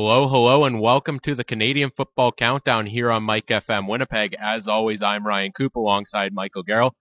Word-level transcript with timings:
Hello, 0.00 0.28
hello, 0.28 0.64
and 0.64 0.80
welcome 0.80 1.18
to 1.18 1.34
the 1.34 1.42
Canadian 1.42 1.90
Football 1.90 2.30
Countdown 2.30 2.86
here 2.86 3.10
on 3.10 3.24
Mike 3.24 3.48
FM 3.48 3.88
Winnipeg. 3.88 4.36
As 4.40 4.68
always, 4.68 5.02
I'm 5.02 5.26
Ryan 5.26 5.50
Coop 5.50 5.74
alongside 5.74 6.32
Michael 6.32 6.62
Garrell. 6.62 6.92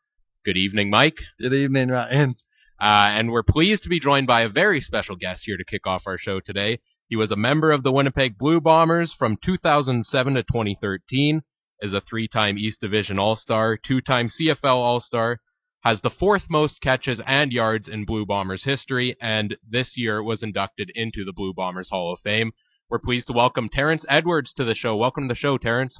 Good 0.44 0.58
evening, 0.58 0.90
Mike. 0.90 1.20
Good 1.40 1.54
evening, 1.54 1.90
Ryan. 1.90 2.34
Uh, 2.82 3.10
and 3.12 3.32
we're 3.32 3.44
pleased 3.44 3.84
to 3.84 3.90
be 3.90 4.00
joined 4.00 4.26
by 4.26 4.42
a 4.42 4.50
very 4.50 4.82
special 4.82 5.16
guest 5.16 5.44
here 5.46 5.58
to 5.58 5.64
kick 5.64 5.86
off 5.86 6.08
our 6.08 6.18
show 6.18 6.40
today. 6.40 6.80
He 7.08 7.16
was 7.16 7.32
a 7.32 7.36
member 7.36 7.72
of 7.72 7.84
the 7.84 7.92
Winnipeg 7.92 8.36
Blue 8.36 8.60
Bombers 8.60 9.14
from 9.14 9.38
2007 9.38 10.34
to 10.34 10.42
2013, 10.42 11.44
is 11.82 11.94
a 11.94 12.02
three-time 12.02 12.58
East 12.58 12.82
Division 12.82 13.20
All-Star, 13.20 13.78
two-time 13.78 14.28
CFL 14.30 14.76
All-Star, 14.76 15.38
has 15.82 16.02
the 16.02 16.10
fourth 16.10 16.50
most 16.50 16.82
catches 16.82 17.20
and 17.20 17.54
yards 17.54 17.90
in 17.90 18.06
Blue 18.06 18.26
Bombers 18.26 18.64
history, 18.64 19.16
and 19.22 19.56
this 19.70 20.00
year 20.00 20.24
was 20.24 20.42
inducted 20.42 20.92
into 20.96 21.24
the 21.24 21.34
Blue 21.34 21.54
Bombers 21.54 21.92
Hall 21.92 22.12
of 22.12 22.20
Fame. 22.22 22.54
We're 22.90 23.00
pleased 23.00 23.28
to 23.28 23.34
welcome 23.34 23.68
Terrence 23.68 24.06
Edwards 24.08 24.54
to 24.54 24.64
the 24.64 24.74
show. 24.74 24.96
Welcome 24.96 25.26
to 25.26 25.28
the 25.28 25.36
show, 25.36 25.58
Terrence. 25.58 26.00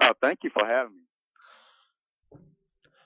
Uh, 0.00 0.12
thank 0.20 0.40
you 0.42 0.50
for 0.50 0.66
having 0.66 0.92
me. 0.92 2.38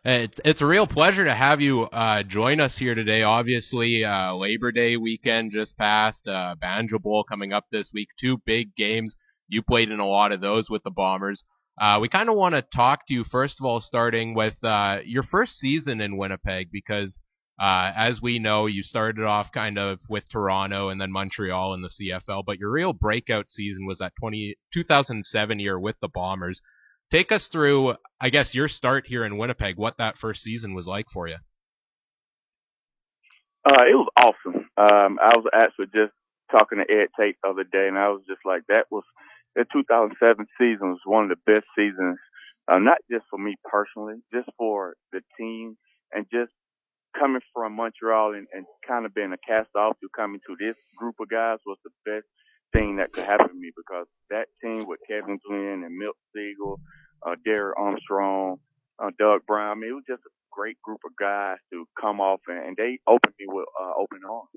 It's, 0.07 0.41
it's 0.43 0.63
a 0.63 0.67
real 0.67 0.87
pleasure 0.87 1.27
to 1.27 1.35
have 1.35 1.61
you 1.61 1.83
uh, 1.83 2.23
join 2.23 2.61
us 2.61 2.79
here 2.79 2.95
today. 2.95 3.25
Obviously, 3.25 4.07
uh, 4.07 4.35
Labor 4.37 4.73
Day 4.73 4.97
weekend 4.97 5.53
just 5.53 5.77
passed, 5.77 6.27
uh, 6.27 6.55
Banjo 6.59 6.99
Bowl 6.99 7.25
coming 7.25 7.53
up 7.53 7.67
this 7.71 7.93
week, 7.93 8.09
two 8.19 8.39
big 8.47 8.75
games. 8.75 9.15
You 9.49 9.61
played 9.63 9.91
in 9.91 10.01
a 10.01 10.07
lot 10.07 10.33
of 10.33 10.41
those 10.41 10.71
with 10.71 10.85
the 10.85 10.91
Bombers. 10.91 11.45
Uh, 11.79 11.99
we 12.01 12.09
kind 12.09 12.31
of 12.31 12.37
want 12.37 12.55
to 12.55 12.63
talk 12.63 13.07
to 13.09 13.15
you, 13.15 13.23
first 13.23 13.61
of 13.61 13.67
all, 13.67 13.83
starting 13.83 14.35
with 14.35 14.57
uh, 14.65 15.01
your 15.05 15.23
first 15.23 15.59
season 15.59 16.01
in 16.01 16.17
Winnipeg, 16.17 16.71
because 16.73 17.21
uh, 17.59 17.93
as 17.97 18.23
we 18.23 18.39
know, 18.39 18.67
you 18.67 18.83
started 18.83 19.25
off 19.25 19.51
kind 19.51 19.79
of 19.79 19.99
with 20.09 20.29
Toronto 20.29 20.91
and 20.91 21.01
then 21.01 21.11
Montreal 21.11 21.75
in 21.75 21.83
the 21.83 21.89
CFL, 21.89 22.45
but 22.45 22.59
your 22.59 22.71
real 22.71 22.93
breakout 22.93 23.51
season 23.51 23.85
was 23.85 23.99
that 23.99 24.13
20, 24.21 24.57
2007 24.73 25.59
year 25.59 25.79
with 25.79 25.97
the 26.01 26.09
Bombers. 26.09 26.61
Take 27.11 27.33
us 27.33 27.49
through, 27.49 27.95
I 28.21 28.31
guess, 28.31 28.55
your 28.55 28.69
start 28.69 29.07
here 29.07 29.25
in 29.25 29.39
Winnipeg, 29.39 29.77
what 29.77 29.99
that 29.99 30.19
first 30.19 30.43
season 30.43 30.75
was 30.75 30.87
like 30.87 31.07
for 31.13 31.27
you. 31.27 31.37
Uh, 33.65 33.85
it 33.89 33.95
was 33.95 34.09
awesome. 34.17 34.69
Um, 34.77 35.19
I 35.21 35.37
was 35.37 35.47
actually 35.53 35.87
just 35.87 36.13
talking 36.53 36.79
to 36.79 36.85
Ed 36.93 37.09
Tate 37.19 37.37
the 37.43 37.49
other 37.49 37.65
day, 37.65 37.89
and 37.89 37.99
I 37.99 38.09
was 38.11 38.23
just 38.29 38.41
like, 38.45 38.63
that 38.69 38.87
was 38.91 39.05
the 39.57 39.65
2007 39.73 40.47
season 40.59 40.91
was 40.91 41.01
one 41.05 41.25
of 41.25 41.31
the 41.31 41.53
best 41.53 41.67
seasons, 41.77 42.19
uh, 42.71 42.79
not 42.79 42.99
just 43.11 43.25
for 43.31 43.39
me 43.39 43.57
personally, 43.65 44.21
just 44.33 44.49
for 44.57 44.95
the 45.13 45.23
team, 45.37 45.77
and 46.13 46.27
just 46.33 46.53
coming 47.19 47.43
from 47.53 47.75
Montreal 47.75 48.35
and, 48.35 48.47
and 48.53 48.67
kind 48.87 49.07
of 49.07 49.15
being 49.15 49.33
a 49.33 49.39
cast 49.39 49.71
off 49.77 49.99
to 50.01 50.09
coming 50.15 50.41
to 50.47 50.57
this 50.59 50.77
group 50.97 51.17
of 51.21 51.29
guys 51.29 51.59
was 51.67 51.79
the 51.85 51.91
best 52.05 52.27
thing 52.73 52.97
that 52.97 53.13
could 53.13 53.25
happen 53.25 53.49
to 53.49 53.55
me 53.55 53.71
because 53.77 54.07
that 54.31 54.47
team 54.63 54.87
with 54.87 55.01
Kevin 55.09 55.39
Glenn 55.47 55.83
and 55.85 55.97
Milt 55.97 56.17
Stegall, 56.35 56.79
uh, 57.27 57.37
Derek 57.45 57.79
Armstrong, 57.79 58.59
uh, 58.99 59.11
Doug 59.19 59.47
Brown, 59.47 59.79
I 59.79 59.81
mean, 59.81 59.91
it 59.91 59.95
was 59.95 60.05
just 60.09 60.23
a 60.25 60.31
great 60.53 60.81
group 60.83 61.01
of 61.05 61.13
guys 61.19 61.59
to 61.73 61.87
come 62.01 62.21
off 62.21 62.41
and, 62.49 62.59
and 62.59 62.77
they 62.77 62.99
opened 63.07 63.35
me 63.39 63.47
with 63.49 63.67
uh, 63.81 63.93
open 63.99 64.21
arms. 64.29 64.49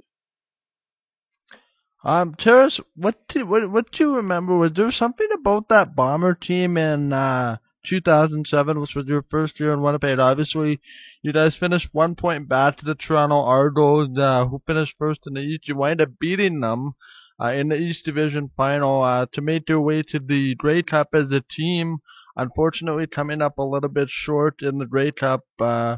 Um, 2.04 2.36
Terrence, 2.36 2.80
what 2.96 3.28
do, 3.28 3.46
what 3.46 3.70
what 3.70 3.92
do 3.92 4.04
you 4.06 4.16
remember? 4.16 4.58
Was 4.58 4.74
there 4.74 4.92
something 4.92 5.28
about 5.34 5.70
that 5.70 5.96
bomber 5.96 6.34
team 6.34 6.76
in 6.76 7.14
uh 7.14 7.58
2007, 7.84 8.80
which 8.80 8.96
was 8.96 9.08
your 9.08 9.24
first 9.30 9.60
year 9.60 9.74
in 9.74 9.82
Winnipeg? 9.82 10.20
Obviously, 10.20 10.80
you 11.22 11.34
guys 11.34 11.56
finished 11.56 11.90
one 11.92 12.16
point 12.16 12.48
back 12.48 12.78
to 12.78 12.86
the 12.86 12.96
Toronto 12.96 13.42
Argos, 13.42 14.10
uh, 14.18 14.46
who 14.48 14.62
finished 14.66 14.96
first 14.98 15.22
in 15.28 15.34
the 15.34 15.42
East. 15.42 15.68
You 15.68 15.76
wind 15.76 16.02
up 16.02 16.10
beating 16.20 16.60
them 16.62 16.94
uh, 17.42 17.48
in 17.48 17.70
the 17.70 17.80
East 17.80 18.06
Division 18.06 18.52
final 18.56 19.02
uh, 19.02 19.26
to 19.34 19.42
make 19.42 19.66
their 19.66 19.80
way 19.80 20.04
to 20.04 20.20
the 20.20 20.56
Grey 20.56 20.84
Cup 20.84 21.10
as 21.14 21.32
a 21.32 21.42
team. 21.42 21.98
Unfortunately, 22.36 23.08
coming 23.08 23.42
up 23.42 23.58
a 23.58 23.64
little 23.64 23.90
bit 23.90 24.10
short 24.10 24.62
in 24.62 24.78
the 24.78 24.86
Grey 24.86 25.12
Cup. 25.12 25.42
Uh, 25.60 25.98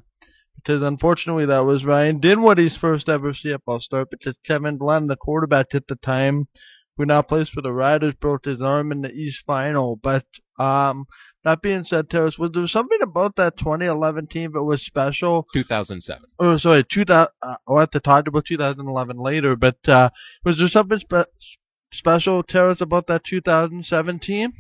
because 0.56 0.82
unfortunately 0.82 1.46
that 1.46 1.66
was 1.66 1.84
Ryan 1.84 2.20
Dinwiddie's 2.20 2.78
first 2.78 3.10
ever 3.10 3.32
CFL 3.32 3.82
start 3.82 4.10
because 4.10 4.36
Kevin 4.46 4.78
Glenn, 4.78 5.08
the 5.08 5.18
quarterback 5.18 5.76
at 5.76 5.88
the 5.88 5.98
time, 5.98 6.48
who 6.96 7.06
now 7.06 7.22
plays 7.22 7.50
for 7.50 7.62
the 7.62 7.74
Riders, 7.74 8.14
broke 8.14 8.46
his 8.46 8.62
arm 8.62 8.92
in 8.92 9.02
the 9.02 9.12
East 9.12 9.46
Final. 9.46 9.98
But 10.02 10.26
um, 10.58 11.06
that 11.44 11.62
being 11.62 11.84
said, 11.84 12.10
Terrence, 12.10 12.40
was 12.40 12.52
there 12.54 12.68
something 12.68 13.02
about 13.02 13.36
that 13.36 13.58
2011 13.58 14.28
team 14.28 14.54
that 14.54 14.64
was 14.64 14.82
special? 14.82 15.48
2007. 15.54 16.24
Oh, 16.40 16.58
sorry, 16.58 16.84
2000. 16.84 17.28
Uh, 17.42 17.56
I'll 17.68 17.78
have 17.78 17.92
to 17.92 18.00
talk 18.00 18.28
about 18.28 18.46
2011 18.46 19.18
later. 19.18 19.56
But 19.56 19.78
uh, 19.88 20.10
was 20.46 20.58
there 20.58 20.70
something 20.70 21.00
spe- 21.00 21.30
special, 21.92 22.44
Terrence, 22.44 22.82
about 22.82 23.08
that 23.08 23.24
2007 23.26 24.20
team? 24.20 24.54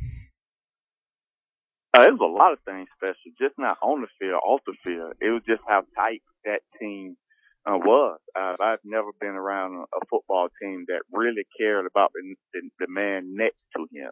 Uh, 1.96 2.08
it 2.08 2.12
was 2.12 2.20
a 2.22 2.26
lot 2.26 2.54
of 2.54 2.60
things 2.66 2.88
special, 2.98 3.32
just 3.40 3.54
not 3.58 3.78
on 3.82 4.02
the 4.02 4.08
field, 4.20 4.42
off 4.44 4.62
the 4.66 4.74
field. 4.84 5.14
It 5.22 5.30
was 5.30 5.44
just 5.48 5.62
how 5.68 5.84
tight 5.96 6.24
that 6.44 6.62
team 6.80 7.16
uh, 7.66 7.78
was. 7.78 8.20
Uh, 8.36 8.56
I've 8.60 8.84
never 8.84 9.12
been 9.22 9.36
around 9.36 9.76
a, 9.76 9.84
a 9.84 10.06
football 10.10 10.50
team 10.62 10.86
that 10.88 11.02
really 11.12 11.46
cared 11.58 11.86
about 11.86 12.12
the, 12.14 12.36
the, 12.54 12.70
the 12.80 12.88
man 12.90 13.36
next 13.36 13.62
to 13.78 13.88
him. 13.94 14.10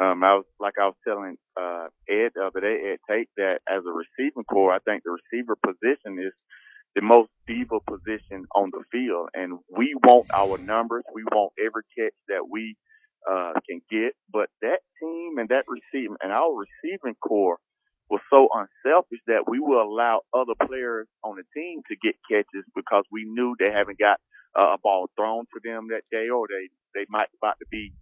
Um, 0.00 0.24
I 0.24 0.34
was 0.34 0.44
like 0.60 0.74
I 0.80 0.86
was 0.86 0.96
telling 1.06 1.36
uh, 1.60 1.86
Ed 2.08 2.32
the 2.34 2.46
other 2.46 2.60
day, 2.60 2.92
Ed 2.94 2.98
Tate, 3.10 3.28
that 3.36 3.60
as 3.68 3.82
a 3.86 3.92
receiving 3.92 4.44
corps, 4.44 4.72
I 4.72 4.78
think 4.80 5.02
the 5.04 5.16
receiver 5.16 5.56
position 5.56 6.18
is 6.18 6.32
the 6.94 7.02
most 7.02 7.30
diva 7.46 7.78
position 7.88 8.44
on 8.54 8.70
the 8.72 8.84
field, 8.92 9.28
and 9.34 9.58
we 9.70 9.94
want 10.04 10.26
our 10.34 10.58
numbers. 10.58 11.04
We 11.14 11.24
want 11.24 11.52
every 11.58 11.84
catch 11.96 12.14
that 12.28 12.48
we 12.50 12.76
uh, 13.30 13.52
can 13.68 13.80
get. 13.90 14.14
But 14.32 14.48
that 14.62 14.80
team 15.00 15.38
and 15.38 15.48
that 15.50 15.64
receiving 15.68 16.16
and 16.22 16.32
our 16.32 16.52
receiving 16.52 17.14
corps 17.22 17.58
was 18.10 18.20
so 18.30 18.48
unselfish 18.52 19.20
that 19.26 19.44
we 19.48 19.60
will 19.60 19.82
allow 19.82 20.20
other 20.34 20.54
players 20.66 21.08
on 21.24 21.36
the 21.36 21.44
team 21.56 21.80
to 21.88 21.96
get 22.02 22.16
catches 22.30 22.64
because 22.76 23.04
we 23.12 23.24
knew 23.24 23.54
they 23.58 23.70
haven't 23.72 23.98
got 23.98 24.18
uh, 24.58 24.74
a 24.74 24.78
ball 24.82 25.08
thrown 25.16 25.44
to 25.54 25.60
them 25.64 25.88
that 25.90 26.02
day 26.12 26.28
or 26.28 26.46
they, 26.48 26.68
they 26.94 27.06
might 27.08 27.28
about 27.40 27.56
to 27.60 27.66
be 27.70 27.92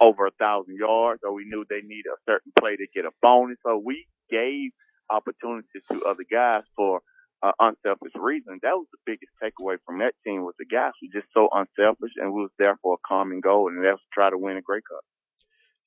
over 0.00 0.26
a 0.26 0.30
thousand 0.32 0.76
yards 0.76 1.20
or 1.24 1.32
we 1.32 1.44
knew 1.44 1.64
they 1.68 1.82
need 1.82 2.04
a 2.06 2.16
certain 2.26 2.52
play 2.58 2.76
to 2.76 2.86
get 2.94 3.04
a 3.04 3.10
bonus. 3.22 3.58
So 3.64 3.80
we 3.84 4.06
gave 4.30 4.70
opportunities 5.10 5.82
to 5.90 6.02
other 6.04 6.24
guys 6.30 6.62
for 6.76 7.00
uh, 7.42 7.52
unselfish 7.58 8.12
reason. 8.16 8.58
That 8.62 8.76
was 8.76 8.86
the 8.92 8.98
biggest 9.04 9.32
takeaway 9.42 9.76
from 9.84 9.98
that 9.98 10.14
team 10.24 10.42
was 10.42 10.54
the 10.58 10.66
guys 10.66 10.92
were 11.02 11.20
just 11.20 11.32
so 11.34 11.48
unselfish 11.52 12.12
and 12.16 12.32
we 12.32 12.42
was 12.42 12.50
there 12.58 12.78
for 12.82 12.94
a 12.94 13.08
common 13.08 13.40
goal 13.40 13.68
and 13.68 13.78
that 13.84 13.92
was 13.92 14.00
to 14.00 14.14
try 14.14 14.30
to 14.30 14.38
win 14.38 14.56
a 14.56 14.62
Grey 14.62 14.80
Cup. 14.80 15.04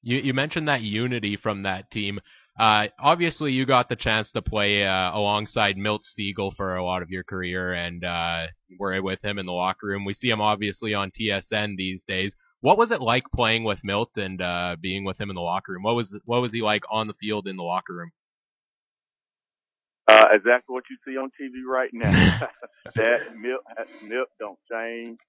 You, 0.01 0.17
you 0.17 0.33
mentioned 0.33 0.67
that 0.67 0.81
unity 0.81 1.37
from 1.37 1.63
that 1.63 1.89
team. 1.89 2.19
Uh, 2.59 2.87
obviously, 2.99 3.51
you 3.51 3.65
got 3.65 3.89
the 3.89 3.95
chance 3.95 4.31
to 4.31 4.41
play 4.41 4.83
uh, 4.83 5.17
alongside 5.17 5.75
Milt 5.75 6.03
Stegall 6.03 6.55
for 6.55 6.75
a 6.75 6.85
lot 6.85 7.01
of 7.01 7.09
your 7.09 7.23
career, 7.23 7.73
and 7.73 8.03
uh, 8.03 8.47
were 8.77 9.01
with 9.01 9.23
him 9.23 9.39
in 9.39 9.47
the 9.47 9.51
locker 9.51 9.87
room. 9.87 10.05
We 10.05 10.13
see 10.13 10.29
him 10.29 10.41
obviously 10.41 10.93
on 10.93 11.09
TSN 11.09 11.77
these 11.77 12.03
days. 12.03 12.35
What 12.63 12.77
was 12.77 12.91
it 12.91 13.01
like 13.01 13.25
playing 13.35 13.65
with 13.65 13.83
Milt 13.83 14.15
and 14.15 14.41
uh, 14.41 14.77
being 14.79 15.03
with 15.03 15.19
him 15.19 15.29
in 15.29 15.35
the 15.35 15.41
locker 15.41 15.73
room? 15.73 15.83
What 15.83 15.95
was 15.95 16.17
what 16.23 16.41
was 16.41 16.53
he 16.53 16.61
like 16.61 16.83
on 16.89 17.07
the 17.07 17.13
field 17.13 17.45
in 17.45 17.57
the 17.57 17.63
locker 17.63 17.93
room? 17.93 18.11
Uh, 20.07 20.27
exactly 20.31 20.71
what 20.73 20.85
you 20.89 20.95
see 21.05 21.17
on 21.17 21.29
TV 21.35 21.67
right 21.67 21.89
now. 21.91 22.11
that 22.95 23.35
Milt, 23.35 23.63
Milt 24.07 24.29
don't 24.39 24.59
change. 24.71 25.19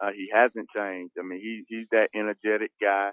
Uh, 0.00 0.12
he 0.14 0.30
hasn't 0.32 0.68
changed. 0.76 1.14
I 1.18 1.24
mean, 1.26 1.40
he 1.40 1.64
he's 1.66 1.88
that 1.90 2.10
energetic 2.14 2.70
guy 2.80 3.10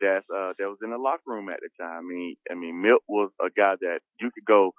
that's 0.00 0.26
uh 0.34 0.54
that 0.58 0.66
was 0.66 0.78
in 0.82 0.90
the 0.90 0.98
locker 0.98 1.22
room 1.28 1.50
at 1.50 1.60
the 1.62 1.70
time. 1.80 1.98
I 1.98 2.02
mean, 2.02 2.36
I 2.50 2.54
mean, 2.54 2.82
Milt 2.82 3.02
was 3.06 3.30
a 3.40 3.50
guy 3.56 3.76
that 3.80 4.00
you 4.20 4.32
could 4.34 4.44
go 4.44 4.72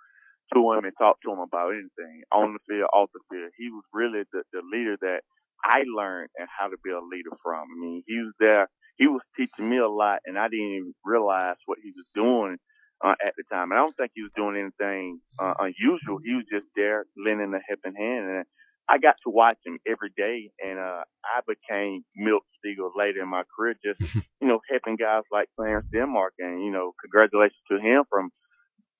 to 0.53 0.73
him 0.73 0.83
and 0.83 0.93
talk 0.97 1.21
to 1.23 1.31
him 1.31 1.39
about 1.39 1.71
anything 1.71 2.23
on 2.33 2.51
the 2.51 2.59
field, 2.67 2.89
off 2.93 3.11
the 3.13 3.21
field. 3.31 3.51
He 3.57 3.69
was 3.69 3.83
really 3.93 4.23
the 4.33 4.43
the 4.51 4.61
leader 4.69 4.97
that 5.03 5.21
I 5.63 5.83
learned 5.87 6.29
and 6.37 6.47
how 6.49 6.67
to 6.69 6.77
be 6.83 6.91
a 6.91 6.99
leader 6.99 7.31
from. 7.43 7.67
I 7.75 7.79
mean, 7.79 8.03
he 8.07 8.17
was 8.19 8.33
there. 8.39 8.67
He 8.97 9.07
was 9.07 9.21
teaching 9.37 9.69
me 9.69 9.77
a 9.77 9.89
lot, 9.89 10.19
and 10.25 10.37
I 10.37 10.47
didn't 10.47 10.75
even 10.75 10.95
realize 11.05 11.55
what 11.65 11.79
he 11.83 11.91
was 11.95 12.05
doing 12.15 12.57
uh, 13.03 13.15
at 13.25 13.33
the 13.37 13.43
time. 13.51 13.71
And 13.71 13.79
I 13.79 13.83
don't 13.83 13.95
think 13.97 14.11
he 14.15 14.21
was 14.23 14.31
doing 14.35 14.57
anything 14.57 15.19
uh, 15.39 15.53
unusual. 15.59 16.19
He 16.23 16.33
was 16.35 16.45
just 16.51 16.67
there 16.75 17.05
lending 17.17 17.53
a 17.53 17.59
helping 17.67 17.95
hand, 17.95 18.29
and 18.29 18.45
I 18.89 18.97
got 18.97 19.15
to 19.23 19.29
watch 19.31 19.57
him 19.65 19.79
every 19.87 20.11
day, 20.17 20.51
and 20.63 20.77
uh, 20.79 21.03
I 21.23 21.41
became 21.47 22.03
Milt 22.15 22.43
Stegall 22.59 22.91
later 22.95 23.21
in 23.21 23.29
my 23.29 23.43
career, 23.55 23.75
just 23.83 24.01
you 24.41 24.47
know, 24.47 24.59
helping 24.69 24.97
guys 24.97 25.23
like 25.31 25.49
Clarence 25.57 25.87
Denmark, 25.91 26.33
and 26.39 26.63
you 26.63 26.71
know, 26.71 26.93
congratulations 27.01 27.61
to 27.71 27.79
him 27.79 28.03
from 28.09 28.29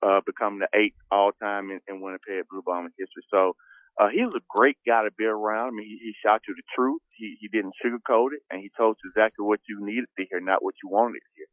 uh, 0.02 0.20
becoming 0.26 0.60
the 0.60 0.68
eighth 0.78 0.96
all-time 1.10 1.70
in, 1.70 1.80
in 1.88 2.00
Winnipeg 2.00 2.44
Blue 2.50 2.62
Bomber 2.64 2.90
history. 2.98 3.22
So 3.30 3.54
uh, 4.00 4.08
he 4.08 4.22
was 4.22 4.34
a 4.34 4.44
great 4.48 4.78
guy 4.86 5.04
to 5.04 5.10
be 5.16 5.24
around. 5.24 5.68
I 5.68 5.70
mean, 5.70 5.86
he, 5.86 5.98
he 5.98 6.14
shot 6.24 6.42
you 6.48 6.54
the 6.54 6.62
truth. 6.74 7.02
He 7.16 7.36
he 7.40 7.48
didn't 7.48 7.74
sugarcoat 7.84 8.28
it, 8.32 8.42
and 8.50 8.60
he 8.60 8.70
told 8.76 8.96
you 9.02 9.10
exactly 9.10 9.44
what 9.44 9.60
you 9.68 9.84
needed 9.84 10.06
to 10.18 10.24
hear, 10.28 10.40
not 10.40 10.62
what 10.62 10.74
you 10.82 10.88
wanted 10.88 11.20
to 11.20 11.26
hear. 11.36 11.46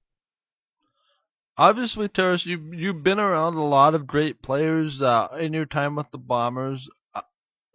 Obviously, 1.58 2.08
Terrence, 2.08 2.46
you 2.46 2.72
you've 2.72 3.04
been 3.04 3.20
around 3.20 3.56
a 3.56 3.64
lot 3.64 3.94
of 3.94 4.08
great 4.08 4.42
players 4.42 5.02
uh, 5.02 5.28
in 5.40 5.54
your 5.54 5.66
time 5.66 5.98
with 5.98 6.10
the 6.12 6.18
Bombers 6.18 6.90
uh, 7.14 7.22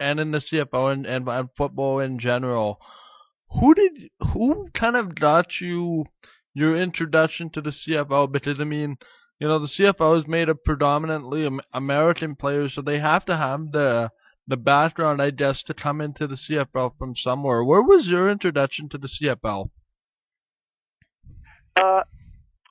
and 0.00 0.18
in 0.18 0.30
the 0.30 0.38
CFL 0.38 0.92
and, 0.92 1.06
and, 1.06 1.28
and 1.28 1.50
football 1.54 2.00
in 2.00 2.18
general. 2.18 2.80
Who 3.60 3.74
did 3.74 4.10
who 4.32 4.68
kind 4.72 4.96
of 4.96 5.14
got 5.14 5.60
you 5.60 6.06
your 6.54 6.74
introduction 6.74 7.50
to 7.50 7.60
the 7.60 7.70
CFL? 7.70 8.32
Because 8.32 8.58
I 8.58 8.64
mean, 8.64 8.96
you 9.38 9.46
know, 9.46 9.58
the 9.58 9.66
CFL 9.66 10.20
is 10.20 10.26
made 10.26 10.48
of 10.48 10.64
predominantly 10.64 11.46
American 11.74 12.36
players, 12.36 12.72
so 12.72 12.80
they 12.80 12.98
have 12.98 13.26
to 13.26 13.36
have 13.36 13.70
the 13.70 14.10
the 14.46 14.56
background, 14.56 15.22
I 15.22 15.30
guess, 15.30 15.62
to 15.64 15.74
come 15.74 16.00
into 16.00 16.26
the 16.26 16.34
CFL 16.34 16.96
from 16.98 17.16
somewhere. 17.16 17.64
Where 17.64 17.82
was 17.82 18.06
your 18.06 18.30
introduction 18.30 18.88
to 18.90 18.98
the 18.98 19.08
CFL? 19.08 19.70
Uh, 21.76 22.02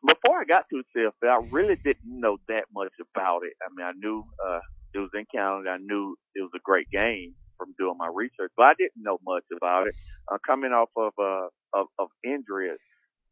before 0.06 0.40
I 0.40 0.46
got 0.46 0.66
to 0.70 0.82
the 0.94 1.12
CFL, 1.24 1.30
I 1.30 1.48
really 1.50 1.76
didn't 1.76 2.06
know 2.06 2.38
that 2.48 2.66
much 2.74 2.94
about 3.00 3.42
it. 3.44 3.54
I 3.62 3.74
mean, 3.76 3.86
I 3.86 3.92
knew 3.96 4.24
uh, 4.46 4.60
it 4.94 5.00
was 5.00 5.10
in 5.14 5.26
Canada. 5.34 5.72
I 5.72 5.78
knew 5.78 6.16
it 6.36 6.42
was 6.42 6.52
a 6.56 6.62
great 6.64 6.90
game 6.92 7.34
from 7.58 7.74
doing 7.78 7.96
my 7.98 8.10
research, 8.14 8.52
but 8.56 8.64
I 8.64 8.74
didn't 8.78 9.02
know 9.02 9.18
much 9.26 9.44
about 9.56 9.88
it. 9.88 9.96
Uh, 10.32 10.38
coming 10.46 10.72
off 10.72 10.90
of 10.96 11.14
uh, 11.20 11.48
of, 11.74 11.88
of 12.00 12.08
injury 12.24 12.70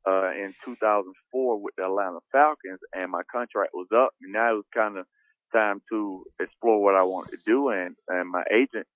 uh, 0.08 0.32
in 0.32 0.54
2004 0.66 1.62
with 1.62 1.76
the 1.78 1.86
Atlanta 1.86 2.20
Falcons, 2.32 2.80
and 2.94 3.12
my 3.12 3.22
contract 3.32 3.72
was 3.74 3.88
up, 3.96 4.12
and 4.22 4.34
now 4.34 4.52
it 4.52 4.56
was 4.56 4.66
kind 4.74 4.98
of 4.98 5.06
time 5.54 5.82
to 5.92 6.26
explore 6.40 6.82
what 6.82 6.96
I 6.96 7.04
wanted 7.04 7.32
to 7.32 7.44
do. 7.46 7.70
And, 7.70 7.96
and 8.08 8.30
my 8.30 8.44
agent, 8.52 8.88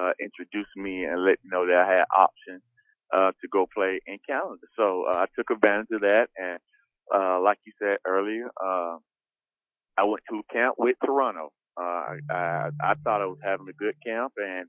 uh, 0.00 0.12
introduced 0.20 0.76
me 0.76 1.04
and 1.04 1.24
let 1.24 1.38
me 1.42 1.50
know 1.52 1.66
that 1.66 1.76
I 1.76 1.94
had 1.94 2.04
options, 2.16 2.62
uh, 3.14 3.30
to 3.40 3.48
go 3.52 3.66
play 3.72 4.00
in 4.06 4.18
Canada. 4.28 4.66
So, 4.76 5.04
uh, 5.08 5.24
I 5.24 5.26
took 5.36 5.50
advantage 5.50 5.88
of 5.92 6.00
that. 6.00 6.28
And, 6.36 6.58
uh, 7.14 7.40
like 7.40 7.58
you 7.66 7.72
said 7.78 7.98
earlier, 8.06 8.50
uh, 8.62 8.96
I 9.96 10.04
went 10.04 10.24
to 10.30 10.42
camp 10.52 10.76
with 10.78 10.96
Toronto. 11.04 11.52
Uh, 11.76 12.16
I, 12.30 12.70
I 12.82 12.94
thought 13.02 13.22
I 13.22 13.26
was 13.26 13.38
having 13.42 13.68
a 13.68 13.72
good 13.72 13.94
camp 14.04 14.32
and 14.36 14.66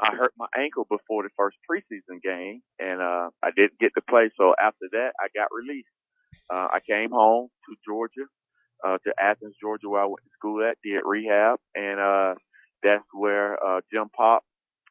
I 0.00 0.14
hurt 0.14 0.32
my 0.38 0.46
ankle 0.56 0.86
before 0.88 1.22
the 1.22 1.30
first 1.36 1.56
preseason 1.70 2.22
game 2.22 2.62
and, 2.78 3.00
uh, 3.00 3.30
I 3.42 3.50
didn't 3.56 3.78
get 3.80 3.92
to 3.94 4.02
play. 4.08 4.30
So 4.36 4.54
after 4.60 4.86
that, 4.92 5.12
I 5.20 5.28
got 5.34 5.48
released. 5.52 5.88
Uh, 6.50 6.68
I 6.72 6.80
came 6.88 7.10
home 7.10 7.48
to 7.66 7.76
Georgia 7.86 8.26
uh, 8.86 8.98
to 9.06 9.14
Athens, 9.20 9.56
Georgia, 9.60 9.88
where 9.88 10.02
I 10.02 10.06
went 10.06 10.24
to 10.24 10.30
school 10.38 10.64
at, 10.68 10.78
did 10.84 11.02
rehab, 11.04 11.58
and 11.74 12.00
uh, 12.00 12.34
that's 12.82 13.04
where 13.14 13.62
uh, 13.64 13.80
Jim 13.92 14.08
Popp 14.16 14.44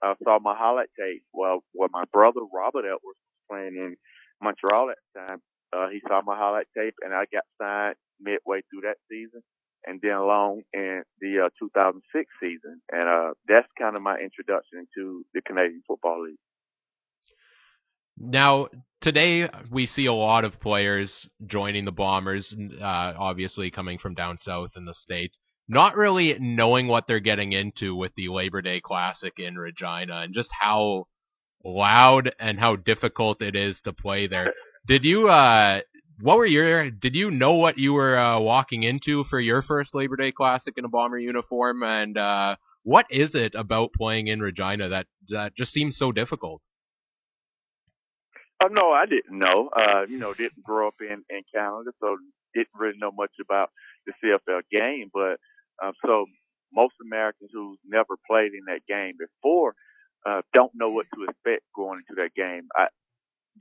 uh, 0.03 0.15
saw 0.23 0.39
my 0.39 0.55
highlight 0.57 0.89
tape. 0.99 1.23
Well, 1.33 1.63
where 1.73 1.89
my 1.91 2.05
brother 2.13 2.41
Robert 2.53 2.85
Edwards 2.85 3.03
was 3.03 3.15
playing 3.49 3.75
in 3.75 3.97
Montreal 4.41 4.91
at 4.91 4.97
the 5.15 5.21
time, 5.21 5.41
uh, 5.73 5.89
he 5.89 6.01
saw 6.07 6.21
my 6.25 6.37
highlight 6.37 6.67
tape, 6.77 6.95
and 7.03 7.13
I 7.13 7.25
got 7.31 7.43
signed 7.61 7.95
midway 8.21 8.61
through 8.69 8.81
that 8.83 8.97
season, 9.09 9.41
and 9.85 9.99
then 10.01 10.13
along 10.13 10.63
in 10.73 11.03
the 11.21 11.47
uh, 11.47 11.49
2006 11.59 12.29
season, 12.41 12.81
and 12.91 13.07
uh, 13.09 13.33
that's 13.47 13.67
kind 13.79 13.95
of 13.95 14.01
my 14.03 14.17
introduction 14.17 14.87
to 14.97 15.25
the 15.33 15.41
Canadian 15.41 15.83
Football 15.87 16.23
League. 16.25 16.39
Now, 18.19 18.69
today 18.99 19.47
we 19.69 19.85
see 19.85 20.07
a 20.07 20.13
lot 20.13 20.43
of 20.43 20.59
players 20.59 21.29
joining 21.45 21.85
the 21.85 21.91
Bombers, 21.91 22.55
uh, 22.81 23.13
obviously 23.17 23.69
coming 23.69 23.99
from 23.99 24.15
down 24.15 24.39
south 24.39 24.71
in 24.75 24.85
the 24.85 24.93
States, 24.93 25.37
not 25.67 25.95
really 25.95 26.35
knowing 26.39 26.87
what 26.87 27.05
they're 27.07 27.19
getting 27.19 27.53
into 27.53 27.95
with 27.95 28.15
the 28.15 28.29
Labor 28.29 28.61
Day 28.61 28.81
Classic 28.81 29.37
in 29.37 29.55
Regina 29.55 30.21
and 30.21 30.33
just 30.33 30.49
how 30.51 31.05
loud 31.63 32.33
and 32.39 32.59
how 32.59 32.75
difficult 32.75 33.41
it 33.41 33.55
is 33.55 33.81
to 33.81 33.93
play 33.93 34.27
there. 34.27 34.51
Did 34.87 35.05
you, 35.05 35.27
uh, 35.29 35.81
what 36.21 36.37
were 36.37 36.45
your, 36.45 36.89
did 36.89 37.13
you 37.13 37.29
know 37.29 37.53
what 37.53 37.77
you 37.77 37.93
were 37.93 38.17
uh, 38.17 38.39
walking 38.39 38.81
into 38.81 39.23
for 39.25 39.39
your 39.39 39.61
first 39.61 39.93
Labor 39.93 40.15
Day 40.15 40.31
Classic 40.31 40.73
in 40.75 40.85
a 40.85 40.89
Bomber 40.89 41.19
uniform? 41.19 41.83
And 41.83 42.17
uh, 42.17 42.55
what 42.81 43.05
is 43.11 43.35
it 43.35 43.53
about 43.53 43.93
playing 43.93 44.27
in 44.27 44.39
Regina 44.39 44.89
that, 44.89 45.05
that 45.27 45.55
just 45.55 45.71
seems 45.71 45.97
so 45.97 46.11
difficult? 46.11 46.61
Oh 48.63 48.67
no, 48.69 48.91
I 48.91 49.05
didn't 49.05 49.37
know. 49.37 49.69
Uh, 49.75 50.05
you 50.09 50.17
know, 50.17 50.33
didn't 50.33 50.63
grow 50.63 50.87
up 50.87 50.95
in 51.01 51.23
in 51.29 51.41
Canada, 51.53 51.91
so 51.99 52.17
didn't 52.53 52.73
really 52.73 52.97
know 52.97 53.11
much 53.11 53.31
about 53.41 53.69
the 54.05 54.13
CFL 54.23 54.61
game. 54.71 55.09
But 55.13 55.37
um, 55.83 55.93
so 56.05 56.25
most 56.73 56.95
Americans 57.01 57.51
who've 57.53 57.77
never 57.87 58.17
played 58.29 58.51
in 58.53 58.65
that 58.67 58.81
game 58.87 59.15
before 59.17 59.75
uh, 60.25 60.41
don't 60.53 60.71
know 60.75 60.89
what 60.89 61.05
to 61.13 61.23
expect 61.23 61.63
going 61.75 61.99
into 61.99 62.21
that 62.21 62.33
game. 62.35 62.67
I, 62.75 62.87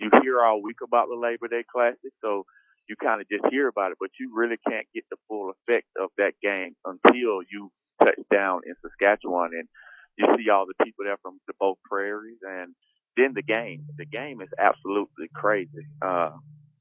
you 0.01 0.11
hear 0.23 0.41
all 0.41 0.63
week 0.63 0.79
about 0.83 1.09
the 1.09 1.17
Labor 1.17 1.49
Day 1.49 1.65
Classic, 1.71 2.13
so 2.23 2.45
you 2.89 2.97
kind 2.97 3.21
of 3.21 3.29
just 3.29 3.45
hear 3.51 3.69
about 3.69 3.93
it, 3.93 3.99
but 4.01 4.11
you 4.19 4.33
really 4.35 4.57
can't 4.69 4.87
get 4.95 5.05
the 5.11 5.17
full 5.29 5.51
effect 5.51 5.87
of 6.01 6.11
that 6.19 6.33
game 6.43 6.75
until 6.85 7.43
you 7.51 7.71
touch 8.03 8.19
down 8.33 8.61
in 8.67 8.75
Saskatchewan 8.83 9.51
and 9.53 9.69
you 10.17 10.27
see 10.37 10.49
all 10.51 10.67
the 10.67 10.85
people 10.85 11.05
there 11.05 11.19
from 11.23 11.41
the 11.47 11.55
both 11.59 11.79
prairies 11.89 12.39
and 12.43 12.75
then 13.17 13.33
the 13.35 13.43
game. 13.43 13.87
The 13.99 14.07
game 14.07 14.41
is 14.41 14.49
absolutely 14.59 15.29
crazy. 15.35 15.87
Uh, 16.03 16.31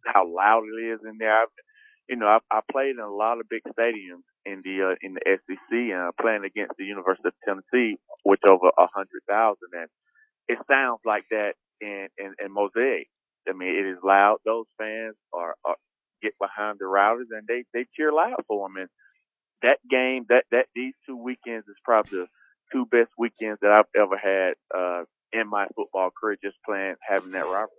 how 0.05 0.27
loud 0.27 0.63
it 0.65 0.85
is 0.93 0.99
in 1.09 1.17
there. 1.17 1.43
I've, 1.43 1.47
you 2.09 2.15
know, 2.17 2.27
I, 2.27 2.39
I 2.51 2.59
played 2.71 2.91
in 2.95 2.99
a 2.99 3.09
lot 3.09 3.39
of 3.39 3.49
big 3.49 3.63
stadiums 3.77 4.25
in 4.45 4.61
the 4.63 4.91
uh, 4.93 4.95
in 5.01 5.15
the 5.15 5.21
SEC, 5.25 5.95
uh, 5.95 6.11
playing 6.21 6.43
against 6.45 6.73
the 6.77 6.85
University 6.85 7.29
of 7.29 7.33
Tennessee, 7.45 7.97
which 8.23 8.41
over 8.47 8.67
a 8.77 8.87
hundred 8.93 9.21
thousand, 9.27 9.69
and 9.73 9.87
it 10.47 10.59
sounds 10.69 10.99
like 11.05 11.23
that 11.31 11.53
in, 11.81 12.07
in 12.17 12.33
in 12.43 12.53
Mosaic. 12.53 13.07
I 13.49 13.53
mean, 13.53 13.69
it 13.69 13.87
is 13.87 13.97
loud. 14.03 14.37
Those 14.45 14.65
fans 14.77 15.15
are, 15.33 15.55
are 15.65 15.75
get 16.21 16.33
behind 16.39 16.77
the 16.79 16.85
Roughers, 16.85 17.27
and 17.31 17.47
they 17.47 17.65
they 17.73 17.85
cheer 17.95 18.11
loud 18.11 18.43
for 18.47 18.67
them. 18.67 18.77
And 18.77 18.89
that 19.63 19.79
game, 19.89 20.25
that 20.29 20.45
that 20.51 20.67
these 20.75 20.93
two 21.07 21.17
weekends 21.17 21.67
is 21.67 21.75
probably 21.83 22.19
the 22.19 22.27
two 22.71 22.85
best 22.85 23.11
weekends 23.17 23.59
that 23.61 23.71
I've 23.71 24.01
ever 24.01 24.17
had 24.17 24.53
uh, 24.75 25.03
in 25.33 25.49
my 25.49 25.67
football 25.75 26.09
career 26.11 26.37
just 26.43 26.57
playing, 26.65 26.95
having 27.07 27.31
that 27.31 27.43
rivalry. 27.43 27.69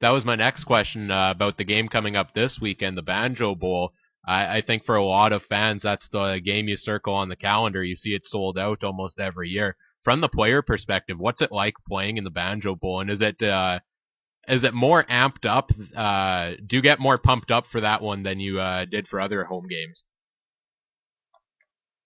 That 0.00 0.10
was 0.10 0.24
my 0.26 0.34
next 0.34 0.64
question 0.64 1.10
uh, 1.10 1.30
about 1.30 1.56
the 1.56 1.64
game 1.64 1.88
coming 1.88 2.16
up 2.16 2.34
this 2.34 2.60
weekend, 2.60 2.98
the 2.98 3.02
Banjo 3.02 3.54
Bowl. 3.54 3.92
I, 4.26 4.58
I 4.58 4.60
think 4.60 4.84
for 4.84 4.96
a 4.96 5.04
lot 5.04 5.32
of 5.32 5.42
fans, 5.42 5.82
that's 5.82 6.08
the 6.08 6.40
game 6.44 6.68
you 6.68 6.76
circle 6.76 7.14
on 7.14 7.28
the 7.28 7.36
calendar. 7.36 7.82
You 7.82 7.96
see 7.96 8.14
it 8.14 8.26
sold 8.26 8.58
out 8.58 8.84
almost 8.84 9.18
every 9.18 9.48
year. 9.48 9.76
From 10.02 10.20
the 10.20 10.28
player 10.28 10.62
perspective, 10.62 11.18
what's 11.18 11.40
it 11.40 11.50
like 11.50 11.74
playing 11.88 12.18
in 12.18 12.24
the 12.24 12.30
Banjo 12.30 12.74
Bowl, 12.76 13.00
and 13.00 13.10
is 13.10 13.22
it 13.22 13.42
uh, 13.42 13.80
is 14.46 14.64
it 14.64 14.74
more 14.74 15.02
amped 15.04 15.46
up? 15.46 15.72
Uh, 15.96 16.52
do 16.64 16.76
you 16.76 16.82
get 16.82 17.00
more 17.00 17.18
pumped 17.18 17.50
up 17.50 17.66
for 17.66 17.80
that 17.80 18.02
one 18.02 18.22
than 18.22 18.38
you 18.38 18.60
uh, 18.60 18.84
did 18.84 19.08
for 19.08 19.20
other 19.20 19.44
home 19.44 19.66
games? 19.68 20.04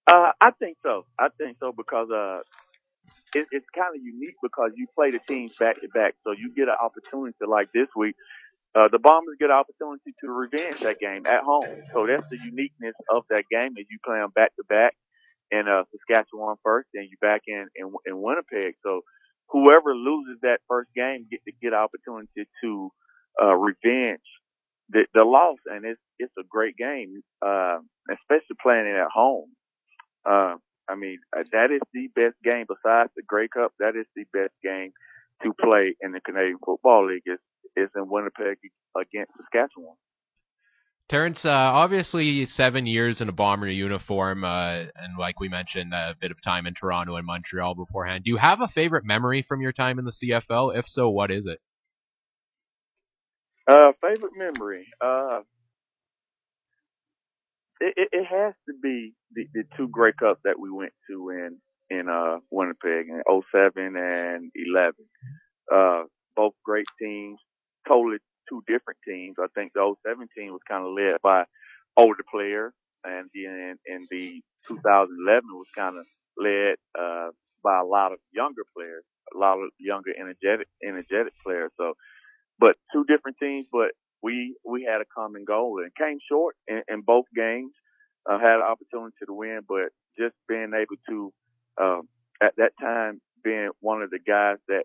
Uh, 0.06 0.32
I 0.40 0.50
think 0.52 0.78
so. 0.82 1.04
I 1.18 1.28
think 1.36 1.58
so 1.60 1.72
because 1.76 2.08
uh, 2.10 2.40
it, 3.34 3.46
it's 3.50 3.66
kind 3.74 3.94
of 3.94 4.02
unique 4.02 4.36
because 4.42 4.72
you 4.76 4.86
play 4.94 5.10
the 5.10 5.20
teams 5.28 5.56
back 5.56 5.80
to 5.80 5.88
back, 5.88 6.14
so 6.24 6.32
you 6.32 6.52
get 6.54 6.68
an 6.68 6.76
opportunity 6.80 7.36
like 7.46 7.68
this 7.72 7.88
week. 7.96 8.14
Uh, 8.74 8.88
the 8.92 8.98
Bombers 8.98 9.36
get 9.40 9.50
an 9.50 9.56
opportunity 9.56 10.14
to 10.22 10.30
revenge 10.30 10.80
that 10.80 11.00
game 11.00 11.26
at 11.26 11.42
home. 11.42 11.66
So 11.92 12.06
that's 12.06 12.28
the 12.28 12.38
uniqueness 12.38 12.94
of 13.10 13.24
that 13.30 13.44
game 13.50 13.74
is 13.76 13.86
you 13.90 13.98
play 14.04 14.18
them 14.18 14.30
back 14.34 14.54
to 14.56 14.64
back 14.68 14.94
in 15.50 15.66
uh, 15.66 15.82
Saskatchewan 15.90 16.56
first, 16.62 16.88
and 16.94 17.04
you 17.10 17.16
back 17.20 17.42
in, 17.46 17.66
in 17.74 17.92
in 18.06 18.22
Winnipeg. 18.22 18.74
So 18.84 19.02
whoever 19.48 19.94
loses 19.94 20.38
that 20.42 20.60
first 20.68 20.90
game 20.94 21.26
get 21.30 21.40
to 21.46 21.52
get 21.60 21.72
an 21.72 21.80
opportunity 21.80 22.46
to 22.62 22.90
uh, 23.42 23.54
revenge 23.54 24.22
the, 24.90 25.06
the 25.14 25.24
loss, 25.24 25.58
and 25.66 25.84
it's 25.84 26.00
it's 26.18 26.32
a 26.38 26.42
great 26.48 26.76
game, 26.76 27.22
uh, 27.44 27.78
especially 28.10 28.56
playing 28.62 28.86
it 28.86 28.96
at 28.98 29.10
home. 29.12 29.48
Uh, 30.24 30.54
I 30.90 30.96
mean, 30.96 31.18
uh, 31.36 31.44
that 31.52 31.70
is 31.70 31.82
the 31.92 32.08
best 32.14 32.36
game 32.42 32.66
besides 32.66 33.10
the 33.16 33.22
Grey 33.22 33.48
Cup. 33.48 33.72
That 33.78 33.94
is 33.96 34.06
the 34.16 34.24
best 34.32 34.54
game 34.62 34.92
to 35.42 35.52
play 35.52 35.94
in 36.00 36.12
the 36.12 36.20
Canadian 36.20 36.58
Football 36.64 37.06
League. 37.08 37.22
Is 37.26 37.38
is 37.76 37.90
in 37.94 38.08
Winnipeg 38.08 38.58
against 38.96 39.32
Saskatchewan. 39.36 39.96
Terrence, 41.08 41.44
uh, 41.44 41.50
obviously 41.50 42.46
seven 42.46 42.86
years 42.86 43.20
in 43.20 43.28
a 43.28 43.32
Bomber 43.32 43.68
uniform, 43.68 44.44
uh, 44.44 44.84
and 44.94 45.18
like 45.18 45.40
we 45.40 45.48
mentioned, 45.48 45.92
a 45.92 46.14
bit 46.20 46.30
of 46.30 46.40
time 46.40 46.66
in 46.66 46.74
Toronto 46.74 47.16
and 47.16 47.26
Montreal 47.26 47.74
beforehand. 47.74 48.24
Do 48.24 48.30
you 48.30 48.36
have 48.36 48.60
a 48.60 48.68
favorite 48.68 49.04
memory 49.04 49.42
from 49.42 49.60
your 49.60 49.72
time 49.72 49.98
in 49.98 50.04
the 50.04 50.12
CFL? 50.12 50.76
If 50.76 50.86
so, 50.86 51.10
what 51.10 51.32
is 51.32 51.46
it? 51.46 51.58
Uh, 53.66 53.90
favorite 54.00 54.32
memory. 54.36 54.86
It, 57.80 57.94
it, 57.96 58.08
it 58.12 58.24
has 58.26 58.54
to 58.68 58.74
be 58.82 59.14
the, 59.34 59.46
the 59.54 59.64
two 59.76 59.88
Grey 59.88 60.12
Cups 60.18 60.40
that 60.44 60.58
we 60.58 60.70
went 60.70 60.92
to 61.10 61.30
in 61.30 61.58
in 61.90 62.08
uh 62.08 62.38
Winnipeg 62.50 63.08
in 63.08 63.22
07 63.52 63.96
and 63.96 64.52
11. 64.54 64.94
Uh, 65.72 66.02
both 66.36 66.54
great 66.64 66.86
teams, 67.00 67.38
totally 67.88 68.18
two 68.48 68.62
different 68.66 68.98
teams. 69.06 69.36
I 69.40 69.46
think 69.54 69.72
the 69.74 69.94
07 70.06 70.28
team 70.36 70.52
was 70.52 70.60
kind 70.68 70.84
of 70.86 70.92
led 70.92 71.20
by 71.22 71.44
older 71.96 72.24
players, 72.30 72.72
and 73.04 73.28
then 73.34 73.76
in 73.86 74.06
the 74.10 74.42
2011 74.68 75.42
was 75.52 75.66
kind 75.76 75.98
of 75.98 76.06
led 76.38 76.76
uh, 76.98 77.30
by 77.62 77.78
a 77.80 77.84
lot 77.84 78.12
of 78.12 78.18
younger 78.32 78.62
players, 78.76 79.04
a 79.34 79.38
lot 79.38 79.58
of 79.58 79.70
younger 79.78 80.12
energetic 80.18 80.68
energetic 80.84 81.32
players. 81.44 81.70
So, 81.76 81.94
but 82.58 82.76
two 82.92 83.04
different 83.04 83.38
teams, 83.40 83.66
but 83.72 83.92
we 84.22 84.56
we 84.64 84.84
had 84.84 85.00
a 85.00 85.10
common 85.14 85.44
goal 85.44 85.80
and 85.82 85.94
came 85.94 86.18
short 86.28 86.56
in, 86.68 86.82
in 86.88 87.00
both 87.02 87.26
games. 87.34 87.72
Uh, 88.30 88.38
had 88.38 88.56
an 88.56 88.62
opportunity 88.62 89.16
to 89.26 89.32
win, 89.32 89.60
but 89.66 89.88
just 90.18 90.34
being 90.46 90.72
able 90.74 90.96
to 91.08 91.32
um, 91.80 92.02
at 92.42 92.52
that 92.56 92.72
time 92.80 93.20
being 93.42 93.70
one 93.80 94.02
of 94.02 94.10
the 94.10 94.18
guys 94.18 94.58
that 94.68 94.84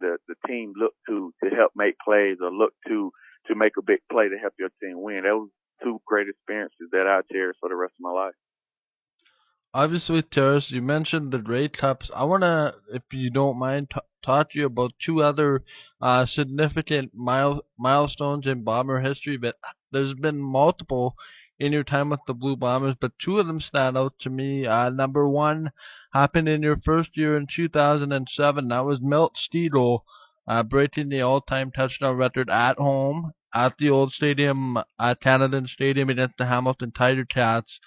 the 0.00 0.18
the 0.28 0.34
team 0.46 0.72
looked 0.76 0.98
to 1.08 1.32
to 1.42 1.50
help 1.50 1.72
make 1.74 1.94
plays 2.04 2.36
or 2.42 2.50
look 2.50 2.72
to 2.86 3.10
to 3.48 3.54
make 3.54 3.72
a 3.78 3.82
big 3.82 4.00
play 4.10 4.28
to 4.28 4.36
help 4.36 4.52
your 4.58 4.70
team 4.82 5.00
win. 5.00 5.22
That 5.24 5.36
was 5.36 5.48
two 5.82 6.00
great 6.06 6.28
experiences 6.28 6.88
that 6.92 7.06
I 7.06 7.20
cherish 7.32 7.56
for 7.60 7.68
the 7.68 7.76
rest 7.76 7.94
of 7.98 8.02
my 8.02 8.12
life. 8.12 8.34
Obviously, 9.76 10.22
Terrence, 10.22 10.70
you 10.70 10.80
mentioned 10.80 11.30
the 11.30 11.38
Grey 11.38 11.68
Cups. 11.68 12.10
I 12.16 12.24
want 12.24 12.44
to, 12.44 12.76
if 12.94 13.02
you 13.12 13.28
don't 13.28 13.58
mind, 13.58 13.90
t- 13.90 14.00
talk 14.22 14.52
to 14.52 14.58
you 14.58 14.64
about 14.64 14.94
two 14.98 15.22
other 15.22 15.64
uh, 16.00 16.24
significant 16.24 17.12
mile- 17.14 17.62
milestones 17.78 18.46
in 18.46 18.64
Bomber 18.64 19.00
history, 19.00 19.36
but 19.36 19.56
there's 19.92 20.14
been 20.14 20.38
multiple 20.38 21.14
in 21.58 21.74
your 21.74 21.84
time 21.84 22.08
with 22.08 22.20
the 22.26 22.32
Blue 22.32 22.56
Bombers, 22.56 22.94
but 22.98 23.18
two 23.18 23.38
of 23.38 23.46
them 23.46 23.60
stand 23.60 23.98
out 23.98 24.18
to 24.20 24.30
me. 24.30 24.64
Uh, 24.64 24.88
number 24.88 25.28
one 25.28 25.72
happened 26.14 26.48
in 26.48 26.62
your 26.62 26.80
first 26.82 27.14
year 27.14 27.36
in 27.36 27.46
2007. 27.46 28.68
That 28.68 28.80
was 28.80 29.02
Milt 29.02 29.36
Stegall 29.36 30.04
uh, 30.48 30.62
breaking 30.62 31.10
the 31.10 31.20
all-time 31.20 31.70
touchdown 31.70 32.16
record 32.16 32.48
at 32.48 32.78
home 32.78 33.32
at 33.54 33.76
the 33.76 33.90
old 33.90 34.14
stadium, 34.14 34.78
at 34.98 35.20
Canada 35.20 35.68
Stadium 35.68 36.08
against 36.08 36.38
the 36.38 36.46
Hamilton 36.46 36.92
Tiger 36.92 37.26
Cats. 37.26 37.78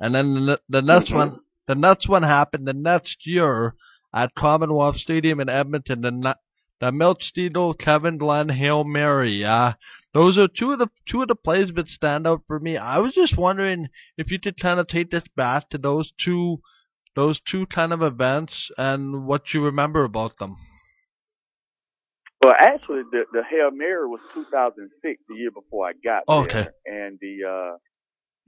And 0.00 0.14
then 0.14 0.46
the, 0.46 0.60
the 0.68 0.82
next 0.82 1.12
one, 1.12 1.40
the 1.66 1.74
next 1.74 2.08
one 2.08 2.22
happened 2.22 2.66
the 2.66 2.74
next 2.74 3.26
year 3.26 3.74
at 4.14 4.34
Commonwealth 4.34 4.96
Stadium 4.96 5.40
in 5.40 5.48
Edmonton. 5.48 6.02
The, 6.02 6.36
the 6.80 6.92
Milt 6.92 7.20
Stegall, 7.20 7.76
Kevin 7.78 8.18
Glenn 8.18 8.48
Hail 8.48 8.84
Mary. 8.84 9.44
Uh, 9.44 9.72
those 10.14 10.38
are 10.38 10.48
two 10.48 10.72
of 10.72 10.78
the 10.78 10.88
two 11.06 11.22
of 11.22 11.28
the 11.28 11.34
plays 11.34 11.72
that 11.72 11.88
stand 11.88 12.26
out 12.26 12.42
for 12.46 12.58
me. 12.60 12.76
I 12.76 12.98
was 12.98 13.14
just 13.14 13.36
wondering 13.36 13.88
if 14.16 14.30
you 14.30 14.38
could 14.40 14.58
kind 14.58 14.80
of 14.80 14.86
take 14.86 15.10
this 15.10 15.24
back 15.36 15.68
to 15.70 15.78
those 15.78 16.12
two 16.12 16.60
those 17.14 17.40
two 17.40 17.66
kind 17.66 17.92
of 17.92 18.02
events 18.02 18.70
and 18.78 19.26
what 19.26 19.52
you 19.52 19.64
remember 19.64 20.04
about 20.04 20.38
them. 20.38 20.56
Well, 22.42 22.54
actually, 22.58 23.02
the 23.10 23.24
the 23.32 23.42
Hail 23.50 23.70
Mary 23.72 24.06
was 24.06 24.20
2006, 24.34 25.22
the 25.28 25.34
year 25.34 25.50
before 25.50 25.88
I 25.88 25.92
got 26.04 26.22
Oh, 26.28 26.42
there, 26.44 26.60
okay. 26.62 26.68
and 26.86 27.18
the 27.20 27.44
uh, 27.44 27.76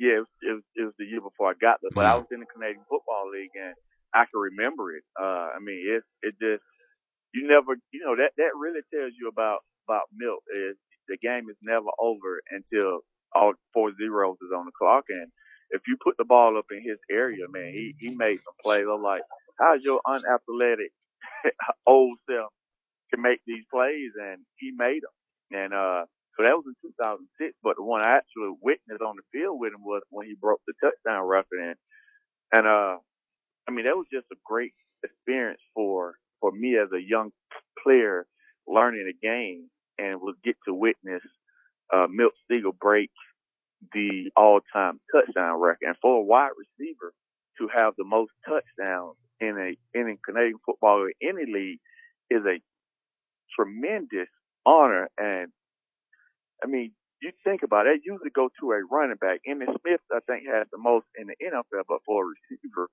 yeah, 0.00 0.16
it 0.16 0.24
was, 0.24 0.32
it 0.42 0.52
was 0.56 0.64
it 0.76 0.84
was 0.88 0.96
the 0.98 1.04
year 1.04 1.20
before 1.20 1.52
I 1.52 1.60
got 1.60 1.78
there. 1.84 1.92
But 1.94 2.06
I 2.08 2.16
was 2.16 2.26
in 2.32 2.40
the 2.40 2.48
Canadian 2.48 2.88
Football 2.88 3.30
League, 3.30 3.52
and 3.54 3.76
I 4.16 4.24
can 4.24 4.40
remember 4.40 4.96
it. 4.96 5.04
Uh, 5.20 5.52
I 5.52 5.60
mean, 5.60 5.84
it 5.84 6.02
it 6.24 6.34
just 6.40 6.64
you 7.34 7.46
never 7.46 7.76
you 7.92 8.00
know 8.00 8.16
that 8.16 8.32
that 8.40 8.56
really 8.56 8.80
tells 8.88 9.12
you 9.20 9.28
about 9.28 9.60
about 9.86 10.08
Milt 10.16 10.40
is 10.48 10.76
the 11.08 11.18
game 11.20 11.52
is 11.52 11.60
never 11.62 11.92
over 12.00 12.40
until 12.50 13.04
all 13.36 13.52
four 13.74 13.92
zeros 14.00 14.40
is 14.40 14.56
on 14.56 14.64
the 14.64 14.72
clock, 14.76 15.04
and 15.10 15.28
if 15.70 15.82
you 15.86 15.96
put 16.02 16.16
the 16.18 16.24
ball 16.24 16.56
up 16.58 16.66
in 16.72 16.82
his 16.82 16.98
area, 17.10 17.44
man, 17.52 17.72
he 17.72 17.94
he 18.00 18.16
made 18.16 18.40
some 18.40 18.56
plays. 18.64 18.86
I'm 18.90 19.02
like, 19.02 19.22
how's 19.60 19.84
your 19.84 20.00
unathletic 20.08 20.92
old 21.86 22.18
self 22.28 22.52
can 23.12 23.22
make 23.22 23.40
these 23.46 23.64
plays, 23.72 24.12
and 24.20 24.40
he 24.56 24.72
made 24.76 25.02
them. 25.02 25.60
And 25.62 25.74
uh, 25.74 26.04
so 26.40 26.48
that 26.48 26.56
was 26.56 26.64
in 26.64 26.88
2006. 26.96 27.52
But 27.62 27.76
the 27.76 27.84
one 27.84 28.00
I 28.00 28.16
actually 28.16 28.56
witnessed 28.64 29.04
on 29.04 29.16
the 29.20 29.28
field 29.28 29.60
with 29.60 29.74
him 29.76 29.84
was 29.84 30.00
when 30.08 30.26
he 30.26 30.34
broke 30.40 30.60
the 30.66 30.72
touchdown 30.80 31.28
record. 31.28 31.60
And 31.60 31.76
and 32.52 32.66
uh, 32.66 32.96
I 33.68 33.70
mean 33.70 33.84
that 33.84 33.96
was 33.96 34.08
just 34.10 34.24
a 34.32 34.40
great 34.44 34.72
experience 35.04 35.60
for 35.74 36.16
for 36.40 36.50
me 36.50 36.78
as 36.80 36.88
a 36.96 37.02
young 37.02 37.30
player 37.84 38.24
learning 38.66 39.04
the 39.04 39.26
game, 39.28 39.68
and 39.98 40.20
was 40.20 40.36
get 40.42 40.56
to 40.66 40.72
witness 40.72 41.22
uh, 41.92 42.06
Milt 42.08 42.32
Stegall 42.48 42.78
break 42.80 43.10
the 43.92 44.30
all-time 44.36 45.00
touchdown 45.12 45.60
record. 45.60 45.88
And 45.88 45.96
for 46.00 46.20
a 46.20 46.24
wide 46.24 46.52
receiver 46.56 47.12
to 47.58 47.68
have 47.74 47.94
the 47.98 48.04
most 48.04 48.32
touchdowns 48.48 49.16
in 49.40 49.58
a 49.58 49.98
in 49.98 50.16
Canadian 50.24 50.58
football 50.64 51.04
or 51.04 51.12
any 51.22 51.44
league 51.52 51.80
is 52.30 52.44
a 52.46 52.60
tremendous 53.54 54.28
honor. 54.64 55.10
And 55.18 55.52
I 56.62 56.66
mean, 56.66 56.92
you 57.20 57.32
think 57.44 57.62
about 57.62 57.86
it, 57.86 58.00
it 58.00 58.02
usually 58.04 58.30
go 58.32 58.48
to 58.60 58.72
a 58.72 58.80
running 58.90 59.20
back. 59.20 59.40
Emmitt 59.48 59.72
Smith, 59.80 60.00
I 60.12 60.20
think, 60.26 60.48
has 60.48 60.66
the 60.72 60.78
most 60.78 61.06
in 61.16 61.28
the 61.28 61.36
NFL, 61.36 61.84
but 61.88 62.00
for 62.06 62.24
a 62.24 62.32
receiver 62.32 62.88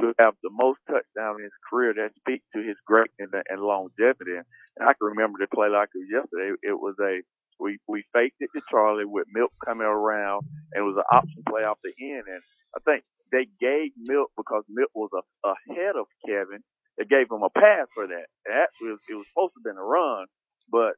to 0.00 0.12
have 0.18 0.34
the 0.42 0.52
most 0.52 0.80
touchdown 0.88 1.36
in 1.40 1.44
his 1.44 1.58
career, 1.68 1.92
that 1.94 2.12
speaks 2.16 2.44
to 2.54 2.60
his 2.62 2.76
greatness 2.86 3.32
and 3.32 3.60
longevity. 3.60 4.36
And 4.36 4.84
I 4.84 4.92
can 4.92 5.12
remember 5.12 5.38
the 5.40 5.48
play 5.48 5.68
like 5.68 5.88
it 5.94 6.04
was 6.04 6.12
yesterday. 6.12 6.56
It 6.62 6.76
was 6.76 6.96
a 7.00 7.20
we 7.58 7.78
we 7.88 8.04
faked 8.12 8.36
it 8.40 8.50
to 8.54 8.60
Charlie 8.70 9.08
with 9.08 9.26
Milt 9.32 9.52
coming 9.64 9.86
around, 9.86 10.44
and 10.72 10.84
it 10.84 10.86
was 10.86 10.96
an 10.96 11.08
option 11.10 11.42
play 11.48 11.64
off 11.64 11.78
the 11.82 11.92
end. 12.00 12.24
And 12.28 12.42
I 12.76 12.80
think 12.84 13.04
they 13.32 13.48
gave 13.60 13.92
Milt 13.96 14.30
because 14.36 14.64
Milt 14.68 14.90
was 14.94 15.10
a, 15.16 15.22
ahead 15.48 15.96
of 15.96 16.06
Kevin. 16.26 16.60
They 16.98 17.04
gave 17.04 17.30
him 17.30 17.42
a 17.44 17.50
pass 17.50 17.88
for 17.94 18.06
that. 18.06 18.26
And 18.44 18.54
actually, 18.56 18.88
it 18.88 18.96
was, 19.00 19.04
it 19.08 19.16
was 19.16 19.26
supposed 19.32 19.52
to 19.56 19.60
have 19.60 19.68
been 19.68 19.80
a 19.80 19.84
run, 19.84 20.26
but 20.70 20.96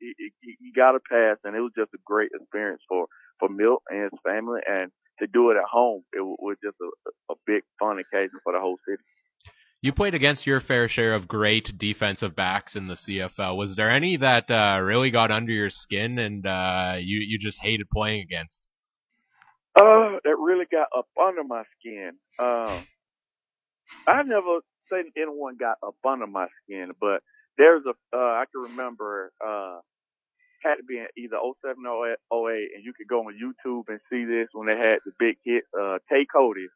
he, 0.00 0.14
he, 0.18 0.56
he 0.60 0.72
got 0.74 0.94
a 0.94 1.00
pass, 1.00 1.36
and 1.44 1.56
it 1.56 1.60
was 1.60 1.72
just 1.76 1.94
a 1.94 1.98
great 2.04 2.30
experience 2.34 2.82
for 2.88 3.06
for 3.38 3.48
Milt 3.48 3.82
and 3.90 4.04
his 4.04 4.20
family, 4.24 4.60
and 4.66 4.90
to 5.20 5.26
do 5.26 5.50
it 5.50 5.56
at 5.56 5.64
home, 5.70 6.02
it 6.12 6.20
was 6.20 6.56
just 6.62 6.76
a, 6.80 7.32
a 7.32 7.36
big 7.46 7.62
fun 7.78 7.98
occasion 7.98 8.38
for 8.44 8.52
the 8.52 8.60
whole 8.60 8.76
city. 8.88 9.02
You 9.82 9.92
played 9.92 10.14
against 10.14 10.46
your 10.46 10.60
fair 10.60 10.88
share 10.88 11.14
of 11.14 11.28
great 11.28 11.76
defensive 11.78 12.34
backs 12.34 12.76
in 12.76 12.88
the 12.88 12.94
CFL. 12.94 13.56
Was 13.56 13.76
there 13.76 13.90
any 13.90 14.16
that 14.16 14.50
uh, 14.50 14.80
really 14.82 15.10
got 15.10 15.30
under 15.30 15.52
your 15.52 15.70
skin 15.70 16.18
and 16.18 16.46
uh, 16.46 16.96
you 16.98 17.20
you 17.20 17.38
just 17.38 17.62
hated 17.62 17.88
playing 17.90 18.22
against? 18.22 18.62
Uh, 19.76 20.16
that 20.24 20.36
really 20.38 20.64
got 20.70 20.88
up 20.96 21.06
under 21.22 21.44
my 21.44 21.62
skin. 21.78 22.12
Um, 22.38 22.86
I 24.06 24.22
never 24.22 24.60
say 24.90 25.04
anyone 25.16 25.56
got 25.58 25.76
up 25.86 25.96
under 26.04 26.26
my 26.26 26.46
skin, 26.64 26.92
but 27.00 27.22
there's 27.58 27.82
a 27.86 27.94
uh, 28.16 28.42
I 28.42 28.44
can 28.52 28.70
remember 28.70 29.32
uh 29.44 29.80
had 30.62 30.76
to 30.76 30.84
be 30.84 30.98
in 30.98 31.06
either 31.16 31.36
07 31.62 31.84
or 31.86 32.10
08, 32.10 32.68
and 32.74 32.84
you 32.84 32.92
could 32.92 33.08
go 33.08 33.20
on 33.20 33.38
YouTube 33.38 33.84
and 33.88 34.00
see 34.10 34.24
this 34.24 34.48
when 34.52 34.66
they 34.66 34.76
had 34.76 34.98
the 35.04 35.12
big 35.18 35.36
hit. 35.44 35.64
Uh, 35.78 35.98
Tay 36.10 36.26
Cody 36.26 36.66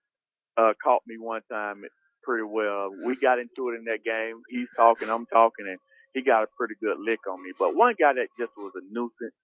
uh 0.56 0.72
caught 0.82 1.02
me 1.06 1.16
one 1.18 1.42
time 1.50 1.82
pretty 2.22 2.44
well. 2.44 2.90
We 3.04 3.16
got 3.16 3.38
into 3.38 3.70
it 3.70 3.78
in 3.78 3.84
that 3.86 4.04
game. 4.04 4.42
He's 4.48 4.68
talking, 4.76 5.08
I'm 5.10 5.26
talking, 5.26 5.66
and 5.68 5.78
he 6.14 6.22
got 6.22 6.44
a 6.44 6.48
pretty 6.56 6.74
good 6.80 6.98
lick 7.00 7.20
on 7.30 7.42
me. 7.42 7.52
But 7.58 7.76
one 7.76 7.94
guy 7.98 8.12
that 8.14 8.28
just 8.38 8.52
was 8.56 8.72
a 8.76 8.84
nuisance 8.92 9.34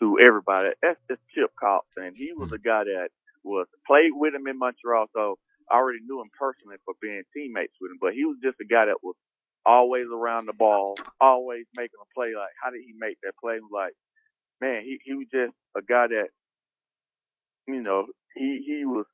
to 0.00 0.18
everybody, 0.20 0.70
that's 0.82 1.00
just 1.10 1.20
Chip 1.34 1.50
Cox, 1.58 1.86
and 1.96 2.16
he 2.16 2.32
was 2.36 2.52
a 2.52 2.58
guy 2.58 2.84
that 2.84 3.08
was 3.44 3.66
played 3.86 4.12
with 4.12 4.34
him 4.34 4.46
in 4.46 4.58
Montreal, 4.58 5.06
so 5.14 5.38
I 5.70 5.76
already 5.76 6.00
knew 6.04 6.20
him 6.20 6.30
personally 6.38 6.76
for 6.84 6.94
being 7.00 7.22
teammates 7.34 7.74
with 7.80 7.90
him. 7.92 7.98
But 8.00 8.14
he 8.14 8.24
was 8.24 8.36
just 8.42 8.60
a 8.60 8.68
guy 8.68 8.86
that 8.86 9.02
was 9.02 9.16
always 9.66 10.06
around 10.14 10.46
the 10.46 10.54
ball, 10.54 10.96
always 11.20 11.66
making 11.76 12.00
a 12.00 12.08
play. 12.14 12.32
Like, 12.36 12.54
how 12.62 12.70
did 12.70 12.82
he 12.86 12.94
make 12.98 13.18
that 13.24 13.34
play? 13.42 13.58
Like, 13.72 13.94
man, 14.60 14.82
he 14.84 14.98
he 15.04 15.14
was 15.14 15.26
just 15.32 15.54
a 15.76 15.82
guy 15.82 16.08
that, 16.08 16.28
you 17.68 17.82
know, 17.82 18.06
he 18.36 18.64
he 18.66 18.84
was 18.86 19.06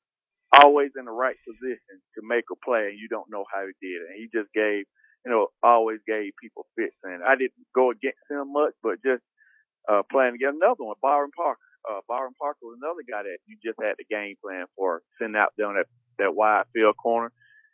always 0.53 0.91
in 0.99 1.07
the 1.07 1.13
right 1.13 1.37
position 1.49 2.01
to 2.17 2.23
make 2.23 2.45
a 2.53 2.57
play, 2.65 2.89
and 2.91 2.99
you 2.99 3.09
don't 3.09 3.31
know 3.31 3.45
how 3.53 3.65
he 3.67 3.75
did. 3.81 4.03
And 4.03 4.17
he 4.19 4.29
just 4.33 4.53
gave, 4.55 4.85
you 5.25 5.33
know, 5.33 5.49
always 5.63 6.01
gave 6.07 6.33
people 6.41 6.67
fits. 6.77 6.97
And 7.05 7.25
I 7.25 7.37
didn't 7.37 7.67
go 7.75 7.91
against 7.91 8.23
him 8.31 8.53
much, 8.53 8.75
but 8.83 9.03
just 9.05 9.23
uh 9.89 10.03
playing 10.11 10.35
against 10.37 10.59
another 10.63 10.85
one, 10.85 10.97
Byron 11.03 11.31
Parker. 11.37 11.61
Uh, 11.89 12.01
Byron 12.09 12.35
Parker 12.41 12.63
was 12.63 12.79
another 12.83 13.03
guy 13.09 13.25
that 13.25 13.39
you 13.47 13.57
just 13.65 13.79
had 13.83 13.97
the 13.99 14.05
game 14.09 14.37
plan 14.45 14.67
for, 14.77 15.03
sitting 15.19 15.37
out 15.37 15.51
on 15.65 15.75
that 15.75 15.87
that 16.19 16.35
wide 16.37 16.65
field 16.75 16.97
corner 17.03 17.33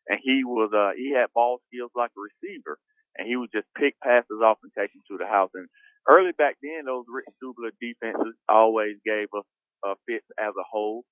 and 0.08 0.18
he 0.22 0.42
was 0.44 0.72
uh 0.72 0.96
he 0.96 1.12
had 1.12 1.32
ball 1.34 1.60
skills 1.68 1.90
like 1.94 2.10
a 2.16 2.20
receiver, 2.20 2.78
and 3.16 3.28
he 3.28 3.36
would 3.36 3.52
just 3.52 3.68
pick 3.76 3.94
passes 4.02 4.40
off 4.42 4.58
and 4.62 4.72
take 4.76 4.92
them 4.92 5.02
to 5.10 5.18
the 5.18 5.26
house. 5.26 5.50
And 5.54 5.68
early 6.08 6.32
back 6.32 6.56
then, 6.62 6.86
those 6.86 7.04
Rick 7.08 7.26
Stubler 7.36 7.70
defenses 7.80 8.34
always 8.48 8.96
gave 9.04 9.28
us 9.36 9.44
uh, 9.86 9.94
fits 10.06 10.26
as 10.38 10.54
a 10.58 10.66
whole, 10.68 11.04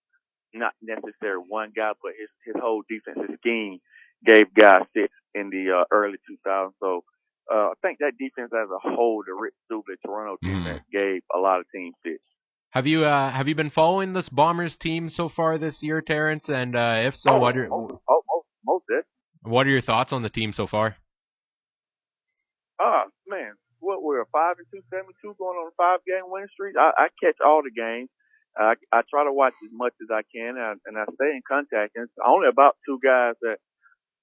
not 0.54 0.72
necessarily 0.82 1.44
one 1.46 1.72
guy, 1.76 1.92
but 2.02 2.12
his 2.18 2.30
his 2.44 2.56
whole 2.60 2.82
defensive 2.88 3.36
scheme 3.38 3.78
gave 4.24 4.52
guys 4.54 4.82
fits 4.94 5.14
in 5.34 5.50
the 5.50 5.82
uh, 5.82 5.84
early 5.90 6.18
2000s. 6.28 6.72
So. 6.80 7.04
Uh, 7.48 7.70
I 7.70 7.74
think 7.80 7.98
that 8.00 8.18
defense 8.18 8.50
as 8.52 8.68
a 8.74 8.80
whole, 8.82 9.22
the 9.24 9.32
Rick 9.32 9.54
Stubler 9.70 9.94
Toronto 10.04 10.36
defense, 10.42 10.82
gave 10.90 11.22
a 11.32 11.38
lot 11.38 11.60
of 11.60 11.66
teams 11.72 11.94
fits. 12.02 12.18
Have 12.76 12.86
you 12.86 13.04
uh, 13.04 13.30
have 13.30 13.48
you 13.48 13.54
been 13.54 13.70
following 13.70 14.12
this 14.12 14.28
Bombers 14.28 14.76
team 14.76 15.08
so 15.08 15.28
far 15.28 15.56
this 15.56 15.82
year, 15.82 16.02
Terrence? 16.02 16.50
And 16.50 16.76
uh, 16.76 17.04
if 17.06 17.16
so, 17.16 17.30
oh, 17.30 17.38
what 17.38 17.56
are 17.56 17.72
oh, 17.72 18.02
oh, 18.06 18.15
What 19.46 19.66
are 19.66 19.70
your 19.70 19.80
thoughts 19.80 20.12
on 20.12 20.22
the 20.22 20.30
team 20.30 20.52
so 20.52 20.66
far? 20.66 20.96
Oh 22.80 23.04
man, 23.28 23.52
what 23.78 24.02
we're 24.02 24.24
five 24.32 24.56
and 24.58 24.66
two, 24.72 24.82
seven 24.90 25.14
two, 25.22 25.34
going 25.38 25.56
on 25.56 25.70
a 25.70 25.74
five 25.76 26.00
game 26.06 26.26
winning 26.26 26.48
streak. 26.52 26.74
I, 26.76 26.90
I 26.98 27.06
catch 27.22 27.36
all 27.44 27.62
the 27.62 27.70
games. 27.70 28.10
I, 28.58 28.74
I 28.90 29.02
try 29.08 29.24
to 29.24 29.32
watch 29.32 29.54
as 29.62 29.70
much 29.72 29.92
as 30.02 30.08
I 30.10 30.22
can, 30.34 30.56
and 30.56 30.60
I, 30.60 30.72
and 30.86 30.98
I 30.98 31.04
stay 31.14 31.30
in 31.30 31.42
contact. 31.46 31.92
And 31.94 32.04
it's 32.04 32.26
only 32.26 32.48
about 32.48 32.76
two 32.88 32.98
guys 33.04 33.34
that 33.42 33.58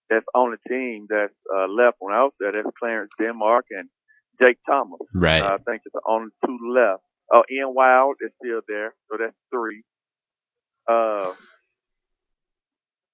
that's 0.09 0.25
on 0.35 0.51
the 0.51 0.61
team 0.67 1.07
that's 1.09 1.33
uh, 1.55 1.67
left 1.67 1.97
when 1.99 2.13
I 2.13 2.23
was 2.23 2.33
there. 2.39 2.51
That's 2.51 2.75
Clarence 2.77 3.11
Denmark 3.19 3.65
and 3.71 3.89
Jake 4.41 4.57
Thomas. 4.67 4.99
Right. 5.15 5.41
Uh, 5.41 5.55
I 5.55 5.57
think 5.63 5.81
it's 5.85 5.93
the 5.93 6.01
only 6.07 6.31
two 6.45 6.57
left. 6.75 7.03
Oh, 7.31 7.43
Ian 7.49 7.73
Wild 7.73 8.15
is 8.21 8.31
still 8.43 8.61
there, 8.67 8.93
so 9.09 9.17
that's 9.17 9.37
three. 9.49 9.83
Uh, 10.89 11.31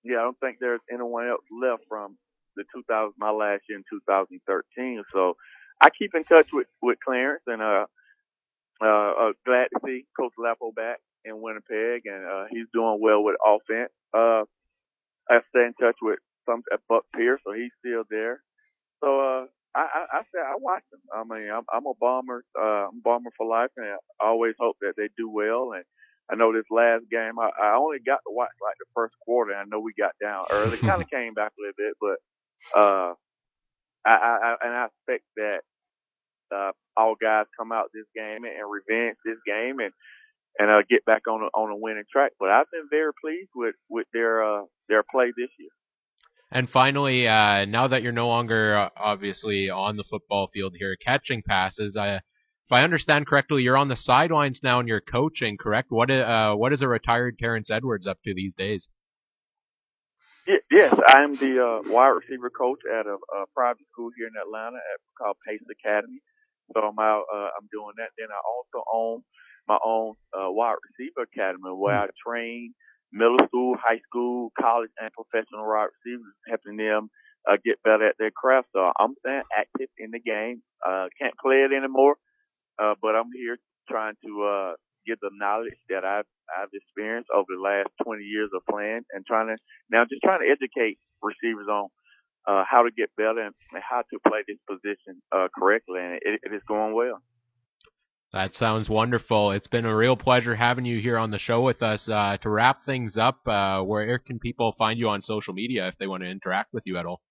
yeah, 0.04 0.18
I 0.18 0.24
don't 0.24 0.40
think 0.40 0.58
there's 0.60 0.82
anyone 0.92 1.28
else 1.28 1.44
left 1.52 1.84
from 1.90 2.18
the 2.56 2.64
2000, 2.76 3.14
my 3.18 3.32
last 3.32 3.64
year 3.70 3.78
in 3.78 3.84
2013. 3.90 5.04
So 5.14 5.36
I 5.82 5.90
keep 5.98 6.12
in 6.16 6.24
touch 6.26 6.48
with, 6.54 6.68
with 6.82 6.98
Clarence 7.06 7.44
and, 7.48 7.62
uh, 7.62 7.86
uh, 8.82 9.12
uh, 9.30 9.32
glad 9.46 9.68
to 9.74 9.80
see 9.86 10.06
Coach 10.20 10.34
Lapo 10.38 10.72
back 10.72 11.00
in 11.26 11.42
Winnipeg 11.42 12.04
and, 12.06 12.26
uh, 12.26 12.46
he's 12.52 12.68
doing 12.74 13.00
well 13.02 13.24
with 13.24 13.36
offense. 13.46 13.92
Uh, 14.14 14.44
I 15.30 15.40
stay 15.50 15.66
in 15.66 15.74
touch 15.80 15.98
with 16.02 16.20
some 16.48 16.64
at 16.74 16.80
Buck 16.90 17.06
Pierce, 17.16 17.42
so 17.46 17.54
he's 17.54 17.72
still 17.80 18.04
there. 18.10 18.42
So, 19.04 19.20
uh, 19.20 19.46
I, 19.76 19.82
I, 19.82 20.18
I 20.18 20.22
said 20.34 20.42
I 20.46 20.56
watch 20.58 20.84
them. 20.92 21.02
I 21.14 21.24
mean, 21.24 21.50
I'm, 21.52 21.64
I'm 21.72 21.86
a 21.86 21.94
bomber, 22.00 22.44
uh, 22.60 22.90
I'm 22.90 22.98
a 22.98 23.04
bomber 23.04 23.30
for 23.38 23.48
life, 23.48 23.70
and 23.78 23.86
I 23.86 24.26
always 24.28 24.56
hope 24.60 24.78
that 24.82 24.94
they 24.98 25.10
do 25.18 25.30
well. 25.30 25.74
And 25.74 25.84
I 26.32 26.36
know 26.36 26.54
this 26.54 26.70
last 26.70 27.10
game, 27.10 27.40
I, 27.40 27.50
I 27.60 27.76
only 27.76 27.98
got 28.06 28.22
to 28.28 28.32
watch 28.32 28.54
like 28.62 28.76
the 28.80 28.86
first 28.94 29.16
quarter. 29.26 29.56
I 29.56 29.64
know 29.66 29.80
we 29.80 29.94
got 29.98 30.14
down 30.22 30.46
early, 30.52 30.78
kind 30.90 31.02
of 31.02 31.10
came 31.10 31.34
back 31.34 31.52
a 31.58 31.62
little 31.62 31.74
bit, 31.78 31.94
but 32.00 32.80
uh, 32.80 33.14
I, 34.06 34.12
I, 34.12 34.56
and 34.62 34.74
I 34.74 34.86
expect 34.86 35.26
that 35.38 35.62
uh, 36.54 36.72
all 36.98 37.16
guys 37.20 37.46
come 37.58 37.72
out 37.72 37.90
this 37.94 38.06
game 38.16 38.44
and, 38.44 38.54
and 38.58 38.70
revenge 38.70 39.18
this 39.26 39.38
game 39.46 39.80
and 39.80 39.92
and 40.58 40.70
uh, 40.70 40.82
get 40.90 41.06
back 41.06 41.28
on 41.28 41.42
a, 41.42 41.46
on 41.58 41.72
a 41.72 41.76
winning 41.76 42.04
track. 42.12 42.32
But 42.40 42.50
I've 42.50 42.70
been 42.72 42.88
very 42.90 43.12
pleased 43.24 43.52
with 43.56 43.76
with 43.90 44.08
their 44.14 44.44
uh, 44.44 44.64
their 44.88 45.04
play 45.04 45.28
this 45.36 45.50
year. 45.58 45.70
And 46.52 46.68
finally, 46.70 47.28
uh, 47.28 47.66
now 47.66 47.88
that 47.88 48.02
you're 48.02 48.12
no 48.12 48.28
longer 48.28 48.76
uh, 48.76 48.90
obviously 48.98 49.70
on 49.70 49.98
the 49.98 50.04
football 50.04 50.48
field 50.48 50.76
here 50.78 50.96
catching 50.96 51.44
passes, 51.44 51.96
I, 51.96 52.22
if 52.70 52.74
I 52.74 52.84
understand 52.84 53.26
correctly, 53.26 53.64
you're 53.64 53.78
on 53.78 53.88
the 53.88 53.96
sidelines 53.96 54.62
now 54.62 54.80
and 54.80 54.88
you're 54.88 55.02
coaching, 55.02 55.58
correct? 55.58 55.90
What 55.90 56.12
uh, 56.12 56.54
what 56.54 56.72
is 56.72 56.84
a 56.84 56.88
retired 56.88 57.40
Terrence 57.40 57.72
Edwards 57.72 58.06
up 58.06 58.20
to 58.26 58.36
these 58.36 58.54
days? 58.54 58.88
Yes, 60.70 60.94
I 61.08 61.24
am 61.24 61.34
the 61.36 61.58
uh, 61.58 61.92
wide 61.92 62.10
receiver 62.10 62.52
coach 62.52 62.82
at 62.86 63.08
a, 63.08 63.18
a 63.18 63.46
private 63.56 63.86
school 63.92 64.12
here 64.16 64.28
in 64.28 64.34
Atlanta 64.40 64.78
at, 64.78 65.00
called 65.18 65.38
Pace 65.48 65.66
Academy. 65.82 66.22
So 66.74 66.82
I'm 66.82 67.00
out, 67.00 67.24
uh, 67.34 67.50
I'm 67.58 67.66
doing 67.72 67.94
that. 67.98 68.14
Then 68.18 68.28
I 68.30 68.38
also 68.46 68.86
own 68.94 69.24
my 69.68 69.80
own 69.84 70.14
uh, 70.34 70.52
wide 70.52 70.78
receiver 70.86 71.26
academy 71.26 71.74
where 71.74 71.96
I 71.96 72.08
train 72.26 72.76
middle 73.12 73.38
school, 73.48 73.78
high 73.82 74.02
school, 74.06 74.52
college, 74.62 74.92
and 75.02 75.10
professional 75.14 75.66
wide 75.66 75.90
receivers, 76.06 76.34
helping 76.48 76.78
them 76.78 77.10
uh, 77.50 77.58
get 77.66 77.82
better 77.84 78.08
at 78.10 78.16
their 78.20 78.32
craft. 78.32 78.68
So 78.74 78.92
I'm 79.00 79.16
staying 79.26 79.42
active 79.58 79.90
in 79.98 80.12
the 80.12 80.20
game. 80.20 80.62
Uh, 80.86 81.08
can't 81.20 81.34
play 81.42 81.66
it 81.66 81.74
anymore, 81.74 82.18
uh, 82.82 82.96
but 83.02 83.16
I'm 83.16 83.32
here 83.36 83.58
trying 83.90 84.16
to 84.26 84.44
uh, 84.44 84.74
get 85.06 85.20
the 85.22 85.32
knowledge 85.34 85.78
that 85.90 86.06
I've 86.06 86.30
I've 86.50 86.70
experienced 86.74 87.30
over 87.34 87.46
the 87.50 87.62
last 87.62 87.90
20 88.04 88.24
years 88.24 88.50
of 88.56 88.62
playing, 88.70 89.02
and 89.14 89.26
trying 89.26 89.48
to 89.48 89.58
now 89.92 90.04
just 90.10 90.22
trying 90.24 90.42
to 90.42 90.50
educate 90.50 90.98
receivers 91.22 91.68
on 91.68 91.90
uh, 92.48 92.64
how 92.70 92.84
to 92.84 92.92
get 92.92 93.10
better 93.16 93.42
and, 93.42 93.54
and 93.74 93.84
how 93.88 94.02
to 94.10 94.20
play 94.28 94.42
this 94.48 94.58
position 94.68 95.22
uh, 95.32 95.48
correctly, 95.58 96.00
and 96.00 96.14
it, 96.22 96.42
it 96.44 96.54
is 96.54 96.62
going 96.68 96.94
well. 96.94 97.22
That 98.32 98.54
sounds 98.54 98.90
wonderful. 98.90 99.52
It's 99.52 99.68
been 99.68 99.86
a 99.86 99.96
real 99.96 100.16
pleasure 100.16 100.56
having 100.56 100.86
you 100.86 101.00
here 101.00 101.18
on 101.18 101.32
the 101.32 101.40
show 101.40 101.62
with 101.62 101.82
us. 101.82 102.08
Uh, 102.08 102.38
to 102.42 102.50
wrap 102.50 102.84
things 102.84 103.18
up, 103.18 103.40
uh, 103.48 103.82
where 103.82 104.20
can 104.20 104.38
people 104.38 104.72
find 104.72 105.00
you 105.00 105.10
on 105.10 105.24
social 105.24 105.54
media 105.54 105.88
if 105.88 105.98
they 105.98 106.06
want 106.06 106.22
to 106.22 106.30
interact 106.30 106.72
with 106.72 106.86
you 106.86 106.98
at 106.98 107.08
all? 107.08 107.22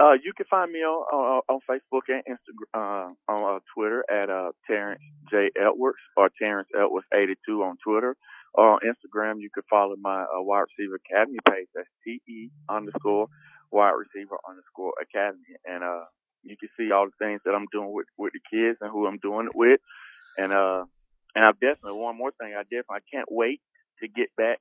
Uh, 0.00 0.14
you 0.24 0.32
can 0.36 0.46
find 0.50 0.72
me 0.72 0.80
on 0.80 1.04
on, 1.12 1.42
on 1.48 1.60
Facebook 1.70 2.02
and 2.08 2.22
Instagram, 2.26 2.74
uh, 2.74 3.32
on 3.32 3.56
uh, 3.56 3.60
Twitter 3.74 4.04
at 4.10 4.28
uh, 4.28 4.50
Terrence 4.66 5.00
J 5.30 5.50
Edwards 5.56 5.98
or 6.16 6.30
Terrence 6.38 6.68
Edwards 6.74 7.06
eighty 7.14 7.34
two 7.46 7.62
on 7.62 7.76
Twitter. 7.84 8.16
Or 8.56 8.74
on 8.74 8.80
Instagram, 8.86 9.40
you 9.40 9.50
can 9.52 9.64
follow 9.68 9.96
my 10.00 10.22
uh, 10.22 10.40
wide 10.40 10.66
receiver 10.78 11.00
academy 11.04 11.38
page. 11.48 11.66
That's 11.74 11.88
T 12.04 12.20
E 12.28 12.50
underscore 12.68 13.26
wide 13.72 13.94
receiver 13.98 14.36
underscore 14.48 14.94
academy, 15.02 15.58
and 15.64 15.82
uh, 15.82 16.04
you 16.44 16.56
can 16.56 16.68
see 16.76 16.92
all 16.92 17.06
the 17.06 17.24
things 17.24 17.40
that 17.44 17.54
I'm 17.54 17.66
doing 17.72 17.92
with 17.92 18.06
with 18.16 18.32
the 18.32 18.40
kids 18.50 18.78
and 18.80 18.90
who 18.90 19.06
I'm 19.06 19.18
doing 19.18 19.46
it 19.46 19.56
with, 19.56 19.80
and 20.38 20.52
uh, 20.52 20.84
and 21.34 21.44
I 21.44 21.50
definitely 21.52 21.98
one 21.98 22.16
more 22.16 22.30
thing. 22.38 22.54
I 22.54 22.62
definitely 22.62 23.02
I 23.02 23.10
can't 23.12 23.28
wait 23.30 23.60
to 24.02 24.08
get 24.08 24.28
back 24.36 24.60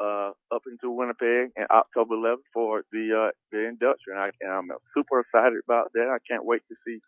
uh, 0.00 0.30
up 0.52 0.62
into 0.70 0.90
Winnipeg 0.90 1.50
in 1.56 1.66
October 1.70 2.14
11th 2.14 2.46
for 2.52 2.82
the 2.92 3.28
uh, 3.28 3.30
the 3.52 3.66
induction. 3.66 4.14
I, 4.16 4.30
and 4.40 4.52
I'm 4.52 4.68
super 4.94 5.20
excited 5.20 5.58
about 5.64 5.92
that. 5.94 6.08
I 6.08 6.18
can't 6.28 6.44
wait 6.44 6.62
to 6.68 6.76
see 6.86 7.00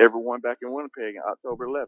everyone 0.00 0.40
back 0.40 0.58
in 0.62 0.72
Winnipeg 0.72 1.14
in 1.16 1.22
October 1.28 1.66
11th. 1.66 1.86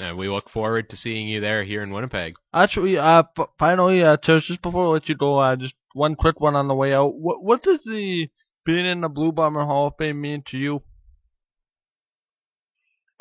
And 0.00 0.18
we 0.18 0.28
look 0.28 0.50
forward 0.50 0.90
to 0.90 0.96
seeing 0.96 1.28
you 1.28 1.40
there 1.40 1.64
here 1.64 1.82
in 1.82 1.90
Winnipeg. 1.90 2.34
Actually, 2.52 2.98
uh, 2.98 3.22
finally, 3.58 4.02
uh, 4.02 4.18
just 4.18 4.60
before 4.60 4.84
I 4.84 4.88
let 4.88 5.08
you 5.08 5.14
go, 5.14 5.38
uh, 5.38 5.56
just 5.56 5.74
one 5.94 6.14
quick 6.14 6.40
one 6.40 6.56
on 6.56 6.68
the 6.68 6.74
way 6.74 6.92
out. 6.92 7.14
What 7.14 7.42
what 7.42 7.62
does 7.62 7.84
the 7.84 8.28
being 8.64 8.86
in 8.86 9.00
the 9.00 9.08
Blue 9.08 9.32
Bomber 9.32 9.64
Hall 9.64 9.88
of 9.88 9.94
Fame 9.98 10.20
mean 10.20 10.42
to 10.48 10.58
you? 10.58 10.82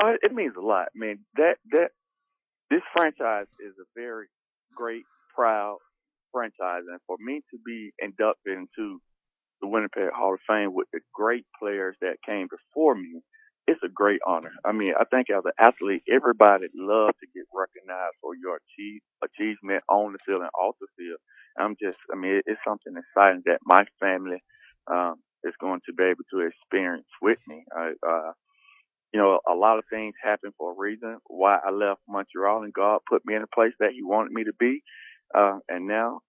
Uh, 0.02 0.14
it 0.22 0.34
means 0.34 0.54
a 0.58 0.62
lot. 0.62 0.88
I 0.96 1.00
mean 1.00 1.20
that 1.36 1.56
that 1.72 1.90
this 2.70 2.82
franchise 2.94 3.48
is 3.66 3.74
a 3.80 3.88
very 3.96 4.28
great, 4.76 5.06
proud 5.34 5.78
franchise, 6.38 6.84
and 6.92 7.00
for 7.08 7.18
me 7.20 7.42
to 7.52 7.58
be 7.66 7.92
inducted 8.00 8.58
into 8.58 9.00
the 9.62 9.68
Winnipeg 9.68 10.12
Hall 10.14 10.36
of 10.36 10.40
Fame 10.48 10.74
with 10.74 10.88
the 10.94 11.00
great 11.14 11.46
players 11.60 11.96
that 12.02 12.18
came 12.26 12.48
before 12.50 12.96
me, 12.96 13.22
it's 13.68 13.82
a 13.84 13.90
great 13.90 14.22
honor. 14.26 14.54
I 14.66 14.72
mean, 14.72 14.94
I 15.00 15.04
think 15.06 15.30
as 15.30 15.44
an 15.46 15.52
athlete, 15.60 16.04
everybody 16.12 16.68
loves 16.76 17.18
to 17.20 17.28
get 17.36 17.46
recognized 17.54 18.16
for 18.22 18.34
your 18.36 18.60
achieve, 18.64 19.02
achievement 19.24 19.84
on 19.90 20.14
the 20.14 20.20
field 20.26 20.42
and 20.42 20.52
off 20.60 20.76
the 20.80 20.88
field. 20.98 21.20
I'm 21.60 21.76
just, 21.82 21.98
I 22.14 22.18
mean, 22.18 22.42
it's 22.46 22.62
something 22.66 22.94
exciting 22.96 23.44
that 23.46 23.60
my 23.66 23.86
family 24.00 24.44
um, 24.92 25.16
is 25.44 25.54
going 25.60 25.82
to 25.88 25.94
be 25.94 26.04
able 26.04 26.24
to 26.32 26.48
experience 26.48 27.08
with 27.22 27.40
me. 27.48 27.66
I, 27.76 27.94
uh, 28.08 28.32
you 29.14 29.20
know, 29.20 29.40
a 29.50 29.56
lot 29.56 29.80
of 29.80 29.86
things 29.90 30.14
happen 30.24 30.52
for 30.58 30.74
a 30.74 30.78
reason. 30.78 31.18
Why 31.28 31.58
I 31.66 31.72
left 31.72 32.02
Montreal 32.08 32.64
and 32.64 32.74
God 32.74 33.00
put 33.10 33.26
me 33.26 33.36
in 33.36 33.44
a 33.44 33.56
place 33.56 33.74
that 33.80 33.92
He 33.94 34.04
wanted 34.04 34.34
me 34.34 34.46
to 34.46 34.54
be. 34.60 34.84
Uh, 35.36 35.60
and 35.70 35.88
now, 35.88 36.22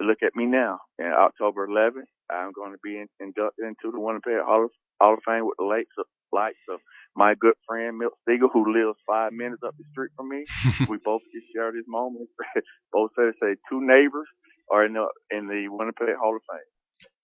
look 0.00 0.18
at 0.22 0.36
me 0.36 0.46
now. 0.46 0.80
In 0.98 1.06
October 1.06 1.66
11th, 1.66 2.10
I'm 2.30 2.52
going 2.52 2.72
to 2.72 2.78
be 2.82 2.98
in, 2.98 3.08
inducted 3.20 3.64
into 3.64 3.92
the 3.92 4.00
Winnipeg 4.00 4.42
Hall 4.44 4.64
of, 4.64 4.70
Hall 5.00 5.14
of 5.14 5.20
Fame 5.26 5.46
with 5.46 5.56
the 5.58 5.64
lights 5.64 5.92
of, 5.98 6.06
lights 6.32 6.64
of 6.68 6.80
my 7.14 7.34
good 7.38 7.54
friend 7.66 7.98
Milt 7.98 8.12
Stegall, 8.28 8.50
who 8.52 8.72
lives 8.72 8.98
five 9.06 9.32
minutes 9.32 9.62
up 9.66 9.74
the 9.78 9.84
street 9.92 10.10
from 10.16 10.28
me. 10.28 10.44
we 10.88 10.98
both 11.04 11.22
just 11.32 11.46
share 11.54 11.72
this 11.72 11.86
moment. 11.88 12.28
both 12.92 13.10
say, 13.16 13.32
say 13.40 13.56
two 13.70 13.80
neighbors 13.80 14.28
are 14.70 14.84
in 14.84 14.94
the 14.94 15.06
in 15.30 15.46
the 15.46 15.68
Winnipeg 15.68 16.16
Hall 16.20 16.36
of 16.36 16.42
Fame. 16.50 16.60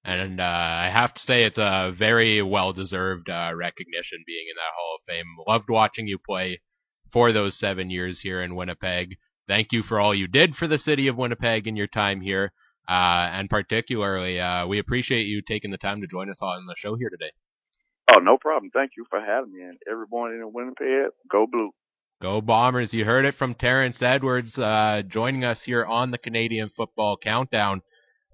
And 0.05 0.41
uh, 0.41 0.45
I 0.45 0.89
have 0.89 1.15
to 1.15 1.23
say, 1.23 1.45
it's 1.45 1.59
a 1.59 1.93
very 1.95 2.43
well 2.43 2.73
deserved 2.73 3.29
uh, 3.31 3.53
recognition 3.55 4.25
being 4.27 4.47
in 4.51 4.57
that 4.57 4.75
Hall 4.77 4.97
of 4.97 5.05
Fame. 5.07 5.27
Loved 5.47 5.71
watching 5.71 6.07
you 6.09 6.19
play 6.19 6.61
for 7.13 7.31
those 7.33 7.57
seven 7.57 7.89
years 7.89 8.21
here 8.21 8.43
in 8.43 8.57
Winnipeg. 8.57 9.17
Thank 9.47 9.73
you 9.73 9.83
for 9.83 10.01
all 10.01 10.15
you 10.15 10.27
did 10.27 10.57
for 10.57 10.67
the 10.67 10.79
city 10.79 11.09
of 11.09 11.17
Winnipeg 11.17 11.67
in 11.67 11.77
your 11.77 11.87
time 11.87 12.21
here. 12.21 12.53
Uh, 12.89 13.31
and 13.33 13.49
particularly, 13.49 14.41
uh, 14.41 14.67
we 14.67 14.79
appreciate 14.79 15.27
you 15.27 15.41
taking 15.41 15.71
the 15.71 15.79
time 15.79 16.01
to 16.01 16.07
join 16.07 16.29
us 16.29 16.43
on 16.43 16.67
the 16.67 16.75
show 16.77 16.97
here 16.97 17.11
today. 17.11 17.31
Oh, 18.13 18.19
no 18.19 18.37
problem. 18.37 18.71
Thank 18.75 18.93
you 18.97 19.07
for 19.09 19.21
having 19.21 19.53
me. 19.53 19.63
And 19.63 19.79
everyone 19.91 20.33
in 20.33 20.53
Winnipeg, 20.53 21.13
go 21.31 21.47
blue. 21.51 21.71
Go 22.21 22.41
Bombers. 22.41 22.93
You 22.93 23.05
heard 23.05 23.25
it 23.25 23.35
from 23.35 23.55
Terrence 23.55 24.01
Edwards 24.03 24.59
uh, 24.59 25.03
joining 25.07 25.45
us 25.45 25.63
here 25.63 25.85
on 25.85 26.11
the 26.11 26.19
Canadian 26.19 26.71
Football 26.77 27.17
Countdown. 27.17 27.83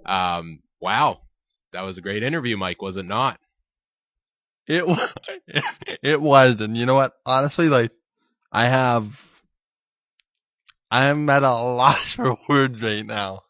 Um, 0.04 0.61
wow. 0.80 1.22
That 1.72 1.82
was 1.82 1.98
a 1.98 2.02
great 2.02 2.22
interview, 2.22 2.56
Mike, 2.56 2.82
was 2.82 2.96
it 2.96 3.06
not? 3.06 3.38
It 4.66 4.87
was, 4.87 5.14
it 6.02 6.20
was, 6.20 6.61
and 6.61 6.76
you 6.76 6.84
know 6.84 6.94
what? 6.94 7.14
Honestly, 7.24 7.68
like, 7.68 7.90
I 8.52 8.64
have, 8.68 9.06
I'm 10.90 11.28
at 11.30 11.42
a 11.42 11.52
loss 11.62 12.14
for 12.14 12.37
words 12.48 12.82
right 12.82 13.06
now. 13.06 13.42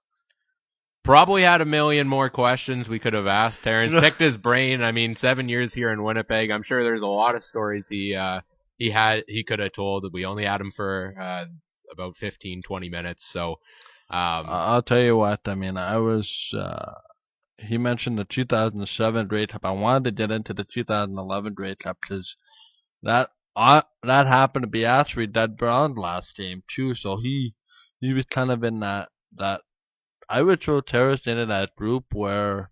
Probably 1.09 1.43
had 1.43 1.63
a 1.63 1.65
million 1.65 2.07
more 2.07 2.29
questions 2.29 2.87
we 2.87 2.99
could 2.99 3.15
have 3.15 3.27
asked 3.27 3.63
Terrence. 3.63 3.95
Picked 3.99 4.21
his 4.21 4.37
brain. 4.37 4.83
I 4.83 4.93
mean, 4.93 5.17
seven 5.17 5.49
years 5.49 5.73
here 5.73 5.89
in 5.89 6.03
Winnipeg. 6.03 6.51
I'm 6.51 6.63
sure 6.63 6.85
there's 6.85 7.01
a 7.01 7.07
lot 7.07 7.35
of 7.35 7.43
stories 7.43 7.89
he 7.89 8.15
uh, 8.15 8.43
he 8.77 8.91
had 8.91 9.25
he 9.27 9.43
could 9.43 9.59
have 9.59 9.73
told. 9.73 10.05
We 10.13 10.27
only 10.27 10.45
had 10.45 10.61
him 10.61 10.71
for 10.71 11.15
uh, 11.19 11.47
about 11.91 12.19
15, 12.19 12.61
20 12.61 12.91
minutes. 12.91 13.27
So 13.27 13.53
um, 14.11 14.45
I'll 14.51 14.83
tell 14.83 15.01
you 15.01 15.17
what. 15.17 15.41
I 15.47 15.55
mean, 15.55 15.79
I 15.79 15.97
was 15.97 16.53
uh, 16.55 16.93
he 17.57 17.79
mentioned 17.79 18.19
the 18.19 18.27
2007 18.27 19.29
Grey 19.29 19.47
Cup. 19.47 19.65
I 19.65 19.73
wanted 19.73 20.05
to 20.05 20.11
get 20.11 20.31
into 20.31 20.53
the 20.53 20.65
2011 20.65 21.55
Grey 21.55 21.75
Cup 21.75 21.97
because 22.03 22.37
that 23.03 23.31
uh, 23.57 23.81
that 24.03 24.27
happened 24.27 24.65
to 24.65 24.69
be 24.69 24.85
actually 24.85 25.29
Doug 25.29 25.57
Brown 25.57 25.95
last 25.95 26.37
game 26.37 26.65
too. 26.69 26.93
So 26.93 27.17
he 27.17 27.55
he 27.99 28.13
was 28.13 28.27
kind 28.27 28.51
of 28.51 28.63
in 28.63 28.81
that 28.81 29.09
that 29.39 29.63
I 30.29 30.43
would 30.43 30.61
throw 30.63 30.81
Terrence 30.81 31.27
into 31.27 31.47
that 31.47 31.75
group 31.77 32.07
where 32.13 32.71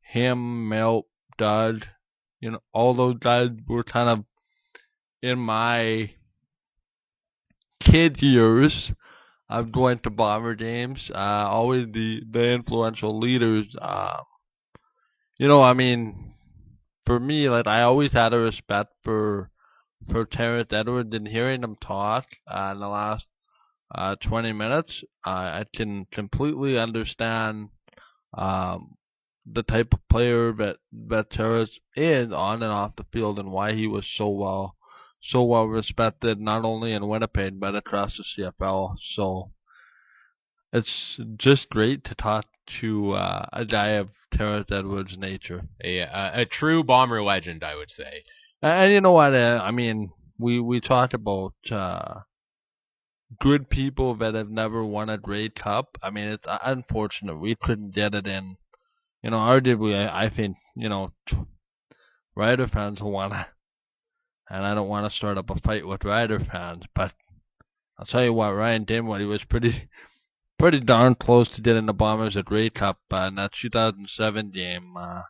him, 0.00 0.68
Mel, 0.68 1.06
Dud, 1.38 1.88
you 2.40 2.50
know, 2.50 2.60
all 2.72 2.94
those 2.94 3.18
guys 3.18 3.50
were 3.66 3.84
kind 3.84 4.08
of 4.08 4.24
in 5.22 5.38
my 5.38 6.10
kid 7.80 8.22
years 8.22 8.92
of 9.48 9.72
going 9.72 9.98
to 10.00 10.10
bomber 10.10 10.54
games. 10.54 11.10
Uh, 11.14 11.46
always 11.48 11.86
the 11.92 12.22
the 12.30 12.52
influential 12.52 13.18
leaders. 13.18 13.74
Uh, 13.80 14.22
you 15.38 15.48
know, 15.48 15.62
I 15.62 15.74
mean, 15.74 16.34
for 17.04 17.18
me, 17.20 17.48
like 17.48 17.66
I 17.66 17.82
always 17.82 18.12
had 18.12 18.34
a 18.34 18.38
respect 18.38 18.92
for 19.02 19.50
for 20.10 20.24
Terrence 20.24 20.72
Edwards 20.72 21.14
and 21.14 21.26
hearing 21.28 21.62
him 21.62 21.76
talk 21.80 22.26
uh, 22.46 22.70
in 22.74 22.80
the 22.80 22.88
last 22.88 23.26
uh, 23.94 24.16
20 24.16 24.52
minutes, 24.52 25.04
uh, 25.26 25.30
I 25.30 25.64
can 25.74 26.06
completely 26.10 26.78
understand 26.78 27.68
um, 28.34 28.96
the 29.50 29.62
type 29.62 29.94
of 29.94 30.08
player 30.08 30.52
that 30.52 30.76
that 31.08 31.30
Terrence 31.30 31.78
is 31.94 32.32
on 32.32 32.62
and 32.62 32.72
off 32.72 32.96
the 32.96 33.06
field 33.12 33.38
and 33.38 33.50
why 33.50 33.72
he 33.74 33.86
was 33.86 34.06
so 34.06 34.28
well 34.28 34.76
so 35.20 35.42
well 35.42 35.66
respected 35.66 36.40
not 36.40 36.64
only 36.64 36.92
in 36.92 37.06
Winnipeg 37.06 37.58
but 37.58 37.74
across 37.74 38.16
the 38.16 38.24
CFL. 38.24 38.96
So 39.00 39.52
it's 40.72 41.18
just 41.36 41.68
great 41.70 42.04
to 42.04 42.14
talk 42.14 42.46
to 42.80 43.12
uh, 43.12 43.46
a 43.52 43.64
guy 43.64 43.90
of 43.90 44.10
Terrence 44.32 44.70
Edwards' 44.70 45.16
nature. 45.16 45.62
A, 45.82 46.00
a, 46.00 46.30
a 46.34 46.44
true 46.44 46.82
bomber 46.82 47.22
legend, 47.22 47.64
I 47.64 47.76
would 47.76 47.90
say. 47.90 48.24
And 48.62 48.92
you 48.92 49.00
know 49.00 49.12
what? 49.12 49.34
Uh, 49.34 49.60
I 49.62 49.70
mean, 49.70 50.10
we 50.38 50.60
we 50.60 50.80
talked 50.80 51.14
about 51.14 51.54
uh, 51.70 52.20
good 53.40 53.68
people 53.68 54.14
that 54.16 54.34
have 54.34 54.50
never 54.50 54.84
won 54.84 55.08
a 55.08 55.18
Grey 55.18 55.48
Cup. 55.48 55.98
I 56.02 56.10
mean, 56.10 56.28
it's 56.28 56.46
unfortunate 56.46 57.38
we 57.38 57.54
couldn't 57.54 57.94
get 57.94 58.14
it 58.14 58.26
in. 58.26 58.56
You 59.22 59.30
know, 59.30 59.38
arguably, 59.38 59.96
I, 59.96 60.26
I 60.26 60.28
think 60.28 60.56
you 60.76 60.88
know, 60.88 61.12
Rider 62.34 62.68
fans 62.68 63.02
want 63.02 63.32
to, 63.32 63.46
and 64.50 64.64
I 64.64 64.74
don't 64.74 64.88
want 64.88 65.10
to 65.10 65.16
start 65.16 65.38
up 65.38 65.50
a 65.50 65.58
fight 65.58 65.86
with 65.86 66.04
Rider 66.04 66.38
fans, 66.38 66.84
but 66.94 67.12
I'll 67.98 68.06
tell 68.06 68.24
you 68.24 68.32
what, 68.32 68.54
Ryan 68.54 68.84
Dinwiddie 68.84 69.24
was 69.24 69.42
pretty, 69.44 69.88
pretty 70.58 70.80
darn 70.80 71.14
close 71.14 71.48
to 71.48 71.62
getting 71.62 71.86
the 71.86 71.94
Bombers 71.94 72.36
a 72.36 72.42
Grey 72.42 72.70
Cup 72.70 72.98
uh, 73.10 73.26
in 73.28 73.36
that 73.36 73.52
2007 73.52 74.50
game. 74.50 74.96
Uh, 74.96 75.22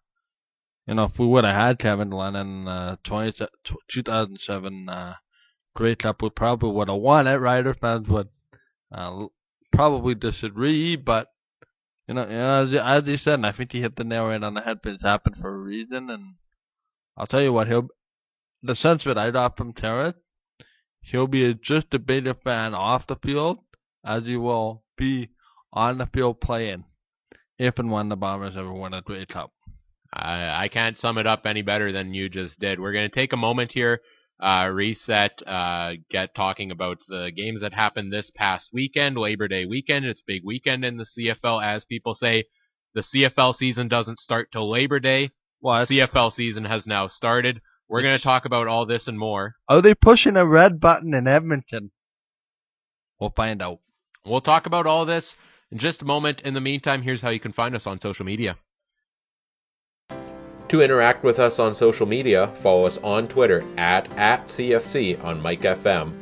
you 0.87 0.95
know, 0.95 1.05
if 1.05 1.19
we 1.19 1.27
would 1.27 1.45
have 1.45 1.55
had 1.55 1.79
Kevin 1.79 2.11
Lennon, 2.11 2.67
uh, 2.67 2.97
20, 3.05 3.47
2007 3.89 4.89
uh, 4.89 5.15
Grey 5.77 5.95
Cup, 5.95 6.23
we 6.23 6.31
probably 6.31 6.71
would 6.71 6.89
have 6.89 6.99
won 6.99 7.27
it. 7.27 7.37
Rider 7.37 7.75
fans 7.75 8.09
would 8.09 8.29
uh, 8.91 9.27
probably 9.73 10.15
disagree, 10.15 10.97
but 10.97 11.29
you 12.09 12.15
know, 12.15 12.23
you 12.23 12.37
know 12.37 12.63
as, 12.63 12.75
as 12.75 13.09
you 13.09 13.17
said, 13.17 13.45
I 13.45 13.53
think 13.53 13.73
he 13.73 13.83
hit 13.83 13.95
the 13.95 14.05
nail 14.05 14.27
right 14.27 14.43
on 14.43 14.55
the 14.55 14.63
head. 14.63 14.81
But 14.83 14.95
it's 14.95 15.05
happened 15.05 15.37
for 15.37 15.55
a 15.55 15.59
reason, 15.59 16.11
and 16.11 16.35
I'll 17.17 17.27
tell 17.27 17.43
you 17.43 17.53
what, 17.53 17.69
he'll 17.69 17.89
the 18.63 18.75
sense 18.75 19.05
that 19.05 19.19
I 19.19 19.31
got 19.31 19.57
from 19.57 19.73
Terrence, 19.73 20.17
he'll 21.01 21.27
be 21.27 21.55
just 21.55 21.95
a 21.95 21.99
bigger 21.99 22.35
fan 22.35 22.75
off 22.75 23.07
the 23.07 23.17
field 23.17 23.59
as 24.05 24.25
he 24.25 24.37
will 24.37 24.83
be 24.97 25.29
on 25.73 25.99
the 25.99 26.07
field 26.07 26.41
playing 26.41 26.85
if 27.59 27.79
and 27.79 27.91
when 27.91 28.09
the 28.09 28.17
Bombers 28.17 28.57
ever 28.57 28.73
win 28.73 28.95
a 28.95 29.03
Grey 29.03 29.27
Cup. 29.27 29.53
I, 30.13 30.65
I 30.65 30.69
can't 30.69 30.97
sum 30.97 31.19
it 31.19 31.27
up 31.27 31.47
any 31.47 31.63
better 31.63 31.93
than 31.93 32.15
you 32.15 32.29
just 32.29 32.61
did. 32.61 32.81
We're 32.81 32.93
going 32.93 33.09
to 33.09 33.15
take 33.15 33.33
a 33.33 33.37
moment 33.37 33.73
here, 33.73 34.01
uh, 34.41 34.71
reset, 34.73 35.43
uh, 35.47 35.95
get 36.11 36.35
talking 36.35 36.71
about 36.71 36.99
the 37.09 37.33
games 37.35 37.63
that 37.63 37.73
happened 37.73 38.13
this 38.13 38.31
past 38.31 38.71
weekend, 38.73 39.17
Labor 39.17 39.49
Day 39.49 39.65
weekend. 39.65 40.05
It's 40.05 40.23
big 40.23 40.43
weekend 40.45 40.85
in 40.85 40.97
the 40.97 41.05
CFL, 41.05 41.65
as 41.65 41.85
people 41.85 42.15
say. 42.15 42.45
The 42.95 43.01
CFL 43.01 43.55
season 43.55 43.89
doesn't 43.89 44.19
start 44.19 44.53
till 44.53 44.69
Labor 44.69 45.01
Day. 45.01 45.31
Well, 45.61 45.85
CFL 45.87 46.33
season 46.33 46.65
has 46.65 46.87
now 46.87 47.07
started. 47.07 47.61
We're 47.89 48.03
going 48.03 48.19
to 48.19 48.23
talk 48.23 48.45
about 48.45 48.67
all 48.67 48.85
this 48.85 49.09
and 49.09 49.19
more. 49.19 49.55
Are 49.69 49.81
they 49.81 49.95
pushing 49.95 50.37
a 50.37 50.47
red 50.47 50.81
button 50.81 51.15
in 51.15 51.27
Edmonton? 51.27 51.93
We'll 53.21 53.31
find 53.31 53.63
out. 53.63 53.81
We'll 54.25 54.41
talk 54.41 54.67
about 54.67 54.87
all 54.87 55.07
this 55.07 55.37
in 55.71 55.79
just 55.79 56.03
a 56.03 56.05
moment. 56.05 56.41
In 56.43 56.55
the 56.55 56.61
meantime, 56.61 57.03
here's 57.03 57.23
how 57.23 57.31
you 57.31 57.41
can 57.41 57.53
find 57.53 57.75
us 57.75 57.87
on 57.87 58.01
social 58.01 58.27
media. 58.27 58.57
To 60.69 60.83
interact 60.83 61.23
with 61.23 61.39
us 61.39 61.61
on 61.61 61.77
social 61.77 62.07
media, 62.07 62.49
follow 62.57 62.87
us 62.87 62.99
on 62.99 63.29
Twitter 63.29 63.65
at, 63.77 64.11
at 64.17 64.47
CFC 64.47 65.23
on 65.23 65.41
Mike 65.41 65.61
FM. 65.63 66.13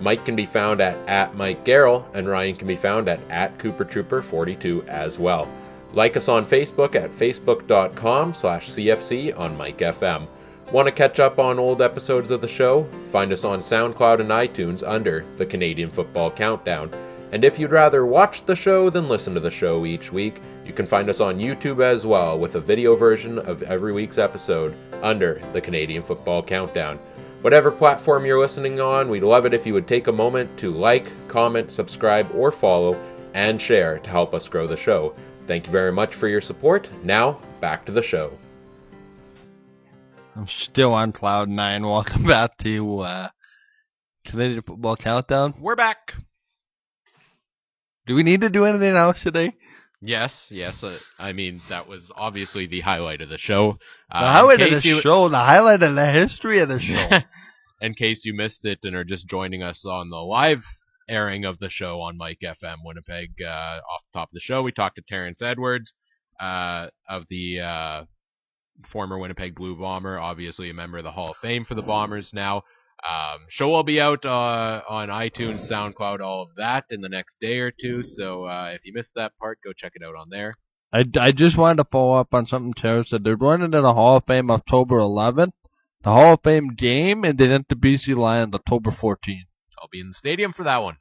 Mike 0.00 0.24
can 0.24 0.36
be 0.36 0.46
found 0.46 0.80
at, 0.80 0.96
at 1.08 1.34
Mike 1.34 1.64
Garrell, 1.64 2.04
and 2.14 2.28
Ryan 2.28 2.54
can 2.54 2.68
be 2.68 2.76
found 2.76 3.08
at, 3.08 3.18
at 3.28 3.58
Cooper 3.58 3.84
Trooper 3.84 4.22
42 4.22 4.84
as 4.86 5.18
well. 5.18 5.48
Like 5.94 6.16
us 6.16 6.28
on 6.28 6.46
Facebook 6.46 6.94
at 6.94 7.10
facebook.com 7.10 8.34
slash 8.34 8.70
CFC 8.70 9.36
on 9.36 9.56
Mike 9.56 9.78
FM. 9.78 10.28
Want 10.70 10.86
to 10.86 10.92
catch 10.92 11.18
up 11.18 11.40
on 11.40 11.58
old 11.58 11.82
episodes 11.82 12.30
of 12.30 12.40
the 12.40 12.46
show? 12.46 12.86
Find 13.10 13.32
us 13.32 13.42
on 13.42 13.60
SoundCloud 13.60 14.20
and 14.20 14.30
iTunes 14.30 14.86
under 14.86 15.24
the 15.38 15.46
Canadian 15.46 15.90
Football 15.90 16.30
Countdown. 16.30 16.90
And 17.32 17.44
if 17.44 17.58
you'd 17.58 17.72
rather 17.72 18.06
watch 18.06 18.46
the 18.46 18.54
show 18.54 18.90
than 18.90 19.08
listen 19.08 19.34
to 19.34 19.40
the 19.40 19.50
show 19.50 19.84
each 19.84 20.12
week, 20.12 20.40
you 20.68 20.74
can 20.74 20.86
find 20.86 21.08
us 21.08 21.20
on 21.20 21.38
YouTube 21.38 21.82
as 21.82 22.04
well 22.04 22.38
with 22.38 22.54
a 22.54 22.60
video 22.60 22.94
version 22.94 23.38
of 23.38 23.62
every 23.62 23.94
week's 23.94 24.18
episode 24.18 24.76
under 25.02 25.40
the 25.54 25.60
Canadian 25.62 26.02
Football 26.02 26.42
Countdown. 26.42 26.98
Whatever 27.40 27.70
platform 27.70 28.26
you're 28.26 28.38
listening 28.38 28.78
on, 28.78 29.08
we'd 29.08 29.22
love 29.22 29.46
it 29.46 29.54
if 29.54 29.66
you 29.66 29.72
would 29.72 29.88
take 29.88 30.08
a 30.08 30.12
moment 30.12 30.58
to 30.58 30.70
like, 30.70 31.10
comment, 31.28 31.72
subscribe, 31.72 32.30
or 32.34 32.52
follow, 32.52 33.00
and 33.32 33.58
share 33.58 33.98
to 34.00 34.10
help 34.10 34.34
us 34.34 34.46
grow 34.46 34.66
the 34.66 34.76
show. 34.76 35.14
Thank 35.46 35.66
you 35.66 35.72
very 35.72 35.92
much 35.92 36.14
for 36.14 36.28
your 36.28 36.42
support. 36.42 36.90
Now, 37.02 37.40
back 37.60 37.86
to 37.86 37.92
the 37.92 38.02
show. 38.02 38.36
I'm 40.36 40.48
still 40.48 40.92
on 40.92 41.12
cloud 41.12 41.48
nine. 41.48 41.82
Welcome 41.86 42.26
back 42.26 42.58
to 42.58 43.00
uh, 43.00 43.28
Canadian 44.26 44.62
Football 44.62 44.96
Countdown. 44.96 45.54
We're 45.58 45.76
back. 45.76 46.12
Do 48.06 48.14
we 48.14 48.22
need 48.22 48.42
to 48.42 48.50
do 48.50 48.66
anything 48.66 48.94
else 48.94 49.22
today? 49.22 49.54
Yes, 50.00 50.48
yes. 50.52 50.84
Uh, 50.84 50.98
I 51.18 51.32
mean, 51.32 51.60
that 51.68 51.88
was 51.88 52.12
obviously 52.14 52.66
the 52.66 52.80
highlight 52.80 53.20
of 53.20 53.28
the 53.28 53.38
show. 53.38 53.78
Uh, 54.10 54.20
the 54.20 54.32
highlight 54.32 54.60
of 54.60 54.82
the 54.82 54.88
you... 54.88 55.00
show, 55.00 55.28
the 55.28 55.38
highlight 55.38 55.82
of 55.82 55.94
the 55.94 56.12
history 56.12 56.60
of 56.60 56.68
the 56.68 56.78
show. 56.78 57.18
in 57.80 57.94
case 57.94 58.24
you 58.24 58.34
missed 58.34 58.64
it 58.64 58.78
and 58.84 58.94
are 58.94 59.04
just 59.04 59.26
joining 59.26 59.62
us 59.62 59.84
on 59.84 60.10
the 60.10 60.16
live 60.16 60.64
airing 61.08 61.44
of 61.44 61.58
the 61.58 61.70
show 61.70 62.00
on 62.00 62.16
Mike 62.16 62.40
FM 62.44 62.76
Winnipeg, 62.84 63.42
uh, 63.42 63.80
off 63.90 64.02
the 64.04 64.18
top 64.18 64.28
of 64.28 64.34
the 64.34 64.40
show, 64.40 64.62
we 64.62 64.72
talked 64.72 64.96
to 64.96 65.02
Terrence 65.02 65.42
Edwards 65.42 65.92
uh, 66.38 66.88
of 67.08 67.26
the 67.28 67.60
uh, 67.60 68.04
former 68.86 69.18
Winnipeg 69.18 69.54
Blue 69.54 69.76
Bomber, 69.76 70.18
obviously 70.18 70.70
a 70.70 70.74
member 70.74 70.98
of 70.98 71.04
the 71.04 71.10
Hall 71.10 71.30
of 71.30 71.36
Fame 71.38 71.64
for 71.64 71.74
the 71.74 71.82
Bombers 71.82 72.32
now. 72.32 72.62
Um, 73.06 73.46
show 73.48 73.68
will 73.68 73.84
be 73.84 74.00
out 74.00 74.24
uh, 74.24 74.82
on 74.88 75.08
iTunes, 75.08 75.70
SoundCloud, 75.70 76.20
all 76.20 76.42
of 76.42 76.56
that 76.56 76.86
in 76.90 77.00
the 77.00 77.08
next 77.08 77.38
day 77.40 77.58
or 77.58 77.70
two. 77.70 78.02
So 78.02 78.44
uh, 78.44 78.72
if 78.74 78.84
you 78.84 78.92
missed 78.92 79.14
that 79.14 79.36
part, 79.38 79.58
go 79.64 79.72
check 79.72 79.92
it 79.94 80.02
out 80.04 80.16
on 80.16 80.30
there. 80.30 80.54
I, 80.92 81.04
I 81.20 81.32
just 81.32 81.56
wanted 81.56 81.82
to 81.82 81.88
follow 81.90 82.14
up 82.14 82.34
on 82.34 82.46
something 82.46 82.72
Tara 82.72 83.04
said. 83.04 83.22
They're 83.22 83.36
running 83.36 83.74
in 83.74 83.82
the 83.82 83.94
Hall 83.94 84.16
of 84.16 84.24
Fame 84.26 84.50
October 84.50 84.98
11th. 84.98 85.52
The 86.02 86.10
Hall 86.10 86.34
of 86.34 86.40
Fame 86.42 86.68
game, 86.68 87.24
and 87.24 87.38
then 87.38 87.50
at 87.50 87.68
the 87.68 87.74
BC 87.74 88.16
Lions 88.16 88.54
October 88.54 88.90
14th. 88.90 89.46
I'll 89.80 89.88
be 89.90 90.00
in 90.00 90.08
the 90.08 90.14
stadium 90.14 90.52
for 90.52 90.64
that 90.64 90.82
one. 90.82 90.96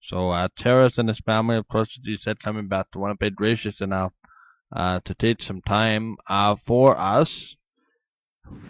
So 0.00 0.30
uh, 0.30 0.48
Terrence 0.56 0.98
and 0.98 1.08
his 1.08 1.20
family, 1.20 1.56
of 1.56 1.68
course, 1.68 1.98
as 2.00 2.06
you 2.06 2.18
said, 2.18 2.40
coming 2.40 2.68
back 2.68 2.90
to 2.92 2.98
Winnipeg, 2.98 3.34
gracious 3.34 3.80
enough 3.80 4.12
uh, 4.72 5.00
to 5.04 5.14
take 5.14 5.42
some 5.42 5.60
time 5.62 6.16
uh, 6.28 6.56
for 6.64 6.98
us 6.98 7.56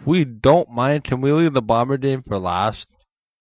we 0.05 0.25
don't 0.25 0.69
mind, 0.69 1.03
can 1.03 1.21
we 1.21 1.31
leave 1.31 1.53
the 1.53 1.61
bomber 1.61 1.97
game 1.97 2.23
for 2.23 2.37
last? 2.37 2.87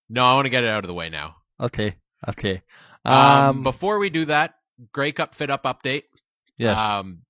No, 0.09 0.23
I 0.23 0.35
want 0.35 0.47
to 0.47 0.51
get 0.51 0.65
it 0.65 0.71
out 0.71 0.85
of 0.85 0.89
the 0.89 0.95
way 0.95 1.09
now. 1.09 1.37
Okay. 1.61 1.97
Okay. 2.29 2.63
Um, 3.05 3.15
um 3.15 3.63
before 3.63 3.99
we 3.99 4.11
do 4.11 4.27
that, 4.27 4.55
Grey 4.93 5.13
Cup 5.13 5.35
fit 5.35 5.51
up 5.51 5.65
update. 5.65 6.05
Yeah. 6.57 6.99
Um, 6.99 7.23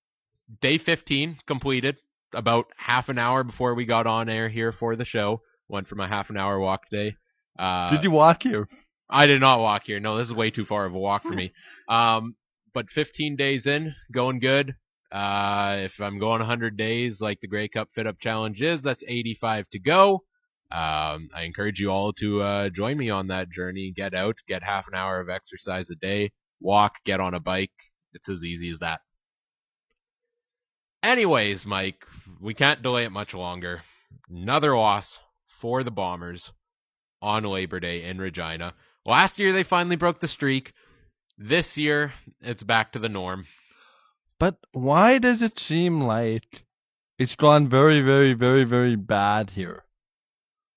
day 0.60 0.78
15 0.78 1.38
completed 1.46 1.96
about 2.32 2.66
half 2.76 3.08
an 3.08 3.18
hour 3.18 3.44
before 3.44 3.74
we 3.74 3.84
got 3.84 4.06
on 4.06 4.28
air 4.28 4.48
here 4.48 4.72
for 4.72 4.96
the 4.96 5.04
show. 5.04 5.42
Went 5.68 5.88
for 5.88 5.96
my 5.96 6.08
half 6.08 6.30
an 6.30 6.36
hour 6.36 6.58
walk 6.58 6.88
day. 6.90 7.16
Uh, 7.58 7.90
did 7.90 8.04
you 8.04 8.10
walk 8.10 8.42
here? 8.42 8.66
I 9.10 9.26
did 9.26 9.40
not 9.40 9.60
walk 9.60 9.84
here. 9.84 10.00
No, 10.00 10.16
this 10.16 10.28
is 10.28 10.34
way 10.34 10.50
too 10.50 10.64
far 10.64 10.84
of 10.84 10.94
a 10.94 10.98
walk 10.98 11.22
for 11.22 11.30
me. 11.30 11.52
Um, 11.88 12.36
but 12.74 12.90
15 12.90 13.36
days 13.36 13.66
in, 13.66 13.94
going 14.12 14.40
good. 14.40 14.74
Uh, 15.10 15.78
if 15.80 16.00
I'm 16.00 16.18
going 16.18 16.40
100 16.40 16.76
days 16.76 17.20
like 17.20 17.40
the 17.40 17.46
Grey 17.46 17.68
Cup 17.68 17.88
Fit 17.92 18.06
Up 18.06 18.18
Challenge 18.18 18.60
is, 18.60 18.82
that's 18.82 19.02
85 19.06 19.68
to 19.70 19.78
go. 19.78 20.24
Um, 20.70 21.30
I 21.34 21.44
encourage 21.44 21.80
you 21.80 21.90
all 21.90 22.12
to 22.14 22.42
uh, 22.42 22.68
join 22.68 22.98
me 22.98 23.08
on 23.08 23.28
that 23.28 23.50
journey. 23.50 23.90
Get 23.90 24.12
out, 24.12 24.36
get 24.46 24.62
half 24.62 24.86
an 24.86 24.94
hour 24.94 25.18
of 25.20 25.30
exercise 25.30 25.88
a 25.88 25.96
day, 25.96 26.32
walk, 26.60 26.96
get 27.04 27.20
on 27.20 27.32
a 27.34 27.40
bike. 27.40 27.72
It's 28.12 28.28
as 28.28 28.44
easy 28.44 28.68
as 28.70 28.80
that. 28.80 29.00
Anyways, 31.02 31.64
Mike, 31.64 32.04
we 32.40 32.52
can't 32.52 32.82
delay 32.82 33.04
it 33.04 33.12
much 33.12 33.32
longer. 33.32 33.82
Another 34.28 34.76
loss 34.76 35.20
for 35.60 35.82
the 35.82 35.90
Bombers 35.90 36.52
on 37.22 37.44
Labor 37.44 37.80
Day 37.80 38.04
in 38.04 38.18
Regina. 38.18 38.74
Last 39.06 39.38
year 39.38 39.52
they 39.52 39.62
finally 39.62 39.96
broke 39.96 40.20
the 40.20 40.28
streak. 40.28 40.74
This 41.38 41.78
year 41.78 42.12
it's 42.40 42.62
back 42.62 42.92
to 42.92 42.98
the 42.98 43.08
norm. 43.08 43.46
But 44.38 44.56
why 44.72 45.18
does 45.18 45.42
it 45.42 45.58
seem 45.58 46.00
like 46.00 46.64
it's 47.18 47.34
gone 47.34 47.68
very, 47.68 48.00
very, 48.00 48.34
very, 48.34 48.64
very 48.64 48.96
bad 48.96 49.50
here? 49.50 49.84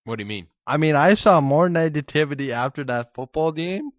What 0.06 0.18
do 0.18 0.24
you 0.24 0.28
mean? 0.30 0.48
I 0.66 0.78
mean, 0.78 0.96
I 0.96 1.14
saw 1.14 1.42
more 1.42 1.70
negativity 1.70 2.50
after 2.50 2.84
that 2.86 3.14
football 3.14 3.52
game 3.52 3.92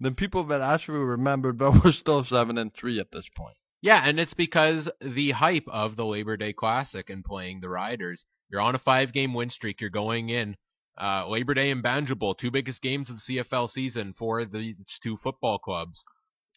than 0.00 0.14
people 0.14 0.44
that 0.44 0.60
actually 0.60 0.98
remembered, 0.98 1.58
but 1.58 1.72
we're 1.84 1.92
still 1.92 2.24
seven 2.24 2.58
and 2.58 2.72
three 2.72 3.00
at 3.00 3.10
this 3.12 3.28
point. 3.36 3.56
Yeah, 3.82 4.02
and 4.04 4.18
it's 4.20 4.34
because 4.34 4.88
the 5.00 5.32
hype 5.32 5.66
of 5.68 5.96
the 5.96 6.06
Labor 6.06 6.36
Day 6.36 6.52
Classic 6.52 7.10
and 7.10 7.24
playing 7.24 7.60
the 7.60 7.68
Riders. 7.68 8.24
You're 8.48 8.60
on 8.60 8.74
a 8.74 8.78
five 8.78 9.12
game 9.12 9.34
win 9.34 9.50
streak. 9.50 9.80
You're 9.80 9.90
going 9.90 10.28
in 10.28 10.56
uh, 11.00 11.28
Labor 11.28 11.54
Day 11.54 11.70
and 11.70 11.82
Banjo 11.82 12.14
Bowl, 12.14 12.34
two 12.34 12.50
biggest 12.50 12.80
games 12.80 13.10
of 13.10 13.16
the 13.16 13.38
CFL 13.38 13.68
season 13.68 14.12
for 14.12 14.44
these 14.44 14.98
two 15.02 15.16
football 15.16 15.58
clubs. 15.58 16.04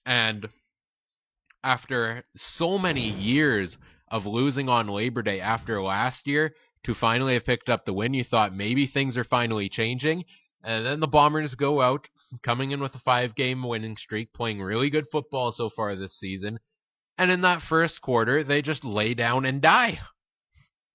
And 0.06 0.48
after 1.65 2.23
so 2.38 2.78
many 2.78 3.10
years 3.10 3.78
of 4.10 4.25
losing 4.25 4.69
on 4.69 4.88
Labor 4.88 5.23
Day 5.23 5.41
after 5.41 5.82
last 5.82 6.28
year, 6.28 6.54
to 6.84 6.93
finally 6.93 7.34
have 7.34 7.45
picked 7.45 7.67
up 7.67 7.84
the 7.86 7.93
win, 7.93 8.13
you 8.13 8.23
thought 8.23 8.56
maybe 8.56 8.86
things 8.86 9.17
are 9.17 9.23
finally 9.23 9.67
changing. 9.67 10.23
And 10.63 10.86
then 10.86 10.99
the 10.99 11.08
Bombers 11.08 11.56
go 11.56 11.82
out, 11.82 12.08
coming 12.43 12.71
in 12.71 12.80
with 12.80 12.93
a 12.95 12.99
five 12.99 13.36
game 13.36 13.63
winning 13.63 13.97
streak, 13.97 14.32
playing 14.34 14.62
really 14.62 14.89
good 14.89 15.06
football 15.12 15.51
so 15.51 15.69
far 15.69 15.95
this 15.95 16.17
season. 16.19 16.60
And 17.17 17.32
in 17.32 17.41
that 17.41 17.62
first 17.62 18.01
quarter, 18.01 18.43
they 18.43 18.62
just 18.62 18.84
lay 18.86 19.13
down 19.15 19.45
and 19.45 19.62
die. 19.62 19.99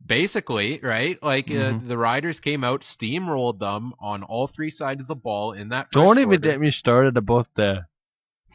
Basically, 0.05 0.81
right? 0.83 1.23
Like 1.23 1.47
Mhm. 1.47 1.85
uh, 1.85 1.89
the 1.89 1.99
Riders 1.99 2.41
came 2.41 2.65
out, 2.65 2.81
steamrolled 2.83 3.59
them 3.59 3.93
on 4.01 4.23
all 4.23 4.47
three 4.47 4.71
sides 4.71 5.03
of 5.03 5.09
the 5.09 5.15
ball 5.15 5.53
in 5.53 5.69
that. 5.69 5.87
First 5.87 5.93
Don't 5.93 6.19
even 6.19 6.29
quarter. 6.31 6.41
get 6.41 6.61
me 6.61 6.71
started 6.71 7.17
about 7.17 7.49
the 7.55 7.85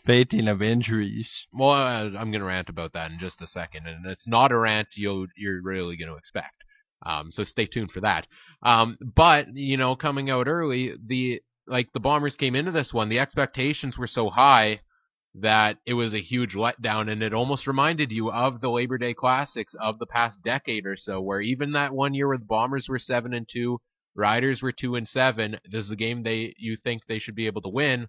fating 0.06 0.48
of 0.48 0.62
injuries. 0.62 1.30
Well, 1.54 1.72
I'm 1.72 2.32
going 2.32 2.40
to 2.40 2.44
rant 2.44 2.70
about 2.70 2.94
that 2.94 3.12
in 3.12 3.20
just 3.20 3.42
a 3.42 3.48
second, 3.48 3.88
and 3.88 4.06
it's 4.06 4.28
not 4.28 4.52
a 4.52 4.58
rant 4.58 4.96
you 4.96 5.28
you're 5.36 5.62
really 5.62 5.98
going 5.98 6.12
to 6.12 6.18
expect. 6.18 6.64
Um, 7.06 7.32
so 7.32 7.44
stay 7.44 7.66
tuned 7.66 7.92
for 7.92 8.02
that. 8.02 8.28
Um, 8.64 8.98
but 9.02 9.48
you 9.54 9.78
know, 9.78 9.96
coming 9.96 10.30
out 10.30 10.48
early, 10.48 10.94
the 11.04 11.42
like 11.68 11.92
the 11.94 12.00
Bombers 12.00 12.36
came 12.36 12.56
into 12.56 12.72
this 12.72 12.94
one, 12.94 13.10
the 13.10 13.20
expectations 13.20 13.98
were 13.98 14.08
so 14.08 14.30
high 14.30 14.82
that 15.36 15.78
it 15.86 15.94
was 15.94 16.14
a 16.14 16.22
huge 16.22 16.54
letdown, 16.54 17.12
and 17.12 17.22
it 17.22 17.34
almost 17.34 17.68
reminded 17.68 18.12
you 18.12 18.32
of 18.32 18.62
the 18.62 18.70
Labor 18.70 18.98
Day 18.98 19.14
Classics 19.14 19.74
of 19.76 20.00
the 20.00 20.06
past 20.06 20.42
decade 20.42 20.86
or 20.86 20.96
so, 20.96 21.22
where 21.22 21.42
even 21.42 21.74
that 21.74 21.94
one 21.94 22.14
year 22.14 22.28
where 22.28 22.38
the 22.38 22.46
Bombers 22.46 22.88
were 22.88 23.00
seven 23.00 23.34
and 23.34 23.48
two, 23.48 23.80
Riders 24.16 24.62
were 24.62 24.72
two 24.72 24.96
and 24.96 25.08
seven. 25.08 25.60
This 25.66 25.86
is 25.86 25.92
a 25.92 25.98
game 25.98 26.24
they 26.24 26.56
you 26.58 26.78
think 26.78 27.06
they 27.06 27.20
should 27.20 27.36
be 27.36 27.48
able 27.48 27.62
to 27.64 27.70
win 27.70 28.08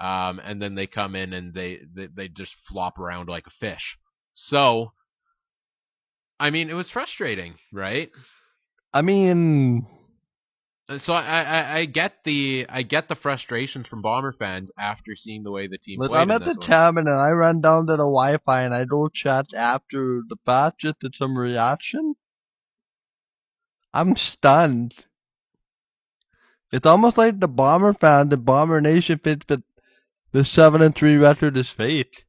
um, 0.00 0.40
and 0.44 0.60
then 0.62 0.74
they 0.74 0.86
come 0.86 1.14
in 1.14 1.32
and 1.32 1.52
they, 1.54 1.80
they 1.94 2.06
they 2.06 2.28
just 2.28 2.54
flop 2.66 2.98
around 2.98 3.28
like 3.28 3.46
a 3.46 3.50
fish. 3.50 3.98
So, 4.34 4.92
I 6.38 6.50
mean, 6.50 6.70
it 6.70 6.74
was 6.74 6.90
frustrating, 6.90 7.54
right? 7.72 8.10
I 8.92 9.02
mean, 9.02 9.86
So 10.98 11.12
I, 11.12 11.42
I 11.42 11.76
I 11.80 11.84
get 11.84 12.14
the 12.24 12.64
I 12.68 12.82
get 12.82 13.08
the 13.08 13.14
frustrations 13.14 13.86
from 13.86 14.00
Bomber 14.00 14.32
fans 14.32 14.70
after 14.78 15.14
seeing 15.16 15.42
the 15.42 15.50
way 15.50 15.66
the 15.66 15.76
team 15.76 15.98
played. 16.00 16.12
I'm 16.12 16.30
at 16.30 16.44
the 16.44 16.54
one. 16.54 16.66
cabin 16.66 17.06
and 17.06 17.18
I 17.18 17.30
run 17.32 17.60
down 17.60 17.86
to 17.88 17.92
the 17.92 17.98
Wi-Fi 17.98 18.62
and 18.62 18.74
I 18.74 18.86
go 18.86 19.08
chat 19.08 19.52
after 19.54 20.22
the 20.26 20.36
fact 20.46 20.80
just 20.80 20.96
some 21.14 21.36
reaction. 21.36 22.14
I'm 23.92 24.16
stunned. 24.16 24.94
It's 26.72 26.86
almost 26.86 27.18
like 27.18 27.38
the 27.38 27.48
Bomber 27.48 27.92
fan, 27.92 28.30
the 28.30 28.36
Bomber 28.38 28.80
Nation 28.80 29.18
fits 29.22 29.44
that 29.48 29.62
the 30.32 30.44
seven 30.44 30.82
and 30.82 30.94
three 30.94 31.16
record 31.16 31.56
is 31.56 31.70
fake. 31.70 32.24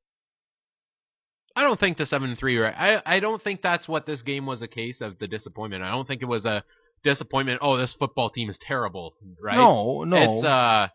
I 1.55 1.63
don't 1.63 1.79
think 1.79 1.97
the 1.97 2.05
seven 2.05 2.29
and 2.29 2.39
three 2.39 2.57
right. 2.57 2.73
I 2.77 3.01
I 3.05 3.19
don't 3.19 3.41
think 3.41 3.61
that's 3.61 3.87
what 3.87 4.05
this 4.05 4.21
game 4.21 4.45
was 4.45 4.61
a 4.61 4.67
case 4.67 5.01
of 5.01 5.19
the 5.19 5.27
disappointment. 5.27 5.83
I 5.83 5.91
don't 5.91 6.07
think 6.07 6.21
it 6.21 6.25
was 6.25 6.45
a 6.45 6.63
disappointment. 7.03 7.59
Oh, 7.61 7.77
this 7.77 7.93
football 7.93 8.29
team 8.29 8.49
is 8.49 8.57
terrible, 8.57 9.15
right? 9.41 9.57
No, 9.57 10.03
no. 10.03 10.31
It's 10.31 10.43
uh 10.43 10.87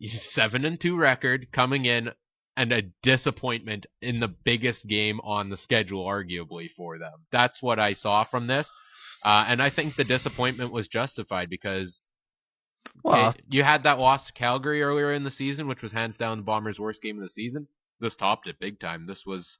seven 0.20 0.64
and 0.64 0.80
two 0.80 0.96
record 0.96 1.48
coming 1.52 1.84
in 1.84 2.12
and 2.56 2.72
a 2.72 2.82
disappointment 3.02 3.86
in 4.02 4.20
the 4.20 4.28
biggest 4.28 4.86
game 4.86 5.20
on 5.20 5.50
the 5.50 5.56
schedule, 5.56 6.04
arguably 6.04 6.70
for 6.70 6.98
them. 6.98 7.26
That's 7.30 7.62
what 7.62 7.78
I 7.78 7.92
saw 7.92 8.24
from 8.24 8.46
this, 8.46 8.70
uh, 9.24 9.44
and 9.48 9.62
I 9.62 9.70
think 9.70 9.96
the 9.96 10.04
disappointment 10.04 10.72
was 10.72 10.88
justified 10.88 11.48
because 11.50 12.06
well, 13.02 13.34
you 13.48 13.62
had 13.62 13.84
that 13.84 13.98
loss 13.98 14.26
to 14.26 14.32
Calgary 14.32 14.82
earlier 14.82 15.12
in 15.12 15.24
the 15.24 15.30
season, 15.30 15.68
which 15.68 15.82
was 15.82 15.92
hands 15.92 16.16
down 16.16 16.38
the 16.38 16.44
Bombers' 16.44 16.78
worst 16.80 17.02
game 17.02 17.16
of 17.16 17.22
the 17.22 17.28
season. 17.28 17.66
This 18.00 18.16
topped 18.16 18.48
it 18.48 18.58
big 18.58 18.80
time. 18.80 19.06
This 19.06 19.24
was 19.26 19.58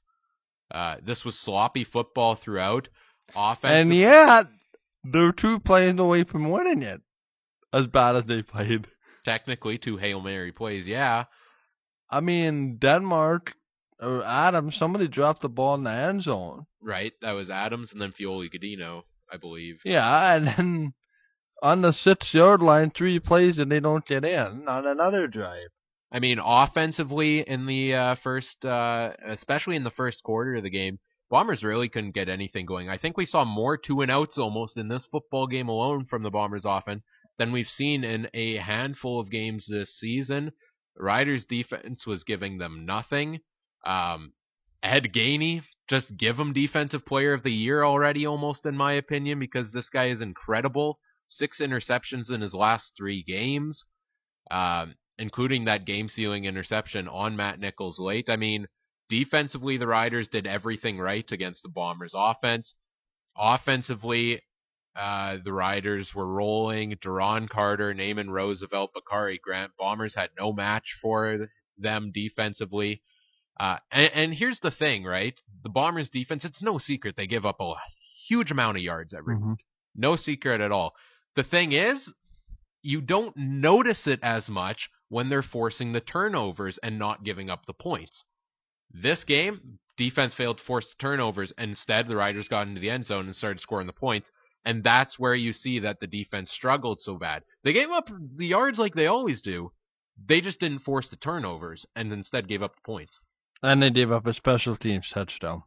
uh, 0.71 0.97
this 1.03 1.23
was 1.25 1.37
sloppy 1.39 1.83
football 1.83 2.35
throughout. 2.35 2.89
Offense 3.35 3.87
and 3.87 3.95
yet 3.95 4.47
they're 5.03 5.31
two 5.31 5.59
plays 5.59 5.97
away 5.97 6.23
from 6.23 6.49
winning 6.49 6.81
it. 6.83 7.01
As 7.73 7.87
bad 7.87 8.15
as 8.15 8.25
they 8.25 8.41
played. 8.41 8.87
technically 9.23 9.77
two 9.77 9.97
hail 9.97 10.19
mary 10.21 10.51
plays. 10.51 10.87
Yeah, 10.87 11.25
I 12.09 12.19
mean, 12.19 12.77
Denmark 12.77 13.53
or 13.99 14.23
Adams, 14.25 14.75
somebody 14.75 15.07
dropped 15.07 15.41
the 15.41 15.49
ball 15.49 15.75
in 15.75 15.83
the 15.83 15.91
end 15.91 16.23
zone. 16.23 16.65
right. 16.81 17.13
That 17.21 17.31
was 17.31 17.49
Adams 17.49 17.93
and 17.93 18.01
then 18.01 18.11
Fioli 18.11 18.49
Gadino, 18.51 19.03
I 19.31 19.37
believe. 19.37 19.81
Yeah, 19.85 20.35
and 20.35 20.47
then 20.47 20.93
on 21.61 21.81
the 21.81 21.93
six 21.93 22.33
yard 22.33 22.61
line, 22.61 22.91
three 22.91 23.19
plays 23.19 23.57
and 23.59 23.71
they 23.71 23.79
don't 23.79 24.05
get 24.05 24.25
in 24.25 24.67
on 24.67 24.85
another 24.85 25.27
drive. 25.27 25.69
I 26.11 26.19
mean, 26.19 26.39
offensively 26.43 27.41
in 27.41 27.65
the 27.65 27.95
uh, 27.95 28.15
first, 28.15 28.65
uh, 28.65 29.13
especially 29.25 29.77
in 29.77 29.83
the 29.83 29.91
first 29.91 30.23
quarter 30.23 30.55
of 30.55 30.63
the 30.63 30.69
game, 30.69 30.99
Bombers 31.29 31.63
really 31.63 31.87
couldn't 31.87 32.11
get 32.11 32.27
anything 32.27 32.65
going. 32.65 32.89
I 32.89 32.97
think 32.97 33.15
we 33.15 33.25
saw 33.25 33.45
more 33.45 33.77
two 33.77 34.01
and 34.01 34.11
outs 34.11 34.37
almost 34.37 34.75
in 34.75 34.89
this 34.89 35.05
football 35.05 35.47
game 35.47 35.69
alone 35.69 36.03
from 36.03 36.23
the 36.23 36.29
Bombers 36.29 36.65
offense 36.65 37.03
than 37.37 37.53
we've 37.53 37.69
seen 37.69 38.03
in 38.03 38.29
a 38.33 38.57
handful 38.57 39.21
of 39.21 39.31
games 39.31 39.65
this 39.65 39.97
season. 39.97 40.51
Riders 40.97 41.45
defense 41.45 42.05
was 42.05 42.25
giving 42.25 42.57
them 42.57 42.85
nothing. 42.85 43.39
Um, 43.85 44.33
Ed 44.83 45.13
Gainey, 45.13 45.63
just 45.87 46.17
give 46.17 46.37
him 46.37 46.51
defensive 46.51 47.05
player 47.05 47.31
of 47.31 47.43
the 47.43 47.51
year 47.51 47.83
already 47.83 48.25
almost 48.25 48.65
in 48.65 48.75
my 48.75 48.93
opinion 48.93 49.39
because 49.39 49.71
this 49.71 49.89
guy 49.89 50.07
is 50.07 50.21
incredible. 50.21 50.99
Six 51.31 51.59
interceptions 51.59 52.29
in 52.29 52.41
his 52.41 52.53
last 52.53 52.93
three 52.97 53.23
games. 53.23 53.83
Um, 54.49 54.95
including 55.17 55.65
that 55.65 55.85
game 55.85 56.09
sealing 56.09 56.45
interception 56.45 57.07
on 57.07 57.35
Matt 57.35 57.59
Nichols 57.59 57.99
late. 57.99 58.27
I 58.29 58.37
mean, 58.37 58.67
defensively, 59.07 59.77
the 59.77 59.85
Riders 59.87 60.27
did 60.27 60.47
everything 60.47 60.97
right 60.97 61.31
against 61.31 61.61
the 61.61 61.69
Bombers' 61.69 62.13
offense. 62.15 62.73
Offensively, 63.37 64.41
uh, 64.95 65.37
the 65.43 65.53
Riders 65.53 66.13
were 66.15 66.27
rolling. 66.27 66.93
Duron 66.95 67.47
Carter, 67.49 67.93
Naaman 67.93 68.29
Roosevelt, 68.31 68.93
Bakari 68.93 69.39
Grant. 69.41 69.71
Bombers 69.77 70.15
had 70.15 70.29
no 70.39 70.51
match 70.53 70.97
for 71.01 71.47
them 71.77 72.11
defensively. 72.13 73.01
Uh, 73.59 73.77
and, 73.91 74.11
and 74.13 74.33
here's 74.33 74.59
the 74.59 74.71
thing, 74.71 75.03
right? 75.03 75.39
The 75.63 75.69
Bombers' 75.69 76.09
defense, 76.09 76.45
it's 76.45 76.61
no 76.61 76.77
secret 76.77 77.15
they 77.15 77.27
give 77.27 77.45
up 77.45 77.57
a 77.59 77.73
huge 78.27 78.51
amount 78.51 78.77
of 78.77 78.83
yards 78.83 79.13
every 79.13 79.35
Mhm. 79.35 79.51
week. 79.51 79.65
No 79.95 80.15
secret 80.15 80.61
at 80.61 80.71
all. 80.71 80.95
The 81.35 81.43
thing 81.43 81.71
is, 81.71 82.13
you 82.81 83.01
don't 83.01 83.35
notice 83.37 84.07
it 84.07 84.19
as 84.23 84.49
much 84.49 84.89
when 85.09 85.29
they're 85.29 85.41
forcing 85.41 85.93
the 85.93 86.01
turnovers 86.01 86.77
and 86.79 86.97
not 86.97 87.23
giving 87.23 87.49
up 87.49 87.65
the 87.65 87.73
points. 87.73 88.25
This 88.93 89.23
game, 89.23 89.79
defense 89.97 90.33
failed 90.33 90.57
to 90.57 90.63
force 90.63 90.89
the 90.89 90.95
turnovers. 90.97 91.53
Instead, 91.57 92.07
the 92.07 92.15
Riders 92.15 92.47
got 92.47 92.67
into 92.67 92.81
the 92.81 92.89
end 92.89 93.05
zone 93.05 93.25
and 93.25 93.35
started 93.35 93.61
scoring 93.61 93.87
the 93.87 93.93
points. 93.93 94.31
And 94.65 94.83
that's 94.83 95.17
where 95.17 95.35
you 95.35 95.53
see 95.53 95.79
that 95.79 95.99
the 95.99 96.07
defense 96.07 96.51
struggled 96.51 96.99
so 96.99 97.15
bad. 97.15 97.43
They 97.63 97.73
gave 97.73 97.89
up 97.89 98.09
the 98.35 98.45
yards 98.45 98.77
like 98.77 98.93
they 98.93 99.07
always 99.07 99.41
do. 99.41 99.71
They 100.23 100.41
just 100.41 100.59
didn't 100.59 100.79
force 100.79 101.09
the 101.09 101.15
turnovers 101.15 101.85
and 101.95 102.11
instead 102.13 102.47
gave 102.47 102.61
up 102.61 102.75
the 102.75 102.81
points. 102.81 103.19
And 103.63 103.81
they 103.81 103.89
gave 103.89 104.11
up 104.11 104.27
a 104.27 104.33
special 104.33 104.75
teams 104.75 105.09
touchdown. 105.09 105.63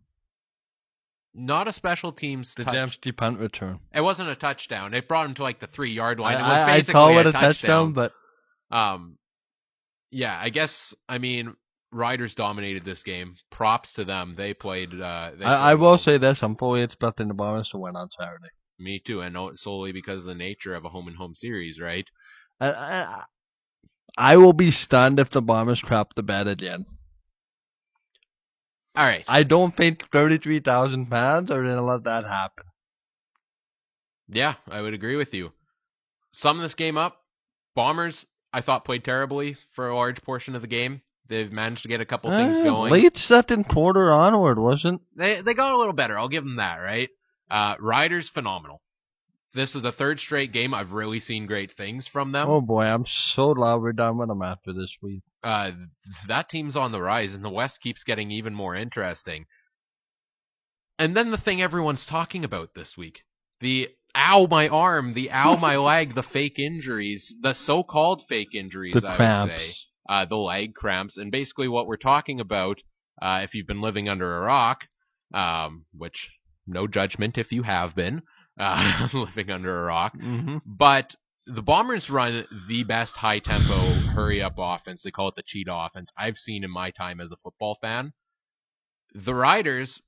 Not 1.35 1.67
a 1.67 1.73
special 1.73 2.13
teams 2.13 2.55
The 2.55 2.65
touch. 2.65 2.75
Dempsey 2.75 3.13
punt 3.13 3.41
return. 3.41 3.81
It 3.93 4.01
wasn't 4.03 4.29
a 4.29 4.37
touchdown. 4.37 4.95
It 4.95 5.09
brought 5.09 5.27
him 5.27 5.35
to 5.35 5.43
like 5.43 5.59
the 5.59 5.67
three 5.67 5.93
yard 5.93 6.21
line. 6.21 6.37
I, 6.37 6.39
it 6.39 6.43
was 6.43 6.59
I, 6.59 6.63
I 6.63 6.77
basically 6.79 6.93
call 6.93 7.19
it 7.19 7.27
a 7.27 7.29
a 7.31 7.33
touchdown, 7.33 7.93
but 7.93 8.13
Um, 8.71 9.19
yeah, 10.11 10.39
I 10.41 10.51
guess 10.51 10.95
I 11.09 11.19
mean 11.19 11.57
Riders 11.91 12.35
dominated 12.35 12.85
this 12.85 13.03
game. 13.03 13.37
Props 13.51 13.95
to 13.95 14.05
them. 14.05 14.35
They 14.37 14.55
played. 14.55 14.91
Uh, 14.93 15.33
they 15.39 15.45
I, 15.45 15.73
I 15.73 15.75
will 15.75 15.91
well. 15.91 15.99
say 15.99 16.19
this: 16.19 16.43
I'm 16.43 16.57
fully 16.57 16.83
expecting 16.83 17.29
the 17.29 17.35
Bombers 17.35 17.69
to 17.71 17.79
win 17.79 17.97
on 17.97 18.09
Saturday. 18.19 18.49
me 18.79 19.01
too, 19.01 19.21
and 19.21 19.37
solely 19.59 19.93
because 19.93 20.21
of 20.21 20.27
the 20.27 20.35
nature 20.35 20.75
of 20.75 20.85
a 20.85 20.89
home 20.89 21.09
and 21.09 21.17
home 21.17 21.35
series, 21.35 21.81
right? 21.81 22.09
I, 22.61 22.73
I, 22.73 23.23
I 24.17 24.37
will 24.37 24.53
be 24.53 24.71
stunned 24.71 25.19
if 25.19 25.31
the 25.31 25.43
Bombers 25.43 25.81
crap 25.81 26.15
the 26.15 26.23
bed 26.23 26.47
again. 26.47 26.87
All 28.97 29.05
right. 29.05 29.25
I 29.27 29.43
don't 29.43 29.77
think 29.77 30.03
33,000 30.13 31.07
fans 31.07 31.51
are 31.51 31.63
going 31.63 31.77
to 31.77 31.83
let 31.83 32.05
that 32.05 32.25
happen. 32.25 32.65
Yeah, 34.29 34.55
I 34.71 34.81
would 34.81 34.95
agree 34.95 35.17
with 35.17 35.35
you. 35.35 35.53
Sum 36.33 36.59
this 36.59 36.75
game 36.75 36.97
up. 36.97 37.21
Bombers, 37.75 38.25
I 38.53 38.61
thought 38.61 38.85
played 38.85 39.05
terribly 39.05 39.57
for 39.75 39.89
a 39.89 39.95
large 39.97 40.23
portion 40.23 40.55
of 40.55 40.63
the 40.63 40.69
game. 40.69 41.03
They've 41.29 41.51
managed 41.51 41.83
to 41.83 41.89
get 41.89 42.01
a 42.01 42.05
couple 42.07 42.31
things 42.31 42.59
Eh, 42.61 42.65
going. 42.65 42.93
Late 42.93 43.17
second 43.17 43.65
quarter 43.69 44.11
onward, 44.13 44.59
wasn't? 44.59 45.01
They 45.17 45.41
they 45.41 45.55
got 45.55 45.73
a 45.73 45.77
little 45.79 45.93
better. 45.95 46.19
I'll 46.19 46.29
give 46.29 46.45
them 46.45 46.57
that, 46.57 46.77
right? 46.77 47.09
Uh, 47.51 47.75
Riders 47.81 48.29
phenomenal. 48.29 48.81
This 49.55 49.75
is 49.77 49.83
the 49.83 49.93
third 49.93 50.19
straight 50.19 50.53
game 50.53 50.75
I've 50.75 50.93
really 50.93 51.21
seen 51.21 51.47
great 51.47 51.73
things 51.73 52.07
from 52.09 52.33
them. 52.33 52.49
Oh 52.49 52.61
boy, 52.61 52.83
I'm 52.85 53.05
so 53.07 53.55
glad 53.55 53.77
we're 53.77 53.93
done 53.93 54.19
with 54.19 54.29
them 54.29 54.43
after 54.43 54.73
this 54.73 54.97
week. 55.01 55.23
uh, 55.45 55.71
that 56.27 56.49
team's 56.49 56.77
on 56.77 56.91
the 56.93 57.01
rise, 57.01 57.35
and 57.35 57.45
the 57.45 57.51
West 57.51 57.81
keeps 57.81 58.03
getting 58.05 58.31
even 58.33 58.53
more 58.55 58.75
interesting. 58.75 59.47
And 60.99 61.17
then 61.17 61.31
the 61.31 61.39
thing 61.39 61.61
everyone's 61.63 62.07
talking 62.07 62.45
about 62.45 62.75
this 62.75 62.97
week 62.97 63.21
the 63.61 63.89
ow, 64.17 64.47
my 64.51 64.69
arm, 64.69 65.15
the 65.15 65.31
ow, 65.31 65.57
my 65.57 65.77
leg, 65.91 66.15
the 66.15 66.23
fake 66.23 66.59
injuries, 66.59 67.35
the 67.41 67.55
so 67.55 67.83
called 67.83 68.25
fake 68.29 68.55
injuries, 68.55 68.95
The 68.95 69.09
I 69.09 69.17
cramps. 69.17 69.53
would 69.53 69.61
say. 69.61 69.73
Uh, 70.09 70.25
the 70.27 70.37
leg 70.37 70.75
cramps. 70.75 71.17
And 71.17 71.31
basically, 71.33 71.67
what 71.69 71.87
we're 71.87 71.97
talking 71.97 72.39
about, 72.41 72.83
uh, 73.23 73.41
if 73.43 73.55
you've 73.55 73.67
been 73.67 73.81
living 73.81 74.09
under 74.09 74.37
a 74.37 74.41
rock, 74.41 74.87
um, 75.33 75.87
which 75.97 76.31
no 76.67 76.87
judgment 76.87 77.39
if 77.39 77.53
you 77.53 77.63
have 77.63 77.95
been 77.95 78.23
uh, 78.59 79.09
living 79.15 79.51
under 79.51 79.81
a 79.81 79.85
rock, 79.85 80.15
Mm-hmm. 80.17 80.59
but 80.67 81.15
the 81.47 81.63
Bombers 81.63 82.09
run 82.09 82.47
the 82.69 82.85
best 82.85 83.17
high 83.17 83.39
tempo, 83.39 83.75
hurry 84.15 84.41
up 84.43 84.55
offense. 84.57 85.03
They 85.03 85.11
call 85.11 85.29
it 85.29 85.35
the 85.37 85.43
cheat 85.45 85.67
offense 85.71 86.11
I've 86.17 86.39
seen 86.39 86.65
in 86.65 86.71
my 86.71 86.91
time 86.91 87.21
as 87.21 87.33
a 87.33 87.37
football 87.37 87.77
fan. 87.83 88.13
The 89.15 89.35
Riders 89.35 90.01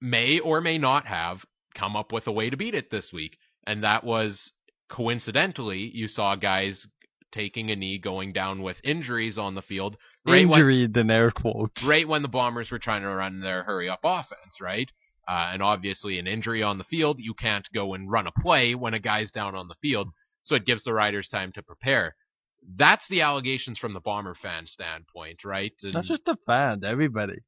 may 0.00 0.40
or 0.40 0.60
may 0.60 0.76
not 0.78 1.06
have 1.06 1.44
come 1.74 1.94
up 1.96 2.12
with 2.12 2.26
a 2.26 2.32
way 2.32 2.50
to 2.50 2.56
beat 2.56 2.74
it 2.74 2.90
this 2.90 3.12
week. 3.12 3.38
And 3.66 3.84
that 3.84 4.02
was 4.04 4.52
coincidentally, 4.88 5.90
you 5.94 6.08
saw 6.08 6.34
guys 6.34 6.86
taking 7.32 7.70
a 7.70 7.76
knee 7.76 7.98
going 7.98 8.32
down 8.32 8.62
with 8.62 8.80
injuries 8.82 9.38
on 9.38 9.54
the 9.54 9.62
field. 9.62 9.96
Right 10.26 10.48
when, 10.48 10.60
Injury, 10.60 10.86
the 10.86 11.12
air 11.12 11.30
quotes. 11.30 11.84
right 11.84 12.06
when 12.08 12.22
the 12.22 12.28
Bombers 12.28 12.70
were 12.70 12.78
trying 12.78 13.02
to 13.02 13.08
run 13.08 13.40
their 13.40 13.62
hurry 13.62 13.88
up 13.88 14.00
offense, 14.04 14.60
right? 14.60 14.90
Uh, 15.28 15.50
and 15.52 15.62
obviously, 15.62 16.18
an 16.18 16.26
injury 16.26 16.62
on 16.62 16.78
the 16.78 16.84
field, 16.84 17.18
you 17.20 17.34
can't 17.34 17.68
go 17.72 17.94
and 17.94 18.10
run 18.10 18.26
a 18.26 18.32
play 18.32 18.74
when 18.74 18.94
a 18.94 19.00
guy's 19.00 19.32
down 19.32 19.54
on 19.54 19.68
the 19.68 19.74
field. 19.74 20.08
So 20.42 20.54
it 20.54 20.64
gives 20.66 20.84
the 20.84 20.92
Riders 20.94 21.28
time 21.28 21.50
to 21.52 21.62
prepare. 21.62 22.14
That's 22.76 23.08
the 23.08 23.22
allegations 23.22 23.78
from 23.78 23.92
the 23.92 24.00
Bomber 24.00 24.34
fan 24.34 24.66
standpoint, 24.66 25.44
right? 25.44 25.72
And- 25.82 25.94
Not 25.94 26.04
just 26.04 26.24
the 26.24 26.36
fans, 26.46 26.84
everybody. 26.84 27.38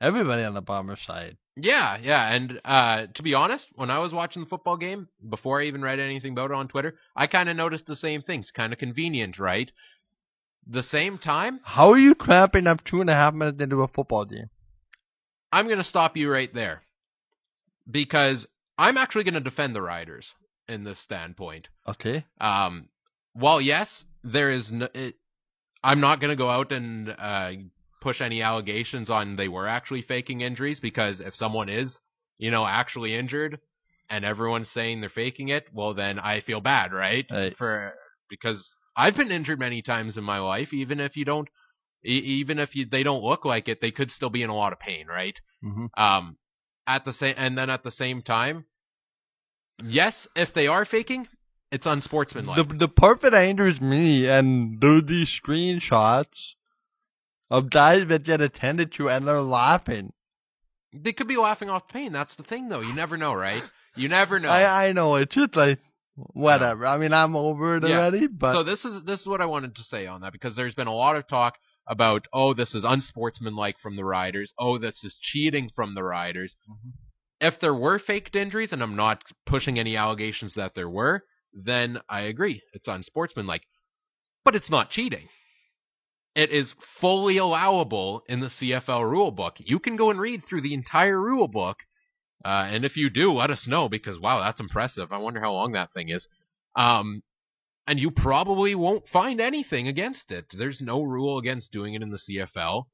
Everybody 0.00 0.42
on 0.42 0.54
the 0.54 0.62
bomber 0.62 0.96
side. 0.96 1.36
Yeah, 1.54 1.96
yeah, 2.02 2.34
and 2.34 2.60
uh, 2.64 3.06
to 3.14 3.22
be 3.22 3.34
honest, 3.34 3.68
when 3.76 3.88
I 3.90 4.00
was 4.00 4.12
watching 4.12 4.42
the 4.42 4.48
football 4.48 4.76
game, 4.76 5.06
before 5.28 5.60
I 5.60 5.66
even 5.66 5.80
read 5.82 6.00
anything 6.00 6.32
about 6.32 6.50
it 6.50 6.54
on 6.56 6.66
Twitter, 6.66 6.96
I 7.14 7.28
kind 7.28 7.48
of 7.48 7.56
noticed 7.56 7.86
the 7.86 7.94
same 7.94 8.20
things. 8.22 8.50
Kind 8.50 8.72
of 8.72 8.80
convenient, 8.80 9.38
right? 9.38 9.70
The 10.66 10.82
same 10.82 11.18
time, 11.18 11.60
How 11.62 11.90
are 11.92 11.98
you 11.98 12.14
cramping 12.16 12.66
up 12.66 12.82
two 12.84 13.00
and 13.00 13.10
a 13.10 13.14
half 13.14 13.32
minutes 13.34 13.60
into 13.62 13.82
a 13.82 13.88
football 13.88 14.24
game? 14.24 14.50
I'm 15.52 15.66
going 15.66 15.78
to 15.78 15.84
stop 15.84 16.16
you 16.16 16.30
right 16.30 16.52
there 16.52 16.82
because 17.90 18.46
I'm 18.78 18.96
actually 18.96 19.24
going 19.24 19.34
to 19.34 19.40
defend 19.40 19.74
the 19.74 19.82
Riders 19.82 20.34
in 20.68 20.84
this 20.84 20.98
standpoint. 20.98 21.68
Okay. 21.86 22.24
Um, 22.40 22.88
while 23.34 23.60
yes, 23.60 24.04
there 24.24 24.50
is, 24.50 24.72
no, 24.72 24.88
it, 24.94 25.14
I'm 25.84 26.00
not 26.00 26.20
going 26.20 26.30
to 26.30 26.36
go 26.36 26.48
out 26.48 26.72
and 26.72 27.14
uh, 27.16 27.52
push 28.00 28.20
any 28.20 28.42
allegations 28.42 29.10
on 29.10 29.36
they 29.36 29.48
were 29.48 29.68
actually 29.68 30.02
faking 30.02 30.40
injuries 30.40 30.80
because 30.80 31.20
if 31.20 31.34
someone 31.34 31.68
is, 31.68 32.00
you 32.38 32.50
know, 32.50 32.66
actually 32.66 33.14
injured 33.14 33.60
and 34.08 34.24
everyone's 34.24 34.70
saying 34.70 35.00
they're 35.00 35.10
faking 35.10 35.48
it, 35.48 35.66
well 35.72 35.94
then 35.94 36.18
I 36.18 36.40
feel 36.40 36.60
bad, 36.60 36.92
right? 36.92 37.26
Right. 37.30 37.56
For 37.56 37.94
because 38.28 38.72
I've 38.96 39.16
been 39.16 39.30
injured 39.30 39.58
many 39.58 39.82
times 39.82 40.18
in 40.18 40.24
my 40.24 40.38
life, 40.38 40.72
even 40.72 41.00
if 41.00 41.16
you 41.16 41.24
don't, 41.24 41.48
e- 42.04 42.40
even 42.40 42.58
if 42.58 42.74
you, 42.76 42.86
they 42.86 43.02
don't 43.02 43.22
look 43.22 43.44
like 43.44 43.68
it, 43.68 43.80
they 43.80 43.90
could 43.90 44.10
still 44.10 44.30
be 44.30 44.42
in 44.42 44.50
a 44.50 44.54
lot 44.54 44.72
of 44.72 44.78
pain, 44.78 45.06
right? 45.06 45.40
Mm-hmm. 45.64 45.86
Um, 45.96 46.36
at 46.86 47.04
the 47.04 47.12
same, 47.12 47.34
and 47.36 47.56
then 47.56 47.70
at 47.70 47.84
the 47.84 47.90
same 47.90 48.22
time, 48.22 48.66
yes, 49.82 50.26
if 50.34 50.52
they 50.52 50.66
are 50.66 50.84
faking, 50.84 51.28
it's 51.70 51.86
unsportsmanlike. 51.86 52.68
The 52.68 52.74
the 52.74 52.88
part 52.88 53.20
that 53.20 53.34
angers 53.34 53.80
me 53.80 54.28
and 54.28 54.80
do 54.80 55.00
these 55.00 55.28
screenshots 55.28 56.54
of 57.50 57.70
guys 57.70 58.06
that 58.08 58.24
get 58.24 58.40
attended 58.40 58.92
to 58.94 59.08
and 59.08 59.26
they're 59.26 59.40
laughing. 59.40 60.12
They 60.92 61.12
could 61.12 61.28
be 61.28 61.36
laughing 61.36 61.70
off 61.70 61.88
pain. 61.88 62.12
That's 62.12 62.36
the 62.36 62.42
thing, 62.42 62.68
though. 62.68 62.80
You 62.80 62.94
never 62.94 63.16
know, 63.16 63.32
right? 63.32 63.62
You 63.96 64.08
never 64.08 64.38
know. 64.38 64.48
I 64.48 64.88
I 64.88 64.92
know 64.92 65.16
it's 65.16 65.34
just 65.34 65.56
like 65.56 65.78
whatever. 66.14 66.86
I 66.86 66.98
mean 66.98 67.12
I'm 67.12 67.36
over 67.36 67.76
it 67.76 67.84
Yeah. 67.84 67.96
already, 67.96 68.26
but 68.26 68.52
so 68.52 68.62
this 68.62 68.84
is 68.84 69.02
this 69.04 69.20
is 69.20 69.26
what 69.26 69.40
I 69.40 69.46
wanted 69.46 69.76
to 69.76 69.82
say 69.82 70.06
on 70.06 70.22
that 70.22 70.32
because 70.32 70.56
there's 70.56 70.74
been 70.74 70.86
a 70.88 70.94
lot 70.94 71.16
of 71.16 71.26
talk 71.26 71.56
about 71.86 72.28
oh 72.32 72.54
this 72.54 72.74
is 72.74 72.84
unsportsmanlike 72.84 73.78
from 73.78 73.96
the 73.96 74.04
riders, 74.04 74.52
oh 74.58 74.78
this 74.78 75.04
is 75.04 75.18
cheating 75.18 75.70
from 75.74 75.94
the 75.94 76.02
riders. 76.02 76.56
Mm-hmm. 76.68 76.90
If 77.40 77.58
there 77.58 77.74
were 77.74 77.98
faked 77.98 78.36
injuries, 78.36 78.72
and 78.72 78.82
I'm 78.82 78.96
not 78.96 79.24
pushing 79.46 79.78
any 79.78 79.96
allegations 79.96 80.54
that 80.54 80.74
there 80.74 80.88
were, 80.88 81.24
then 81.52 82.00
I 82.08 82.22
agree 82.22 82.62
it's 82.72 82.88
unsportsmanlike, 82.88 83.62
but 84.44 84.54
it's 84.54 84.70
not 84.70 84.90
cheating. 84.90 85.28
It 86.34 86.50
is 86.50 86.74
fully 87.00 87.36
allowable 87.36 88.22
in 88.28 88.40
the 88.40 88.46
CFL 88.46 89.10
rule 89.10 89.30
book. 89.30 89.56
You 89.58 89.78
can 89.78 89.96
go 89.96 90.10
and 90.10 90.18
read 90.18 90.44
through 90.44 90.62
the 90.62 90.72
entire 90.72 91.20
rule 91.20 91.48
book, 91.48 91.78
uh, 92.44 92.66
and 92.70 92.84
if 92.84 92.96
you 92.96 93.10
do, 93.10 93.32
let 93.32 93.50
us 93.50 93.66
know 93.66 93.88
because 93.88 94.18
wow, 94.18 94.40
that's 94.40 94.60
impressive. 94.60 95.12
I 95.12 95.18
wonder 95.18 95.40
how 95.40 95.52
long 95.52 95.72
that 95.72 95.92
thing 95.92 96.08
is. 96.08 96.28
Um, 96.74 97.22
and 97.86 97.98
you 97.98 98.10
probably 98.10 98.74
won't 98.74 99.08
find 99.08 99.40
anything 99.40 99.88
against 99.88 100.30
it. 100.30 100.46
There's 100.56 100.80
no 100.80 101.02
rule 101.02 101.38
against 101.38 101.72
doing 101.72 101.94
it 101.94 102.02
in 102.02 102.10
the 102.10 102.16
CFL. 102.16 102.84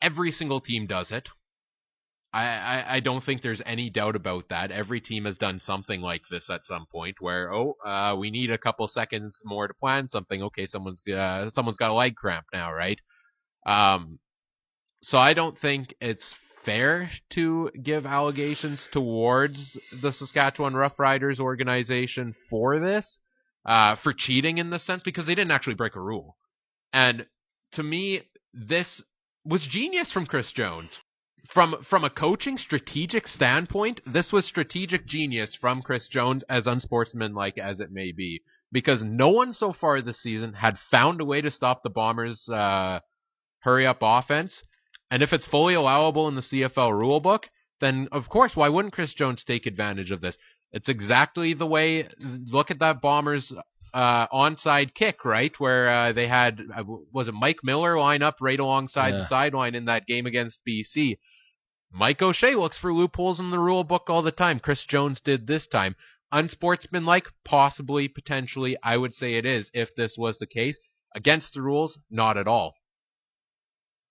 Every 0.00 0.30
single 0.30 0.60
team 0.60 0.86
does 0.86 1.12
it. 1.12 1.28
I, 2.32 2.46
I, 2.46 2.84
I 2.96 3.00
don't 3.00 3.22
think 3.22 3.42
there's 3.42 3.62
any 3.66 3.90
doubt 3.90 4.16
about 4.16 4.48
that. 4.50 4.70
Every 4.70 5.00
team 5.00 5.24
has 5.24 5.36
done 5.36 5.58
something 5.60 6.00
like 6.00 6.22
this 6.30 6.48
at 6.48 6.64
some 6.64 6.86
point 6.86 7.16
where, 7.20 7.52
oh, 7.52 7.74
uh, 7.84 8.16
we 8.18 8.30
need 8.30 8.50
a 8.50 8.58
couple 8.58 8.86
seconds 8.88 9.42
more 9.44 9.66
to 9.66 9.74
plan 9.74 10.08
something. 10.08 10.42
Okay, 10.44 10.66
someone's 10.66 11.06
uh, 11.08 11.50
someone's 11.50 11.76
got 11.76 11.90
a 11.90 11.94
leg 11.94 12.14
cramp 12.14 12.46
now, 12.52 12.72
right? 12.72 13.00
Um, 13.66 14.20
so 15.02 15.18
I 15.18 15.34
don't 15.34 15.58
think 15.58 15.94
it's 16.00 16.36
fair 16.62 17.10
to 17.30 17.70
give 17.82 18.06
allegations 18.06 18.88
towards 18.92 19.76
the 20.00 20.12
Saskatchewan 20.12 20.74
Roughriders 20.74 21.40
organization 21.40 22.34
for 22.48 22.78
this 22.78 23.18
uh, 23.64 23.96
for 23.96 24.12
cheating 24.12 24.58
in 24.58 24.70
this 24.70 24.84
sense 24.84 25.02
because 25.02 25.26
they 25.26 25.34
didn't 25.34 25.50
actually 25.50 25.74
break 25.74 25.96
a 25.96 26.00
rule. 26.00 26.36
And 26.92 27.26
to 27.72 27.82
me, 27.82 28.22
this 28.52 29.02
was 29.44 29.66
genius 29.66 30.12
from 30.12 30.26
Chris 30.26 30.52
Jones. 30.52 30.98
From 31.46 31.82
from 31.82 32.04
a 32.04 32.10
coaching 32.10 32.58
strategic 32.58 33.26
standpoint, 33.26 34.00
this 34.06 34.32
was 34.32 34.44
strategic 34.44 35.06
genius 35.06 35.54
from 35.54 35.82
Chris 35.82 36.06
Jones, 36.06 36.42
as 36.44 36.66
unsportsmanlike 36.66 37.56
as 37.56 37.80
it 37.80 37.90
may 37.90 38.12
be, 38.12 38.42
because 38.70 39.02
no 39.02 39.30
one 39.30 39.54
so 39.54 39.72
far 39.72 40.02
this 40.02 40.20
season 40.20 40.52
had 40.52 40.78
found 40.78 41.20
a 41.20 41.24
way 41.24 41.40
to 41.40 41.50
stop 41.50 41.82
the 41.82 41.90
Bombers' 41.90 42.48
uh, 42.48 43.00
hurry 43.60 43.86
up 43.86 43.98
offense. 44.02 44.62
And 45.10 45.22
if 45.22 45.32
it's 45.32 45.46
fully 45.46 45.74
allowable 45.74 46.28
in 46.28 46.34
the 46.34 46.40
CFL 46.42 46.92
rulebook, 46.92 47.44
then 47.80 48.08
of 48.12 48.28
course, 48.28 48.54
why 48.54 48.68
wouldn't 48.68 48.94
Chris 48.94 49.14
Jones 49.14 49.42
take 49.42 49.66
advantage 49.66 50.10
of 50.10 50.20
this? 50.20 50.36
It's 50.72 50.88
exactly 50.88 51.54
the 51.54 51.66
way. 51.66 52.08
Look 52.18 52.70
at 52.70 52.78
that 52.78 53.00
Bombers 53.00 53.52
uh, 53.92 54.28
onside 54.28 54.94
kick, 54.94 55.24
right? 55.24 55.58
Where 55.58 55.88
uh, 55.88 56.12
they 56.12 56.26
had 56.26 56.60
uh, 56.74 56.84
was 57.12 57.28
it 57.28 57.34
Mike 57.34 57.58
Miller 57.62 57.98
line 57.98 58.22
up 58.22 58.36
right 58.40 58.60
alongside 58.60 59.12
the 59.12 59.26
sideline 59.26 59.74
in 59.74 59.86
that 59.86 60.06
game 60.06 60.26
against 60.26 60.62
BC. 60.66 61.18
Mike 61.92 62.22
O'Shea 62.22 62.54
looks 62.54 62.78
for 62.78 62.94
loopholes 62.94 63.40
in 63.40 63.50
the 63.50 63.58
rule 63.58 63.82
book 63.82 64.04
all 64.08 64.22
the 64.22 64.30
time. 64.30 64.60
Chris 64.60 64.84
Jones 64.84 65.20
did 65.20 65.46
this 65.46 65.66
time. 65.66 65.96
Unsportsmanlike, 66.30 67.26
possibly, 67.44 68.06
potentially. 68.06 68.76
I 68.80 68.96
would 68.96 69.14
say 69.14 69.34
it 69.34 69.44
is 69.44 69.70
if 69.74 69.94
this 69.96 70.16
was 70.16 70.38
the 70.38 70.46
case. 70.46 70.78
Against 71.16 71.54
the 71.54 71.62
rules, 71.62 71.98
not 72.08 72.38
at 72.38 72.46
all. 72.46 72.74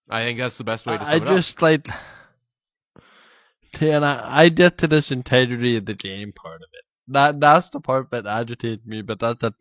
I 0.09 0.23
think 0.23 0.39
that's 0.39 0.57
the 0.57 0.65
best 0.65 0.85
way 0.85 0.97
to 0.97 1.05
sum 1.05 1.13
I 1.13 1.15
it 1.17 1.23
up. 1.23 1.37
just 1.37 1.61
like 1.61 1.87
and 3.79 4.05
I, 4.05 4.43
I 4.43 4.49
get 4.49 4.79
to 4.79 4.87
this 4.87 5.11
integrity 5.11 5.77
of 5.77 5.85
the 5.85 5.93
game 5.93 6.31
part 6.33 6.61
of 6.61 6.69
it. 6.73 6.85
That 7.11 7.39
that's 7.39 7.69
the 7.69 7.79
part 7.79 8.11
that 8.11 8.27
agitates 8.27 8.85
me, 8.85 9.01
but 9.01 9.19
that's 9.19 9.43
a 9.43 9.53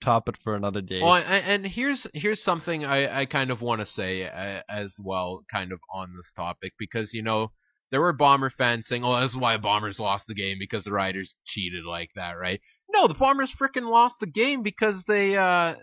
topic 0.00 0.36
for 0.42 0.54
another 0.54 0.80
day. 0.80 1.00
Well, 1.00 1.16
and, 1.16 1.66
here's 1.66 2.06
here's 2.12 2.42
something 2.42 2.84
I, 2.84 3.20
I 3.20 3.26
kind 3.26 3.50
of 3.50 3.62
want 3.62 3.80
to 3.80 3.86
say 3.86 4.28
uh, 4.28 4.62
as 4.68 4.98
well, 5.02 5.44
kind 5.50 5.72
of 5.72 5.80
on 5.92 6.14
this 6.16 6.32
topic, 6.32 6.72
because 6.78 7.12
you 7.12 7.22
know 7.22 7.52
there 7.90 8.00
were 8.00 8.12
Bomber 8.12 8.50
fans 8.50 8.88
saying, 8.88 9.04
"Oh, 9.04 9.20
this 9.20 9.30
is 9.30 9.36
why 9.36 9.56
Bombers 9.56 10.00
lost 10.00 10.26
the 10.26 10.34
game 10.34 10.56
because 10.58 10.84
the 10.84 10.92
Riders 10.92 11.36
cheated 11.44 11.84
like 11.84 12.10
that," 12.16 12.32
right? 12.32 12.60
No, 12.92 13.08
the 13.08 13.14
Bombers 13.14 13.54
freaking 13.54 13.90
lost 13.90 14.20
the 14.20 14.26
game 14.26 14.62
because 14.62 15.04
they 15.04 15.36
uh 15.36 15.74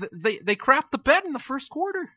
th- 0.00 0.12
they 0.12 0.38
they 0.38 0.56
crapped 0.56 0.90
the 0.92 0.98
bed 0.98 1.24
in 1.24 1.32
the 1.32 1.38
first 1.38 1.70
quarter. 1.70 2.10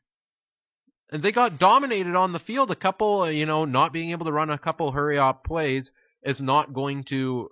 And 1.13 1.21
they 1.21 1.31
got 1.31 1.59
dominated 1.59 2.15
on 2.15 2.33
the 2.33 2.39
field. 2.39 2.71
A 2.71 2.75
couple, 2.75 3.21
uh, 3.21 3.29
you 3.29 3.45
know, 3.45 3.65
not 3.65 3.93
being 3.93 4.11
able 4.11 4.25
to 4.25 4.31
run 4.31 4.49
a 4.49 4.57
couple 4.57 4.91
hurry 4.91 5.19
up 5.19 5.43
plays 5.43 5.91
is 6.23 6.41
not 6.41 6.73
going 6.73 7.03
to 7.03 7.49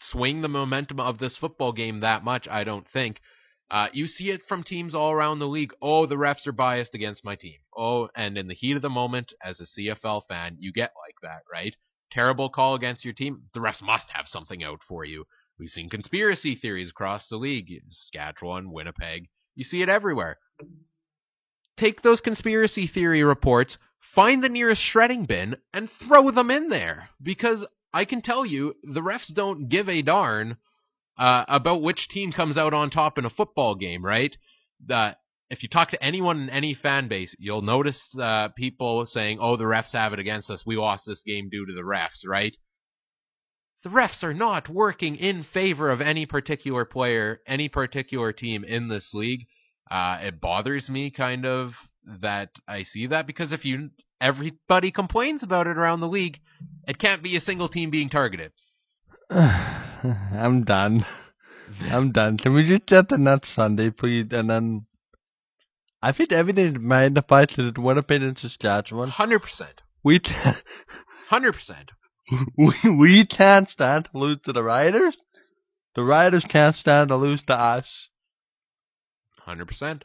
swing 0.00 0.40
the 0.40 0.48
momentum 0.48 1.00
of 1.00 1.18
this 1.18 1.36
football 1.36 1.72
game 1.72 2.00
that 2.00 2.24
much. 2.24 2.48
I 2.48 2.64
don't 2.64 2.88
think. 2.88 3.20
Uh, 3.70 3.88
you 3.92 4.06
see 4.06 4.30
it 4.30 4.46
from 4.46 4.62
teams 4.62 4.94
all 4.94 5.12
around 5.12 5.38
the 5.38 5.46
league. 5.46 5.74
Oh, 5.82 6.06
the 6.06 6.16
refs 6.16 6.46
are 6.46 6.52
biased 6.52 6.94
against 6.94 7.26
my 7.26 7.36
team. 7.36 7.58
Oh, 7.76 8.08
and 8.16 8.38
in 8.38 8.48
the 8.48 8.54
heat 8.54 8.74
of 8.74 8.82
the 8.82 8.88
moment, 8.88 9.34
as 9.44 9.60
a 9.60 9.64
CFL 9.64 10.22
fan, 10.26 10.56
you 10.58 10.72
get 10.72 10.92
like 10.96 11.16
that, 11.22 11.42
right? 11.52 11.76
Terrible 12.10 12.48
call 12.48 12.74
against 12.74 13.04
your 13.04 13.14
team. 13.14 13.42
The 13.52 13.60
refs 13.60 13.82
must 13.82 14.10
have 14.12 14.26
something 14.26 14.64
out 14.64 14.82
for 14.82 15.04
you. 15.04 15.26
We've 15.58 15.68
seen 15.68 15.90
conspiracy 15.90 16.54
theories 16.54 16.88
across 16.88 17.28
the 17.28 17.36
league. 17.36 17.70
Saskatchewan, 17.90 18.72
Winnipeg. 18.72 19.28
You 19.54 19.64
see 19.64 19.82
it 19.82 19.90
everywhere. 19.90 20.38
Take 21.80 22.02
those 22.02 22.20
conspiracy 22.20 22.86
theory 22.86 23.22
reports, 23.22 23.78
find 24.14 24.42
the 24.42 24.50
nearest 24.50 24.82
shredding 24.82 25.24
bin, 25.24 25.56
and 25.72 25.90
throw 25.90 26.30
them 26.30 26.50
in 26.50 26.68
there. 26.68 27.08
Because 27.22 27.66
I 27.90 28.04
can 28.04 28.20
tell 28.20 28.44
you, 28.44 28.74
the 28.82 29.00
refs 29.00 29.32
don't 29.32 29.70
give 29.70 29.88
a 29.88 30.02
darn 30.02 30.58
uh, 31.16 31.46
about 31.48 31.80
which 31.80 32.08
team 32.08 32.32
comes 32.32 32.58
out 32.58 32.74
on 32.74 32.90
top 32.90 33.16
in 33.16 33.24
a 33.24 33.30
football 33.30 33.76
game, 33.76 34.04
right? 34.04 34.36
If 35.48 35.62
you 35.62 35.70
talk 35.70 35.88
to 35.92 36.04
anyone 36.04 36.42
in 36.42 36.50
any 36.50 36.74
fan 36.74 37.08
base, 37.08 37.34
you'll 37.38 37.62
notice 37.62 38.14
uh, 38.18 38.48
people 38.48 39.06
saying, 39.06 39.38
"Oh, 39.40 39.56
the 39.56 39.64
refs 39.64 39.94
have 39.94 40.12
it 40.12 40.18
against 40.18 40.50
us. 40.50 40.66
We 40.66 40.76
lost 40.76 41.06
this 41.06 41.22
game 41.22 41.48
due 41.48 41.64
to 41.64 41.72
the 41.72 41.80
refs," 41.80 42.26
right? 42.26 42.54
The 43.84 43.88
refs 43.88 44.22
are 44.22 44.34
not 44.34 44.68
working 44.68 45.16
in 45.16 45.44
favor 45.44 45.88
of 45.88 46.02
any 46.02 46.26
particular 46.26 46.84
player, 46.84 47.40
any 47.46 47.70
particular 47.70 48.34
team 48.34 48.64
in 48.64 48.88
this 48.88 49.14
league. 49.14 49.46
Uh, 49.90 50.18
it 50.22 50.40
bothers 50.40 50.88
me 50.88 51.10
kind 51.10 51.44
of 51.44 51.74
that 52.20 52.50
I 52.68 52.84
see 52.84 53.08
that 53.08 53.26
because 53.26 53.52
if 53.52 53.64
you 53.64 53.90
everybody 54.20 54.90
complains 54.90 55.42
about 55.42 55.66
it 55.66 55.76
around 55.76 56.00
the 56.00 56.08
league, 56.08 56.40
it 56.86 56.98
can't 56.98 57.22
be 57.22 57.36
a 57.36 57.40
single 57.40 57.68
team 57.68 57.90
being 57.90 58.08
targeted. 58.08 58.52
I'm 59.30 60.64
done. 60.64 61.04
I'm 61.82 62.12
done. 62.12 62.36
Can 62.38 62.52
we 62.52 62.66
just 62.66 62.86
get 62.86 63.08
the 63.08 63.18
next 63.18 63.54
Sunday, 63.54 63.90
please? 63.90 64.26
And 64.32 64.50
then 64.50 64.86
I 66.02 66.12
think 66.12 66.32
everything 66.32 66.76
magnified 66.86 67.50
to 67.50 67.70
the 67.70 67.80
Winnipeg 67.80 68.22
and 68.22 68.38
Saskatchewan. 68.38 69.08
Hundred 69.08 69.40
percent, 69.40 69.82
We 70.02 70.20
hundred 71.28 71.52
percent. 71.52 71.90
we 72.56 72.74
we 72.98 73.26
can't 73.26 73.68
stand 73.68 74.06
to 74.06 74.18
lose 74.18 74.38
to 74.44 74.52
the 74.52 74.62
Riders. 74.62 75.16
The 75.94 76.02
Riders 76.02 76.44
can't 76.44 76.76
stand 76.76 77.08
to 77.08 77.16
lose 77.16 77.42
to 77.44 77.54
us. 77.54 78.08
Hundred 79.50 79.66
percent. 79.66 80.04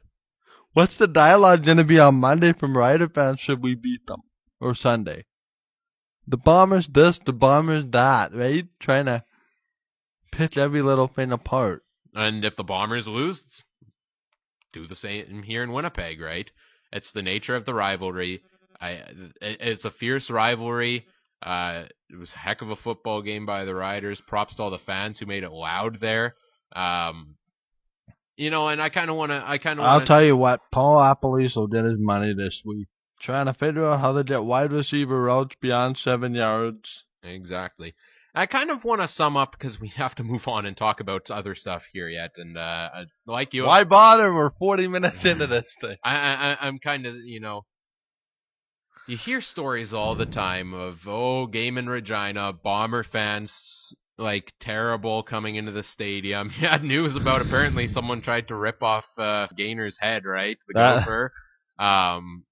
What's 0.73 0.95
the 0.95 1.05
dialogue 1.05 1.63
going 1.63 1.77
to 1.77 1.83
be 1.83 1.99
on 1.99 2.15
Monday 2.15 2.51
from 2.51 2.75
Rider 2.75 3.07
fans? 3.07 3.39
Should 3.39 3.61
we 3.61 3.75
beat 3.75 4.07
them 4.07 4.23
or 4.59 4.73
Sunday? 4.73 5.25
The 6.25 6.37
Bombers 6.37 6.87
this, 6.87 7.19
the 7.23 7.31
Bombers 7.31 7.83
that, 7.91 8.33
right? 8.33 8.65
Trying 8.79 9.05
to 9.05 9.23
pitch 10.31 10.57
every 10.57 10.81
little 10.81 11.07
thing 11.07 11.31
apart. 11.31 11.83
And 12.15 12.43
if 12.43 12.55
the 12.55 12.63
Bombers 12.63 13.07
lose, 13.07 13.43
do 14.73 14.87
the 14.87 14.95
same 14.95 15.43
here 15.43 15.61
in 15.61 15.71
Winnipeg, 15.71 16.19
right? 16.19 16.49
It's 16.91 17.11
the 17.11 17.21
nature 17.21 17.53
of 17.53 17.65
the 17.65 17.75
rivalry. 17.75 18.41
I 18.81 19.03
it's 19.41 19.85
a 19.85 19.91
fierce 19.91 20.31
rivalry. 20.31 21.05
Uh, 21.43 21.83
it 22.09 22.15
was 22.15 22.33
a 22.33 22.39
heck 22.39 22.63
of 22.63 22.71
a 22.71 22.75
football 22.75 23.21
game 23.21 23.45
by 23.45 23.65
the 23.65 23.75
Riders. 23.75 24.21
Props 24.21 24.55
to 24.55 24.63
all 24.63 24.71
the 24.71 24.79
fans 24.79 25.19
who 25.19 25.27
made 25.27 25.43
it 25.43 25.51
loud 25.51 25.99
there. 25.99 26.33
Um, 26.75 27.35
you 28.37 28.49
know, 28.49 28.67
and 28.67 28.81
I 28.81 28.89
kind 28.89 29.09
of 29.09 29.15
want 29.15 29.31
to. 29.31 29.41
I 29.45 29.57
kind 29.57 29.79
of. 29.79 29.85
I'll 29.85 30.05
tell 30.05 30.23
you 30.23 30.35
what, 30.35 30.61
Paul 30.71 30.97
LaPolice 30.97 31.69
did 31.69 31.85
his 31.85 31.99
money 31.99 32.33
this 32.33 32.61
week. 32.65 32.87
Trying 33.21 33.45
to 33.45 33.53
figure 33.53 33.85
out 33.85 34.01
how 34.01 34.13
to 34.13 34.23
get 34.23 34.43
wide 34.43 34.71
receiver 34.71 35.21
routes 35.21 35.55
beyond 35.61 35.97
seven 35.97 36.33
yards. 36.33 37.05
Exactly. 37.23 37.95
I 38.37 38.45
kind 38.47 38.69
of 38.69 38.83
want 38.83 38.99
to 38.99 39.07
sum 39.07 39.37
up 39.37 39.53
because 39.53 39.79
we 39.79 39.87
have 39.95 40.15
to 40.15 40.23
move 40.23 40.47
on 40.47 40.65
and 40.65 40.75
talk 40.75 40.99
about 40.99 41.31
other 41.31 41.55
stuff 41.55 41.85
here 41.93 42.09
yet. 42.09 42.31
And 42.37 42.57
uh, 42.57 42.89
like 43.25 43.53
you, 43.53 43.63
Why 43.63 43.85
bother? 43.85 44.33
We're 44.33 44.51
40 44.51 44.89
minutes 44.89 45.23
into 45.25 45.47
this 45.47 45.73
thing. 45.79 45.97
I, 46.03 46.15
I 46.15 46.57
I'm 46.67 46.79
kind 46.79 47.05
of 47.05 47.15
you 47.15 47.39
know. 47.39 47.65
You 49.07 49.17
hear 49.17 49.39
stories 49.39 49.93
all 49.93 50.15
the 50.15 50.25
time 50.25 50.73
of 50.73 51.07
oh 51.07 51.45
game 51.45 51.77
in 51.77 51.87
Regina, 51.87 52.51
Bomber 52.53 53.03
fans 53.03 53.95
like 54.17 54.53
terrible 54.59 55.23
coming 55.23 55.55
into 55.55 55.71
the 55.71 55.83
stadium. 55.83 56.51
Yeah, 56.59 56.77
news 56.77 57.15
about 57.15 57.41
apparently 57.41 57.87
someone 57.87 58.21
tried 58.21 58.47
to 58.49 58.55
rip 58.55 58.81
off 58.83 59.07
uh, 59.17 59.47
Gainer's 59.55 59.97
head, 59.99 60.25
right? 60.25 60.57
The 60.67 60.73
That- 60.73 60.95
gopher. 60.99 61.31
Um, 61.77 62.45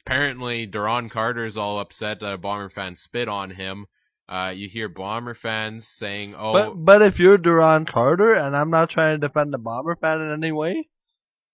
apparently 0.00 0.66
Duron 0.66 1.10
Carter's 1.10 1.56
all 1.56 1.78
upset 1.78 2.20
that 2.20 2.32
a 2.34 2.38
Bomber 2.38 2.70
fan 2.70 2.96
spit 2.96 3.28
on 3.28 3.50
him. 3.50 3.86
Uh, 4.28 4.52
you 4.56 4.68
hear 4.68 4.88
Bomber 4.88 5.34
fans 5.34 5.86
saying, 5.86 6.34
"Oh, 6.36 6.52
But 6.54 6.74
but 6.76 7.02
if 7.02 7.18
you're 7.18 7.36
Duron 7.36 7.86
Carter, 7.86 8.34
and 8.34 8.56
I'm 8.56 8.70
not 8.70 8.88
trying 8.88 9.20
to 9.20 9.28
defend 9.28 9.52
the 9.52 9.58
Bomber 9.58 9.96
fan 9.96 10.22
in 10.22 10.32
any 10.32 10.50
way, 10.52 10.88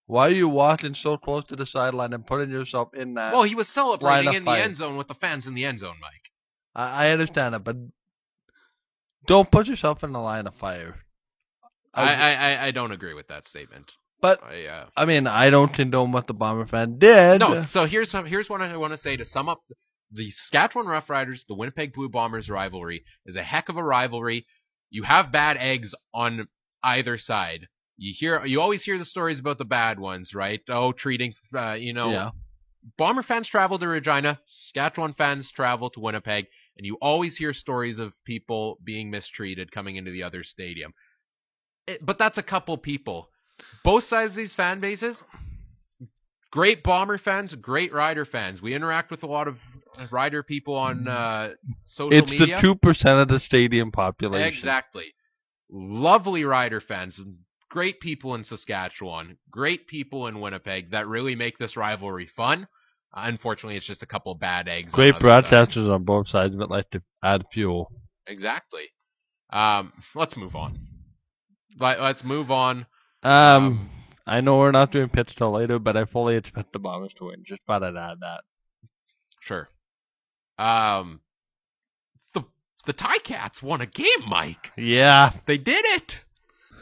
why 0.07 0.29
are 0.29 0.33
you 0.33 0.49
walking 0.49 0.95
so 0.95 1.17
close 1.17 1.45
to 1.47 1.57
the 1.57 1.67
sideline 1.67 2.13
and 2.13 2.25
putting 2.25 2.51
yourself 2.51 2.95
in 2.95 3.15
that? 3.15 3.33
well, 3.33 3.43
he 3.43 3.57
was 3.57 3.69
celebrating 3.69 4.35
in 4.35 4.45
the 4.45 4.51
fire. 4.53 4.61
end 4.63 4.77
zone 4.77 4.97
with 4.97 5.09
the 5.09 5.15
fans 5.15 5.49
in 5.49 5.55
the 5.55 5.65
end 5.65 5.81
zone, 5.81 5.97
Mike." 6.01 6.31
I, 6.77 7.07
I 7.09 7.11
understand 7.11 7.57
it, 7.57 7.65
but 7.65 7.75
don't 9.27 9.51
put 9.51 9.67
yourself 9.67 10.03
in 10.05 10.13
the 10.13 10.19
line 10.21 10.47
of 10.47 10.55
fire. 10.57 10.97
I, 11.93 12.03
I, 12.15 12.33
I, 12.33 12.67
I 12.67 12.71
don't 12.71 12.93
agree 12.93 13.15
with 13.15 13.29
that 13.29 13.47
statement. 13.47 13.91
but 14.21 14.43
I, 14.43 14.67
uh, 14.67 14.87
I 14.97 15.05
mean, 15.07 15.27
I 15.27 15.51
don't 15.51 15.73
condone 15.73 16.13
what 16.13 16.27
the 16.27 16.35
Bomber 16.35 16.67
fan 16.67 16.99
did. 16.99 17.41
No, 17.41 17.65
so 17.65 17.85
here's 17.87 18.11
some, 18.11 18.27
here's 18.27 18.49
what 18.49 18.61
I 18.61 18.77
want 18.77 18.93
to 18.93 18.99
say 18.99 19.17
to 19.17 19.25
sum 19.25 19.49
up 19.49 19.61
the 20.13 20.31
Saskatchewan 20.31 20.87
Roughriders, 20.87 21.47
the 21.47 21.55
Winnipeg 21.55 21.93
Blue 21.93 22.09
Bombers 22.09 22.51
rivalry 22.51 23.05
is 23.27 23.37
a 23.37 23.43
heck 23.43 23.69
of 23.69 23.77
a 23.77 23.83
rivalry. 23.83 24.47
You 24.91 25.05
have 25.05 25.31
bad 25.33 25.57
eggs 25.57 25.95
on 26.13 26.49
either 26.83 27.17
side. 27.19 27.67
You 27.97 28.13
hear, 28.17 28.45
you 28.45 28.61
always 28.61 28.83
hear 28.83 28.99
the 28.99 29.05
stories 29.05 29.39
about 29.39 29.59
the 29.59 29.65
bad 29.65 30.01
ones, 30.01 30.35
right? 30.35 30.61
Oh, 30.69 30.93
treating, 30.93 31.35
uh, 31.55 31.73
you 31.73 31.93
know, 31.93 32.11
Yeah. 32.11 32.31
Bomber 32.97 33.23
fans 33.23 33.47
travel 33.47 33.79
to 33.79 33.87
Regina, 33.87 34.41
Saskatchewan 34.47 35.13
fans 35.13 35.53
travel 35.53 35.91
to 35.91 36.01
Winnipeg, 36.01 36.47
and 36.81 36.87
you 36.87 36.97
always 37.03 37.37
hear 37.37 37.53
stories 37.53 37.99
of 37.99 38.15
people 38.25 38.79
being 38.83 39.11
mistreated 39.11 39.71
coming 39.71 39.97
into 39.97 40.11
the 40.11 40.23
other 40.23 40.43
stadium. 40.43 40.95
It, 41.87 42.05
but 42.05 42.17
that's 42.17 42.39
a 42.39 42.43
couple 42.43 42.79
people. 42.79 43.29
Both 43.85 44.05
sides 44.05 44.33
of 44.33 44.37
these 44.37 44.55
fan 44.55 44.81
bases, 44.81 45.23
great 46.51 46.83
Bomber 46.83 47.19
fans, 47.19 47.55
great 47.55 47.93
Rider 47.93 48.25
fans. 48.25 48.63
We 48.63 48.73
interact 48.73 49.11
with 49.11 49.23
a 49.25 49.27
lot 49.27 49.47
of 49.47 49.59
Rider 50.11 50.43
people 50.43 50.75
on 50.75 51.07
uh, 51.07 51.51
social 51.85 52.17
It's 52.17 52.31
media. 52.31 52.57
the 52.57 52.63
two 52.63 52.75
percent 52.77 53.21
of 53.21 53.29
the 53.29 53.41
stadium 53.41 53.93
population. 53.93 54.49
Exactly. 54.49 55.13
Lovely 55.71 56.45
Rider 56.45 56.81
fans, 56.81 57.21
great 57.69 58.01
people 58.01 58.35
in 58.37 58.45
Saskatchewan, 58.45 59.37
great 59.51 59.87
people 59.87 60.29
in 60.29 60.41
Winnipeg 60.41 60.93
that 60.93 61.07
really 61.07 61.35
make 61.35 61.59
this 61.59 61.77
rivalry 61.77 62.27
fun. 62.27 62.67
Unfortunately, 63.13 63.77
it's 63.77 63.87
just 63.87 64.03
a 64.03 64.07
couple 64.07 64.35
bad 64.35 64.69
eggs. 64.69 64.93
Great 64.93 65.15
sides. 65.15 65.25
broadcasters 65.25 65.93
on 65.93 66.05
both 66.05 66.29
sides, 66.29 66.57
but 66.57 66.71
like 66.71 66.89
to 66.91 67.03
add 67.25 67.45
fuel. 67.53 67.91
Exactly. 68.27 68.85
Um, 69.53 69.93
let's 70.15 70.37
move 70.37 70.55
on. 70.55 70.79
Let, 71.79 72.01
let's 72.01 72.23
move 72.23 72.51
on. 72.51 72.87
Um, 73.23 73.33
Um, 73.33 73.91
I 74.27 74.41
know 74.41 74.59
we're 74.59 74.71
not 74.71 74.93
doing 74.93 75.09
pitch 75.09 75.35
till 75.35 75.51
later, 75.51 75.79
but 75.81 75.97
I 75.97 76.05
fully 76.05 76.37
expect 76.37 76.73
the 76.73 76.79
Bombers 76.79 77.13
to 77.15 77.25
win. 77.27 77.43
Just 77.45 77.63
thought 77.67 77.83
I'd 77.83 77.97
add 77.97 78.19
that. 78.21 78.43
Sure. 79.41 79.69
Um, 80.59 81.21
the 82.35 82.45
the 82.87 82.93
Tie 82.93 83.19
Cats 83.19 83.61
won 83.63 83.81
a 83.81 83.87
game, 83.87 84.29
Mike. 84.29 84.71
Yeah. 84.77 85.33
They 85.47 85.59
did 85.59 85.85
it. 85.85 86.21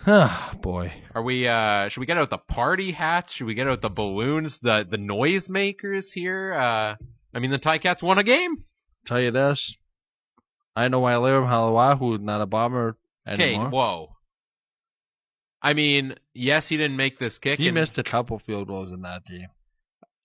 Ah, 0.07 0.55
boy. 0.63 0.93
Are 1.15 1.23
we? 1.23 1.47
Uh, 1.47 1.89
should 1.89 2.01
we 2.01 2.07
get 2.07 2.17
out 2.17 2.31
the 2.31 2.39
party 2.39 2.93
hats? 2.93 3.33
Should 3.33 3.47
we 3.47 3.55
get 3.55 3.69
out 3.69 3.83
the 3.83 3.91
balloons? 3.91 4.59
The 4.59 4.87
the 4.89 4.97
noisemakers 4.97 6.13
here? 6.13 6.55
Uh, 6.55 6.97
I 7.35 7.39
mean, 7.41 7.51
the 7.51 7.59
Ticats 7.59 8.03
won 8.03 8.19
a 8.19 8.25
game. 8.25 8.65
Tell 9.07 9.21
you 9.21 9.31
this. 9.31 9.77
I 10.75 10.89
know 10.89 11.01
why 11.01 11.15
Lirim 11.15 11.47
Hajrullahu 11.47 12.15
is 12.15 12.21
not 12.21 12.41
a 12.41 12.47
bomber 12.47 12.97
anymore. 13.27 13.67
Okay, 13.67 13.71
whoa. 13.71 14.09
I 15.61 15.75
mean, 15.75 16.15
yes, 16.35 16.69
he 16.69 16.77
didn't 16.77 16.97
make 16.97 17.19
this 17.19 17.39
kick. 17.39 17.59
he 17.59 17.67
and 17.69 17.75
missed 17.75 17.99
a 17.99 18.05
couple 18.05 18.39
field 18.39 18.69
goals 18.69 18.93
in 18.93 19.03
that 19.03 19.25
game. 19.25 19.49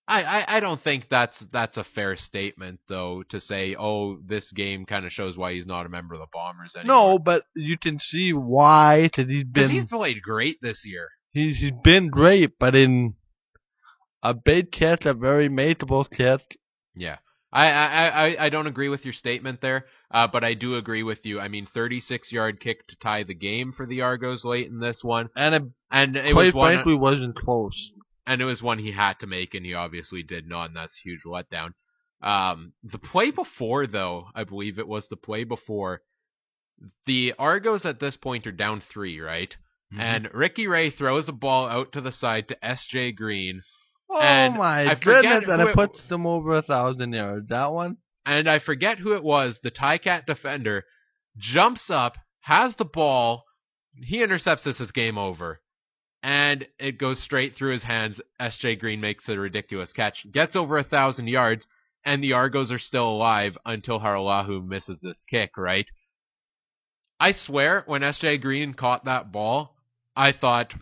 I, 0.08 0.24
I, 0.24 0.58
I 0.58 0.60
don't 0.60 0.82
think 0.82 1.08
that's 1.10 1.40
that's 1.52 1.78
a 1.78 1.84
fair 1.84 2.18
statement, 2.18 2.80
though, 2.90 3.24
to 3.30 3.40
say, 3.40 3.76
oh, 3.80 4.18
this 4.26 4.52
game 4.52 4.86
kind 4.86 5.06
of 5.06 5.14
shows 5.14 5.38
why 5.38 5.54
he's 5.54 5.66
not 5.66 5.86
a 5.86 5.90
member 5.90 6.14
of 6.14 6.20
the 6.20 6.28
Bombers 6.34 6.76
anymore. 6.76 7.12
No, 7.14 7.20
but 7.20 7.44
you 7.56 7.78
can 7.78 8.00
see 8.00 8.34
why. 8.34 9.10
Cause 9.16 9.28
he's 9.28 9.46
because 9.46 9.70
been 9.70 9.76
he's 9.76 9.86
played 9.86 10.22
great 10.22 10.58
this 10.62 10.86
year. 10.86 11.08
he's 11.32 11.58
he's 11.58 11.72
been 11.84 12.10
great, 12.10 12.60
but 12.60 12.76
in 12.76 13.16
a 14.22 14.34
big 14.34 14.72
catch, 14.72 15.06
a 15.06 15.14
very 15.14 15.50
mateable 15.50 16.10
catch. 16.10 16.44
Yeah. 16.96 17.18
I, 17.52 17.68
I, 17.70 18.08
I, 18.08 18.46
I 18.46 18.50
don't 18.50 18.66
agree 18.66 18.90
with 18.90 19.06
your 19.06 19.14
statement 19.14 19.62
there, 19.62 19.86
uh, 20.10 20.28
but 20.28 20.44
I 20.44 20.56
do 20.56 20.76
agree 20.76 21.04
with 21.04 21.24
you. 21.24 21.40
I 21.40 21.50
mean, 21.50 21.68
36 21.68 22.32
yard 22.32 22.60
kick 22.60 22.88
to 22.88 22.96
tie 22.98 23.24
the 23.24 23.36
game 23.36 23.72
for 23.74 23.86
the 23.86 24.02
Argos 24.02 24.44
late 24.44 24.68
in 24.68 24.80
this 24.80 25.04
one, 25.04 25.30
And 25.36 25.54
it 25.54 25.64
and 25.92 26.16
it 26.18 26.34
quite 26.34 26.46
was 26.46 26.52
frankly 26.52 26.96
wasn't 26.96 27.36
close. 27.36 27.92
And 28.26 28.42
it 28.42 28.46
was 28.46 28.64
one 28.64 28.80
he 28.80 28.92
had 28.92 29.20
to 29.20 29.28
make, 29.28 29.54
and 29.54 29.66
he 29.66 29.74
obviously 29.74 30.24
did 30.24 30.48
not, 30.48 30.68
and 30.68 30.76
that's 30.76 30.98
a 30.98 31.08
huge 31.10 31.24
letdown. 31.24 31.72
Um, 32.22 32.74
the 32.84 33.00
play 33.00 33.32
before, 33.32 33.86
though, 33.88 34.28
I 34.34 34.44
believe 34.46 34.80
it 34.80 34.88
was 34.88 35.08
the 35.08 35.18
play 35.18 35.44
before. 35.44 36.02
The 37.06 37.34
Argos 37.38 37.86
at 37.86 38.00
this 38.00 38.18
point 38.18 38.48
are 38.48 38.52
down 38.52 38.82
three, 38.82 39.20
right? 39.20 39.56
Mm-hmm. 39.92 40.02
And 40.02 40.34
Ricky 40.34 40.68
Ray 40.68 40.90
throws 40.90 41.28
a 41.30 41.34
ball 41.34 41.68
out 41.68 41.92
to 41.94 42.02
the 42.02 42.12
side 42.12 42.48
to 42.48 42.66
S.J. 42.66 43.12
Green, 43.14 43.62
oh 44.10 44.20
and 44.20 44.56
my 44.56 44.90
I 44.90 44.96
goodness, 44.96 45.46
and 45.48 45.62
it 45.62 45.76
puts 45.76 46.08
them 46.08 46.26
over 46.26 46.56
a 46.56 46.62
thousand 46.62 47.14
yards. 47.14 47.50
That 47.50 47.72
one. 47.72 47.98
and 48.26 48.50
I 48.50 48.60
forget 48.60 48.98
who 49.00 49.14
it 49.14 49.24
was. 49.24 49.60
The 49.62 49.72
Cat 49.72 50.26
defender 50.26 50.86
jumps 51.38 51.90
up, 51.90 52.18
has 52.42 52.76
the 52.76 52.86
ball, 52.86 53.44
he 53.96 54.24
intercepts 54.24 54.64
this. 54.64 54.82
It's 54.82 54.92
game 54.92 55.18
over, 55.18 55.60
and 56.24 56.66
it 56.80 56.98
goes 56.98 57.22
straight 57.22 57.56
through 57.56 57.74
his 57.74 57.84
hands. 57.84 58.22
S.J. 58.40 58.78
Green 58.78 59.02
makes 59.02 59.28
a 59.28 59.38
ridiculous 59.38 59.92
catch, 59.92 60.26
gets 60.32 60.56
over 60.56 60.78
a 60.78 60.84
thousand 60.84 61.28
yards, 61.28 61.68
and 62.06 62.24
the 62.24 62.34
Argos 62.34 62.72
are 62.72 62.80
still 62.80 63.10
alive 63.10 63.58
until 63.66 64.00
Hajrullahu 64.00 64.66
misses 64.66 65.02
this 65.02 65.26
kick. 65.26 65.58
Right? 65.58 65.90
I 67.20 67.34
swear, 67.34 67.84
when 67.86 68.04
S.J. 68.04 68.38
Green 68.40 68.74
caught 68.74 69.06
that 69.06 69.32
ball, 69.32 69.76
I 70.16 70.32
thought, 70.32 70.74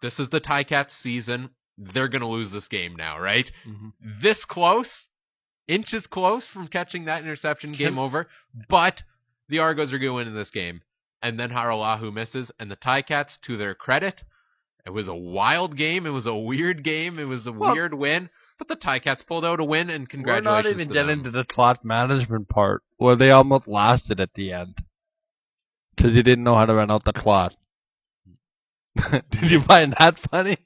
"This 0.00 0.20
is 0.20 0.28
the 0.28 0.40
Cats 0.40 0.94
season. 0.94 1.50
They're 1.76 2.08
gonna 2.08 2.28
lose 2.28 2.52
this 2.52 2.68
game 2.68 2.94
now." 2.94 3.18
Right? 3.18 3.50
Mm-hmm. 3.66 3.88
this 4.22 4.44
close, 4.44 5.08
inches 5.66 6.06
close 6.06 6.46
from 6.46 6.68
catching 6.68 7.06
that 7.06 7.22
interception, 7.22 7.72
game 7.72 7.98
over. 7.98 8.28
But 8.68 9.02
the 9.48 9.58
Argos 9.58 9.92
are 9.92 9.98
going 9.98 10.10
to 10.10 10.14
win 10.14 10.28
in 10.28 10.34
this 10.34 10.50
game. 10.50 10.82
And 11.22 11.38
then 11.38 11.50
Hajrullahu 11.50 12.12
misses, 12.12 12.52
and 12.58 12.70
the 12.70 12.76
Ticats, 12.76 13.40
to 13.42 13.56
their 13.56 13.74
credit, 13.74 14.22
it 14.86 14.90
was 14.90 15.08
a 15.08 15.14
wild 15.14 15.76
game. 15.76 16.06
It 16.06 16.10
was 16.10 16.26
a 16.26 16.34
weird 16.34 16.82
game. 16.84 17.18
It 17.18 17.24
was 17.24 17.46
a 17.46 17.52
Well- 17.52 17.72
weird 17.74 17.94
win. 17.94 18.30
But 18.56 18.68
the 18.68 18.76
Ticats 18.76 19.26
pulled 19.26 19.44
out 19.44 19.58
a 19.58 19.64
win, 19.64 19.90
and 19.90 20.08
congratulations. 20.08 20.46
We're 20.46 20.56
not 20.62 20.66
even 20.66 20.88
to 20.88 20.94
getting 20.94 21.08
them. 21.08 21.18
into 21.18 21.30
the 21.32 21.44
clock 21.44 21.84
management 21.84 22.48
part 22.48 22.82
where 22.98 23.16
they 23.16 23.32
almost 23.32 23.66
lost 23.66 24.10
it 24.12 24.20
at 24.20 24.32
the 24.34 24.52
end 24.52 24.78
because 25.96 26.12
you 26.14 26.22
didn't 26.22 26.44
know 26.44 26.54
how 26.54 26.64
to 26.64 26.74
run 26.74 26.88
out 26.90 27.04
the 27.04 27.12
clock. 27.12 27.52
Did 29.30 29.50
you 29.50 29.60
find 29.62 29.94
that 29.98 30.18
funny? 30.30 30.58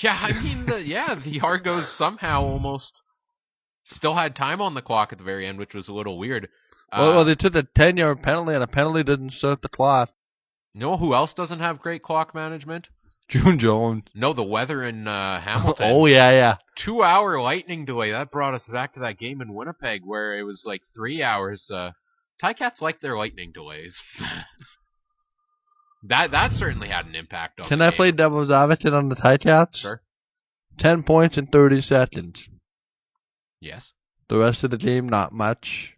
Yeah, 0.00 0.18
I 0.20 0.32
mean, 0.42 0.66
the, 0.66 0.82
yeah, 0.82 1.14
the 1.14 1.40
Argos 1.40 1.88
somehow 1.88 2.42
almost 2.42 3.02
still 3.84 4.14
had 4.14 4.34
time 4.34 4.60
on 4.60 4.74
the 4.74 4.82
clock 4.82 5.12
at 5.12 5.18
the 5.18 5.24
very 5.24 5.46
end, 5.46 5.58
which 5.58 5.74
was 5.74 5.86
a 5.88 5.92
little 5.94 6.18
weird. 6.18 6.48
well, 6.90 7.10
Uh, 7.10 7.14
well, 7.14 7.24
they 7.24 7.34
took 7.36 7.54
a 7.54 7.62
ten-yard 7.62 8.22
penalty, 8.22 8.54
and 8.54 8.62
a 8.64 8.66
penalty 8.66 9.04
didn't 9.04 9.30
start 9.34 9.62
the 9.62 9.68
clock. 9.68 10.10
you 10.74 10.80
know 10.80 10.96
who 10.96 11.14
else 11.14 11.32
doesn't 11.34 11.60
have 11.60 11.78
great 11.80 12.02
clock 12.02 12.34
management? 12.34 12.88
June 13.32 13.58
Jones. 13.58 14.04
No, 14.14 14.34
the 14.34 14.42
weather 14.42 14.84
in 14.84 15.08
uh, 15.08 15.40
Hamilton. 15.44 15.86
oh 15.88 16.04
yeah, 16.06 16.30
yeah. 16.30 16.56
two 16.76 17.02
hour 17.02 17.40
lightning 17.40 17.86
delay. 17.86 18.10
That 18.10 18.30
brought 18.30 18.52
us 18.52 18.66
back 18.66 18.92
to 18.94 19.00
that 19.00 19.18
game 19.18 19.40
in 19.40 19.54
Winnipeg 19.54 20.02
where 20.04 20.38
it 20.38 20.42
was 20.42 20.64
like 20.66 20.82
three 20.94 21.22
hours. 21.22 21.70
Uh, 21.70 21.92
Ticats 22.42 22.82
like 22.82 23.00
their 23.00 23.16
lightning 23.16 23.52
delays. 23.52 24.02
that 26.04 26.32
that 26.32 26.52
certainly 26.52 26.88
had 26.88 27.06
an 27.06 27.14
impact 27.14 27.60
on. 27.60 27.68
Can 27.68 27.80
I 27.80 27.90
game. 27.90 27.96
play 27.96 28.12
devil's 28.12 28.50
advocate 28.50 28.92
on 28.92 29.08
the 29.08 29.16
Ticats? 29.16 29.76
Sure. 29.76 30.02
Ten 30.78 31.02
points 31.02 31.38
in 31.38 31.46
thirty 31.46 31.80
seconds. 31.80 32.48
Yes. 33.60 33.92
The 34.28 34.38
rest 34.38 34.64
of 34.64 34.70
the 34.70 34.78
game, 34.78 35.08
not 35.08 35.32
much. 35.32 35.94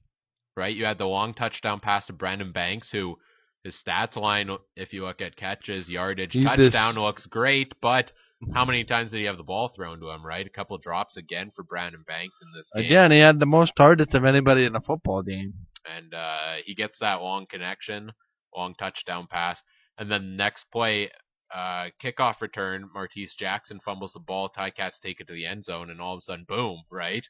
Right. 0.57 0.75
You 0.75 0.85
had 0.85 0.99
the 0.99 1.07
long 1.07 1.35
touchdown 1.35 1.81
pass 1.81 2.07
to 2.07 2.13
Brandon 2.13 2.53
Banks, 2.53 2.93
who 2.93 3.17
his 3.65 3.75
stats 3.75 4.17
line, 4.17 4.51
if 4.77 4.93
you 4.93 5.03
look 5.05 5.21
at 5.21 5.35
catches, 5.37 5.91
yardage, 5.91 6.35
He's 6.35 6.45
touchdown, 6.45 6.95
this- 6.95 7.03
looks 7.03 7.27
great. 7.27 7.75
But 7.81 8.13
how 8.53 8.65
many 8.65 8.85
times 8.85 9.11
did 9.11 9.19
he 9.19 9.25
have 9.25 9.39
the 9.39 9.43
ball 9.43 9.69
thrown 9.69 9.99
to 10.01 10.11
him? 10.11 10.25
Right. 10.25 10.47
A 10.47 10.51
couple 10.51 10.77
drops 10.79 11.17
again 11.17 11.51
for 11.51 11.63
Brandon 11.65 12.05
Banks 12.07 12.41
in 12.43 12.49
this 12.55 12.71
game. 12.75 12.85
Again, 12.85 13.11
he 13.11 13.19
had 13.19 13.41
the 13.41 13.47
most 13.47 13.75
targets 13.75 14.15
of 14.15 14.25
anybody 14.25 14.65
in 14.67 14.77
a 14.77 14.81
football 14.81 15.23
game. 15.23 15.55
and 15.87 16.15
uh, 16.15 16.57
he 16.65 16.75
gets 16.75 16.99
that 16.99 17.21
long 17.23 17.47
connection, 17.47 18.13
long 18.57 18.75
touchdown 18.75 19.27
pass, 19.29 19.63
and 19.99 20.11
then 20.11 20.37
next 20.37 20.65
play, 20.71 21.11
uh, 21.55 21.89
kickoff 22.03 22.41
return, 22.41 22.89
Martese 22.97 23.37
Jackson 23.37 23.79
fumbles 23.81 24.13
the 24.15 24.21
ball, 24.21 24.49
Ticats 24.49 24.99
take 24.99 25.21
it 25.21 25.27
to 25.29 25.33
the 25.35 25.45
end 25.47 25.65
zone, 25.65 25.91
and 25.91 26.01
all 26.01 26.15
of 26.15 26.19
a 26.19 26.21
sudden, 26.23 26.45
boom, 26.49 26.83
right? 26.91 27.29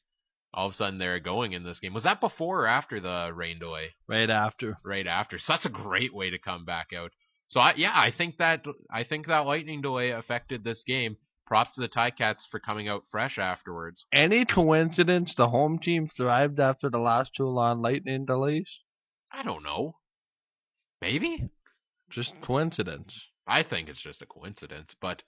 All 0.55 0.67
of 0.67 0.73
a 0.73 0.75
sudden, 0.77 0.99
they're 0.99 1.19
going 1.19 1.53
in 1.53 1.65
this 1.65 1.81
game. 1.81 1.93
Was 1.93 2.05
that 2.05 2.21
before 2.21 2.63
or 2.63 2.67
after 2.69 3.01
the 3.01 3.33
rain 3.35 3.59
delay? 3.59 3.95
Right 4.09 4.31
after. 4.31 4.79
Right 4.85 5.07
after. 5.07 5.37
So 5.37 5.53
that's 5.53 5.67
a 5.67 5.71
great 5.71 6.15
way 6.15 6.31
to 6.31 6.39
come 6.39 6.65
back 6.65 6.93
out. 6.97 7.11
So 7.49 7.61
I, 7.61 7.75
yeah, 7.77 7.93
I 7.93 8.13
think 8.13 8.39
that 8.39 8.65
I 8.91 9.03
think 9.03 9.27
that 9.27 9.47
lightning 9.47 9.83
delay 9.83 10.11
affected 10.11 10.63
this 10.63 10.85
game. 10.85 11.17
Props 11.47 11.75
to 11.75 11.83
the 11.83 11.89
Ticats 11.89 12.49
for 12.49 12.59
coming 12.59 12.89
out 12.89 13.07
fresh 13.11 13.37
afterwards. 13.39 14.07
Any 14.13 14.45
coincidence 14.45 15.35
the 15.35 15.49
home 15.49 15.79
team 15.79 16.09
thrived 16.09 16.59
after 16.59 16.89
the 16.89 16.99
last 16.99 17.33
two 17.37 17.47
long 17.47 17.83
lightning 17.83 18.25
delays? 18.25 18.79
I 19.31 19.43
don't 19.43 19.65
know. 19.65 19.97
Maybe. 21.03 21.51
Just 22.11 22.33
coincidence. 22.41 23.13
I 23.47 23.63
think 23.63 23.89
it's 23.89 24.01
just 24.01 24.23
a 24.23 24.27
coincidence. 24.27 24.95
But 25.01 25.23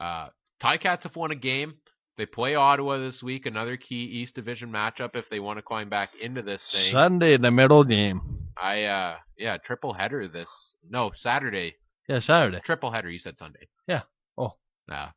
uh, 0.00 0.28
Ticats 0.62 1.02
have 1.02 1.16
won 1.16 1.30
a 1.30 1.36
game. 1.36 1.74
They 2.16 2.26
play 2.26 2.54
Ottawa 2.54 2.98
this 2.98 3.22
week, 3.22 3.46
another 3.46 3.76
key 3.76 4.04
East 4.04 4.36
Division 4.36 4.70
matchup 4.70 5.16
if 5.16 5.28
they 5.28 5.40
want 5.40 5.58
to 5.58 5.62
climb 5.62 5.88
back 5.88 6.14
into 6.14 6.42
this 6.42 6.70
thing. 6.70 6.92
Sunday, 6.92 7.36
the 7.36 7.50
middle 7.50 7.82
game. 7.82 8.20
I 8.56 8.84
uh 8.84 9.16
yeah, 9.36 9.56
triple 9.56 9.92
header 9.92 10.28
this 10.28 10.76
no, 10.88 11.10
Saturday. 11.12 11.74
Yeah, 12.08 12.20
Saturday. 12.20 12.60
Triple 12.60 12.92
header, 12.92 13.10
you 13.10 13.18
said 13.18 13.36
Sunday. 13.36 13.68
Yeah. 13.88 14.02
Oh. 14.38 14.52
Nah. 14.86 15.08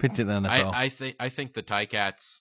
15 0.00 0.26
NFL. 0.26 0.48
I, 0.48 0.84
I 0.84 0.88
think 0.88 1.16
I 1.20 1.28
think 1.28 1.52
the 1.52 1.62
Ticats 1.62 2.40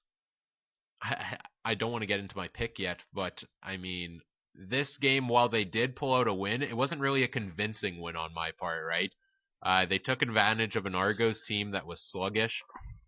I, 1.02 1.38
I 1.66 1.76
don't 1.76 1.92
want 1.92 2.04
to 2.04 2.08
get 2.08 2.20
into 2.20 2.38
my 2.38 2.48
pick 2.48 2.80
yet, 2.80 3.04
but 3.14 3.44
I 3.62 3.78
mean 3.78 4.22
this 4.56 4.98
game 4.98 5.28
while 5.28 5.50
they 5.50 5.66
did 5.66 5.96
pull 5.96 6.14
out 6.14 6.28
a 6.28 6.34
win, 6.34 6.62
it 6.62 6.78
wasn't 6.78 7.02
really 7.02 7.24
a 7.24 7.28
convincing 7.28 8.00
win 8.00 8.16
on 8.16 8.34
my 8.34 8.52
part, 8.52 8.86
right? 8.86 9.14
Uh, 9.62 9.86
they 9.86 9.98
took 9.98 10.22
advantage 10.22 10.76
of 10.76 10.86
an 10.86 10.96
Argos 10.96 11.42
team 11.42 11.72
that 11.72 11.86
was 11.86 12.02
sluggish. 12.02 12.64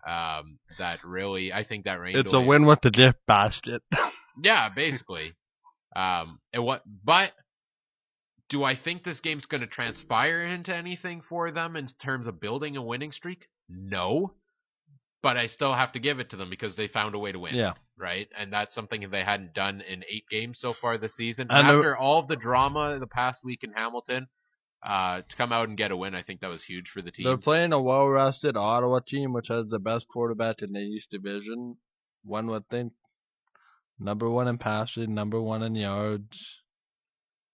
Um, 0.08 0.60
that 0.78 1.00
really, 1.04 1.52
I 1.52 1.64
think 1.64 1.86
that 1.86 2.00
rain. 2.00 2.16
it's 2.18 2.34
a 2.34 2.40
win 2.42 2.66
with 2.66 2.82
the 2.82 2.92
gift 2.92 3.20
basket. 3.28 3.82
Yeah, 4.44 4.68
basically. 4.68 5.34
um, 5.96 6.40
and 6.52 6.66
what? 6.66 6.82
But 7.06 7.32
do 8.50 8.64
I 8.66 8.76
think 8.76 9.04
this 9.04 9.22
game's 9.22 9.46
going 9.46 9.62
to 9.62 9.68
transpire 9.68 10.42
into 10.42 10.76
anything 10.76 11.22
for 11.22 11.52
them 11.52 11.76
in 11.78 11.88
terms 12.00 12.28
of 12.28 12.42
building 12.42 12.76
a 12.76 12.82
winning 12.82 13.14
streak? 13.14 13.48
No. 13.70 14.34
But 15.24 15.38
I 15.38 15.48
still 15.48 15.74
have 15.74 15.94
to 15.94 16.00
give 16.00 16.20
it 16.20 16.32
to 16.32 16.36
them 16.36 16.50
because 16.50 16.76
they 16.76 16.88
found 16.90 17.16
a 17.16 17.20
way 17.20 17.32
to 17.32 17.40
win. 17.40 17.56
yeah. 17.56 17.74
Right, 17.98 18.28
and 18.38 18.52
that's 18.52 18.74
something 18.74 19.10
they 19.10 19.24
hadn't 19.24 19.54
done 19.54 19.80
in 19.80 20.04
eight 20.12 20.26
games 20.30 20.60
so 20.60 20.74
far 20.74 20.98
this 20.98 21.16
season. 21.16 21.48
And 21.50 21.66
After 21.66 21.96
all 21.96 22.24
the 22.24 22.36
drama 22.36 23.00
the 23.00 23.08
past 23.08 23.42
week 23.42 23.64
in 23.64 23.72
Hamilton, 23.72 24.28
uh, 24.84 25.22
to 25.28 25.36
come 25.36 25.52
out 25.52 25.68
and 25.68 25.78
get 25.78 25.92
a 25.92 25.98
win, 25.98 26.16
I 26.16 26.22
think 26.22 26.42
that 26.42 26.50
was 26.50 26.64
huge 26.64 26.90
for 26.90 27.02
the 27.02 27.12
team. 27.12 27.26
They're 27.26 27.38
playing 27.38 27.74
a 27.74 27.82
well 27.82 28.08
rested 28.08 28.58
Ottawa 28.58 29.00
team, 29.00 29.34
which 29.34 29.48
has 29.48 29.68
the 29.68 29.80
best 29.80 30.08
quarterback 30.08 30.62
in 30.62 30.74
the 30.74 30.80
East 30.80 31.10
Division. 31.10 31.78
One 32.24 32.48
would 32.48 32.68
think 32.70 32.94
number 34.00 34.30
one 34.30 34.48
in 34.48 34.58
passing, 34.58 35.14
number 35.14 35.42
one 35.42 35.64
in 35.64 35.76
yards. 35.76 36.38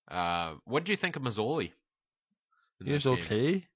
Uh, 0.09 0.55
what 0.65 0.83
do 0.83 0.91
you 0.91 0.97
think 0.97 1.15
of 1.15 1.21
Masoli? 1.21 1.71
He's 2.83 3.05
okay. 3.05 3.67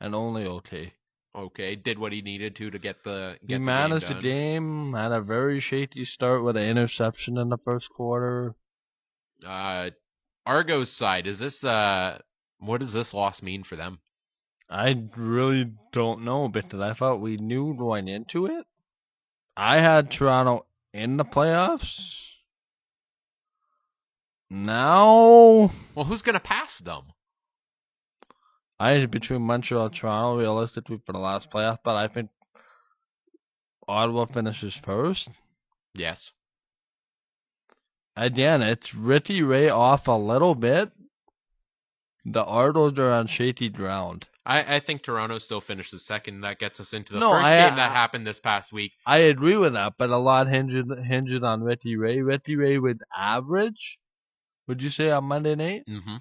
And 0.00 0.14
only 0.14 0.46
okay. 0.46 0.94
Okay, 1.34 1.76
did 1.76 1.98
what 1.98 2.12
he 2.12 2.22
needed 2.22 2.56
to 2.56 2.70
to 2.70 2.78
get 2.78 3.04
the 3.04 3.36
get 3.46 3.54
He 3.54 3.54
the 3.54 3.60
managed 3.60 4.06
game 4.06 4.16
the 4.16 4.22
game, 4.22 4.92
had 4.94 5.12
a 5.12 5.20
very 5.20 5.60
shaky 5.60 6.04
start 6.04 6.42
with 6.42 6.56
an 6.56 6.64
interception 6.64 7.38
in 7.38 7.50
the 7.50 7.58
first 7.58 7.88
quarter. 7.90 8.56
Uh, 9.46 9.90
Argo's 10.44 10.90
side 10.90 11.28
is 11.28 11.38
this 11.38 11.62
uh, 11.62 12.18
what 12.60 12.80
does 12.80 12.92
this 12.92 13.14
loss 13.14 13.42
mean 13.42 13.64
for 13.64 13.76
them? 13.76 14.00
I 14.68 15.02
really 15.16 15.72
don't 15.92 16.24
know 16.24 16.48
because 16.48 16.80
I 16.80 16.94
thought 16.94 17.20
we 17.20 17.36
knew 17.36 17.74
going 17.74 18.06
into 18.06 18.46
it. 18.46 18.66
I 19.56 19.80
had 19.80 20.10
Toronto 20.10 20.66
in 20.94 21.16
the 21.16 21.24
playoffs. 21.24 22.18
Now 24.48 25.70
Well, 25.94 26.04
who's 26.04 26.22
gonna 26.22 26.40
pass 26.40 26.78
them? 26.78 27.04
I 28.78 28.92
had 28.92 29.10
between 29.10 29.42
Montreal 29.42 29.86
and 29.86 29.94
Toronto 29.94 30.38
realistically 30.38 31.00
for 31.04 31.12
the 31.12 31.18
last 31.18 31.50
playoff, 31.50 31.78
but 31.84 31.96
I 31.96 32.08
think 32.08 32.30
Ottawa 33.86 34.26
finishes 34.26 34.74
first. 34.74 35.28
Yes. 35.94 36.32
Again, 38.16 38.62
it's 38.62 38.94
Ricky 38.94 39.42
Ray 39.42 39.68
off 39.68 40.08
a 40.08 40.12
little 40.12 40.54
bit. 40.54 40.90
The 42.26 42.44
Argos 42.44 42.98
are 42.98 43.10
on 43.10 43.26
shaky 43.26 43.68
ground. 43.70 44.26
I, 44.44 44.76
I 44.76 44.80
think 44.80 45.02
Toronto 45.02 45.38
still 45.38 45.60
finishes 45.60 46.04
second. 46.04 46.42
That 46.42 46.58
gets 46.58 46.80
us 46.80 46.92
into 46.92 47.12
the 47.14 47.18
No, 47.20 47.32
first 47.32 47.44
I- 47.46 47.68
game 47.68 47.76
that 47.76 47.90
I- 47.90 47.94
happened 47.94 48.26
this 48.26 48.40
past 48.40 48.72
week. 48.72 48.92
I 49.06 49.18
agree 49.18 49.56
with 49.56 49.72
that, 49.74 49.94
but 49.98 50.10
a 50.10 50.16
lot 50.18 50.48
hinges 50.48 50.84
hinges 51.06 51.42
on 51.42 51.62
Ricky 51.62 51.96
Ray. 51.96 52.20
Ricky 52.20 52.56
Ray 52.56 52.78
with 52.78 52.98
average, 53.16 53.98
would 54.68 54.82
you 54.82 54.90
say 54.90 55.10
on 55.10 55.24
Monday 55.24 55.54
night? 55.54 55.84
Mm-hmm. 55.88 56.16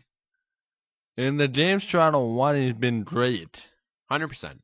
In 1.18 1.38
the 1.38 1.48
James 1.50 1.86
Toronto 1.86 2.26
one, 2.34 2.56
he's 2.56 2.74
been 2.74 3.04
great. 3.04 3.62
Hundred 4.10 4.30
percent. 4.30 4.62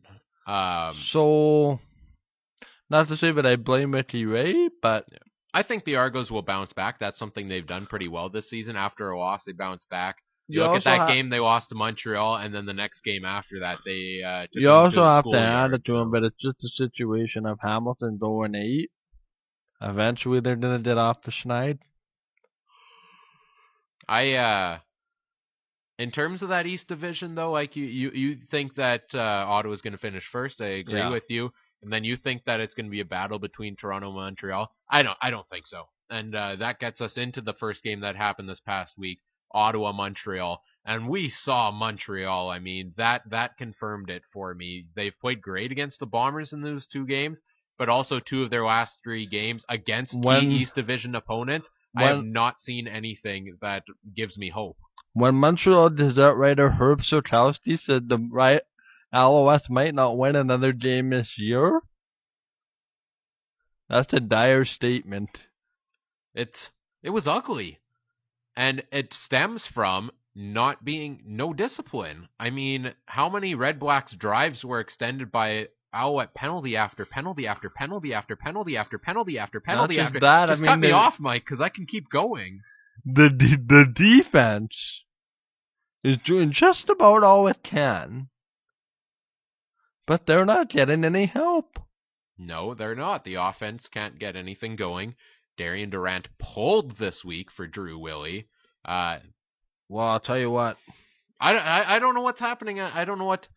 Um, 0.48 0.96
So, 0.96 1.80
not 2.90 3.08
to 3.10 3.18
say 3.18 3.32
that 3.32 3.46
I 3.46 3.56
blame 3.58 3.94
Ricky 3.94 4.26
Ray, 4.26 4.70
but 4.82 5.06
I 5.54 5.64
think 5.64 5.84
the 5.84 5.96
Argos 5.98 6.32
will 6.32 6.42
bounce 6.44 6.72
back. 6.74 7.00
That's 7.00 7.18
something 7.20 7.48
they've 7.48 7.66
done 7.66 7.88
pretty 7.88 8.08
well 8.08 8.30
this 8.30 8.50
season. 8.50 8.76
After 8.76 9.10
a 9.10 9.20
loss, 9.20 9.46
they 9.46 9.52
bounce 9.54 9.86
back. 9.86 10.18
You, 10.48 10.62
look 10.62 10.76
at 10.76 10.84
that 10.84 10.98
ha- 11.00 11.08
game 11.08 11.30
they 11.30 11.40
lost 11.40 11.70
to 11.70 11.76
Montreal, 11.76 12.38
and 12.38 12.54
then 12.54 12.66
the 12.66 12.74
next 12.74 13.02
game 13.02 13.26
after 13.26 13.60
that 13.60 13.80
they 13.86 14.22
uh, 14.24 14.48
took 14.54 14.62
You 14.62 14.70
also 14.70 14.98
to 15.02 15.06
have 15.06 15.24
to 15.32 15.38
add 15.38 15.74
it 15.74 15.86
to 15.86 15.96
him, 15.98 16.12
but 16.12 16.24
it's 16.24 16.36
just 16.38 16.64
a 16.64 16.70
situation 16.70 17.46
of 17.46 17.60
Hamilton 17.62 18.18
going 18.18 18.56
eight. 18.56 18.92
Eventually, 19.82 20.40
they're 20.42 20.56
gonna 20.56 20.80
get 20.80 20.98
off 20.98 21.22
the 21.24 21.32
schneid. 21.32 21.80
I 24.08 24.34
uh 24.34 24.80
in 25.98 26.12
terms 26.12 26.42
of 26.42 26.50
that 26.50 26.66
East 26.66 26.88
Division 26.88 27.36
though, 27.36 27.52
like 27.52 27.76
you 27.76 27.86
you, 27.86 28.12
you 28.12 28.36
think 28.36 28.76
that 28.76 29.04
uh 29.14 29.46
Ottawa's 29.48 29.82
going 29.82 29.94
to 29.94 29.98
finish 29.98 30.26
first. 30.28 30.62
I 30.62 30.68
agree 30.84 30.96
Yeah. 31.00 31.10
with 31.10 31.30
you. 31.30 31.52
And 31.82 31.92
then 31.92 32.04
you 32.04 32.18
think 32.18 32.44
that 32.46 32.60
it's 32.62 32.74
going 32.74 32.86
to 32.88 32.92
be 32.92 33.02
a 33.02 33.06
battle 33.06 33.40
between 33.40 33.76
Toronto 33.76 34.08
and 34.08 34.16
Montreal. 34.16 34.70
I 34.90 35.04
don't 35.04 35.18
I 35.22 35.30
don't 35.30 35.48
think 35.50 35.68
so. 35.68 35.86
And 36.10 36.36
uh 36.36 36.56
that 36.58 36.80
gets 36.80 37.02
us 37.02 37.18
into 37.18 37.42
the 37.42 37.54
first 37.54 37.84
game 37.84 38.02
that 38.02 38.16
happened 38.16 38.50
this 38.50 38.60
past 38.60 38.98
week, 38.98 39.20
Ottawa 39.52 39.92
Montreal. 39.92 40.62
And 40.86 41.10
we 41.10 41.30
saw 41.30 41.72
Montreal. 41.72 42.50
I 42.50 42.60
mean, 42.60 42.94
that 42.98 43.24
that 43.30 43.58
confirmed 43.58 44.10
it 44.10 44.24
for 44.32 44.54
me. 44.54 44.88
They've 44.96 45.18
played 45.20 45.42
great 45.42 45.72
against 45.72 46.00
the 46.00 46.06
Bombers 46.06 46.54
in 46.54 46.62
those 46.62 46.86
two 46.88 47.06
games, 47.08 47.42
but 47.78 47.90
also 47.90 48.20
two 48.20 48.44
of 48.44 48.50
their 48.52 48.64
last 48.66 49.02
three 49.04 49.26
games 49.26 49.66
against 49.68 50.14
When- 50.20 50.42
key 50.42 50.56
East 50.58 50.76
Division 50.76 51.16
opponents. 51.16 51.70
I 51.98 52.04
have 52.08 52.26
not 52.26 52.60
seen 52.60 52.88
anything 52.90 53.58
that 53.62 53.84
gives 54.14 54.38
me 54.38 54.50
hope. 54.50 54.78
when 55.14 55.36
Montreal 55.36 55.92
Desert 55.92 56.36
writer 56.36 56.70
Herb 56.72 57.00
Zurkowsky 57.00 57.80
said 57.80 58.10
the 58.10 58.20
right 58.32 58.62
Alouettes 59.14 59.70
might 59.70 59.96
not 59.96 60.18
win 60.18 60.36
another 60.36 60.74
game 60.74 61.10
this 61.12 61.38
year, 61.40 61.80
that's 63.90 64.12
a 64.14 64.20
dire 64.20 64.66
statement. 64.66 65.48
It's 66.34 66.70
it 67.02 67.12
was 67.12 67.28
ugly, 67.28 67.80
and 68.56 68.84
it 68.92 69.14
stems 69.14 69.66
from 69.66 70.12
not 70.36 70.84
being 70.84 71.22
no 71.26 71.54
discipline. 71.54 72.28
I 72.40 72.50
mean, 72.50 72.94
how 73.06 73.30
many 73.30 73.56
Red 73.56 73.80
Blacks 73.80 74.14
drives 74.14 74.64
were 74.66 74.80
extended 74.80 75.32
by 75.32 75.70
Alouette 75.94 76.34
penalty 76.34 76.76
after 76.76 77.06
penalty 77.06 77.48
after 77.48 77.70
penalty 77.70 78.14
after 78.14 78.36
penalty 78.36 78.76
after 78.76 78.98
penalty 78.98 79.40
after 79.40 79.60
penalty 79.60 80.00
after? 80.00 80.20
that, 80.20 80.50
I 80.50 80.52
Just 80.52 80.62
mean, 80.62 80.70
cut 80.70 80.80
me 80.80 80.92
off, 80.92 81.20
Mike, 81.20 81.44
because 81.46 81.62
I 81.62 81.70
can 81.70 81.86
keep 81.86 82.10
going. 82.10 82.62
The 83.06 83.30
the 83.30 83.86
defense 83.86 85.04
is 86.04 86.18
doing 86.18 86.52
just 86.52 86.90
about 86.90 87.24
all 87.24 87.48
it 87.48 87.64
can, 87.64 88.30
but 90.06 90.26
they're 90.26 90.46
not 90.46 90.70
getting 90.70 91.06
any 91.06 91.26
help. 91.26 91.80
No, 92.38 92.74
they're 92.74 92.96
not. 92.96 93.24
The 93.24 93.36
offense 93.36 93.88
can't 93.88 94.20
get 94.20 94.36
anything 94.36 94.76
going. 94.76 95.16
Darian 95.58 95.90
Durant 95.90 96.28
pulled 96.38 96.98
this 96.98 97.24
week 97.24 97.52
for 97.52 97.68
Drew 97.68 97.98
Willy. 97.98 98.48
Uh, 98.84 99.20
Well, 99.90 100.08
I'll 100.08 100.20
tell 100.20 100.38
you 100.40 100.50
what. 100.50 100.78
I, 101.40 101.54
don't- 101.54 101.62
I, 101.66 101.96
I 101.96 102.00
don't 102.00 102.16
know 102.16 102.22
what's 102.22 102.40
happening. 102.40 102.80
I, 102.80 103.02
I 103.02 103.06
don't 103.06 103.20
know 103.20 103.26
what 103.26 103.48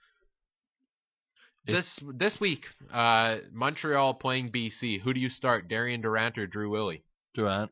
this 1.64 1.98
this 2.14 2.40
week. 2.40 2.64
Uh, 2.92 3.38
Montreal 3.52 4.14
playing 4.14 4.50
BC. 4.50 5.00
Who 5.02 5.12
do 5.12 5.20
you 5.20 5.28
start, 5.28 5.68
Darian 5.68 6.00
Durant 6.00 6.38
or 6.38 6.46
Drew 6.46 6.70
Willy? 6.70 7.02
Durant, 7.34 7.70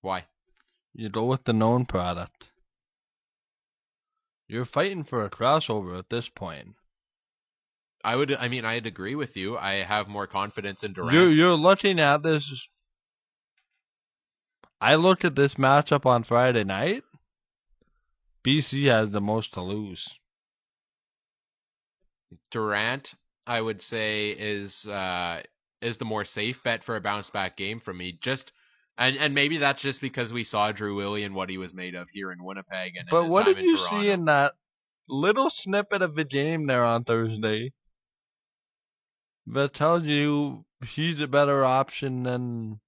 Why? 0.00 0.24
you 0.94 1.08
go 1.10 1.26
with 1.26 1.44
the 1.44 1.52
known 1.52 1.84
product. 1.86 2.48
You're 4.48 4.64
fighting 4.64 5.04
for 5.04 5.24
a 5.24 5.30
crossover 5.30 5.98
at 5.98 6.08
this 6.08 6.28
point. 6.28 6.68
I 8.02 8.16
would. 8.16 8.34
I 8.34 8.48
mean, 8.48 8.64
I'd 8.64 8.86
agree 8.86 9.14
with 9.14 9.36
you. 9.36 9.58
I 9.58 9.82
have 9.82 10.08
more 10.08 10.26
confidence 10.26 10.82
in 10.82 10.94
Durant. 10.94 11.12
You're 11.12 11.30
you're 11.30 11.52
looking 11.54 12.00
at 12.00 12.22
this. 12.22 12.66
I 14.80 14.94
looked 14.94 15.24
at 15.24 15.34
this 15.34 15.54
matchup 15.54 16.06
on 16.06 16.22
Friday 16.22 16.64
night. 16.64 17.02
BC 18.44 18.88
has 18.88 19.10
the 19.10 19.20
most 19.20 19.54
to 19.54 19.60
lose. 19.62 20.08
Durant, 22.50 23.14
I 23.46 23.60
would 23.60 23.82
say, 23.82 24.30
is 24.30 24.86
uh, 24.86 25.42
is 25.80 25.98
the 25.98 26.04
more 26.04 26.24
safe 26.24 26.62
bet 26.62 26.84
for 26.84 26.96
a 26.96 27.00
bounce 27.00 27.30
back 27.30 27.56
game 27.56 27.80
for 27.80 27.92
me. 27.92 28.18
Just 28.20 28.52
and 28.96 29.16
and 29.16 29.34
maybe 29.34 29.58
that's 29.58 29.82
just 29.82 30.00
because 30.00 30.32
we 30.32 30.44
saw 30.44 30.72
Drew 30.72 30.94
Willy 30.94 31.24
and 31.24 31.34
what 31.34 31.50
he 31.50 31.58
was 31.58 31.74
made 31.74 31.94
of 31.94 32.08
here 32.10 32.30
in 32.30 32.42
Winnipeg. 32.44 32.96
And 32.96 33.08
But 33.10 33.26
what 33.28 33.46
did 33.46 33.58
you 33.58 33.76
Toronto. 33.76 34.00
see 34.02 34.10
in 34.10 34.24
that 34.26 34.54
little 35.08 35.50
snippet 35.50 36.02
of 36.02 36.14
the 36.14 36.24
game 36.24 36.66
there 36.66 36.84
on 36.84 37.04
Thursday 37.04 37.72
that 39.46 39.74
tells 39.74 40.04
you 40.04 40.64
he's 40.94 41.20
a 41.20 41.26
better 41.28 41.64
option 41.64 42.22
than? 42.22 42.80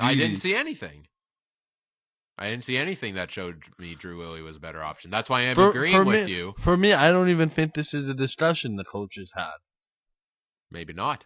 I 0.00 0.14
didn't 0.14 0.36
see 0.38 0.54
anything. 0.54 1.06
I 2.38 2.50
didn't 2.50 2.64
see 2.64 2.76
anything 2.76 3.14
that 3.16 3.30
showed 3.32 3.62
me 3.78 3.94
Drew 3.96 4.18
Willy 4.18 4.42
was 4.42 4.56
a 4.56 4.60
better 4.60 4.82
option. 4.82 5.10
That's 5.10 5.28
why 5.28 5.42
I'm 5.42 5.54
For- 5.56 5.70
agreeing 5.70 5.96
for 5.96 6.04
with 6.04 6.26
me- 6.26 6.32
you. 6.34 6.54
For 6.62 6.76
me, 6.76 6.92
I 6.92 7.10
don't 7.10 7.30
even 7.30 7.50
think 7.50 7.74
this 7.74 7.92
is 7.94 8.08
a 8.08 8.14
discussion 8.14 8.76
the 8.76 8.84
coaches 8.84 9.32
had. 9.34 9.56
Maybe 10.70 10.92
not. 10.92 11.24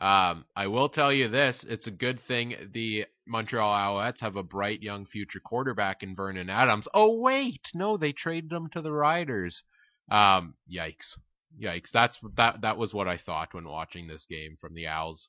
Um, 0.00 0.44
I 0.56 0.68
will 0.68 0.88
tell 0.88 1.12
you 1.12 1.28
this: 1.28 1.64
it's 1.64 1.86
a 1.86 1.92
good 1.92 2.20
thing 2.20 2.70
the 2.72 3.06
Montreal 3.26 3.68
Alouettes 3.72 4.20
have 4.20 4.36
a 4.36 4.42
bright 4.44 4.80
young 4.82 5.06
future 5.06 5.40
quarterback 5.40 6.02
in 6.02 6.14
Vernon 6.14 6.48
Adams. 6.50 6.86
Oh 6.94 7.20
wait, 7.20 7.70
no, 7.74 7.96
they 7.96 8.12
traded 8.12 8.52
him 8.52 8.68
to 8.70 8.80
the 8.80 8.92
Riders. 8.92 9.62
Um, 10.10 10.54
yikes, 10.72 11.16
yikes! 11.60 11.90
That's 11.90 12.18
that. 12.36 12.60
That 12.62 12.78
was 12.78 12.94
what 12.94 13.08
I 13.08 13.16
thought 13.16 13.54
when 13.54 13.68
watching 13.68 14.06
this 14.06 14.24
game 14.26 14.56
from 14.60 14.74
the 14.74 14.86
Owls 14.86 15.28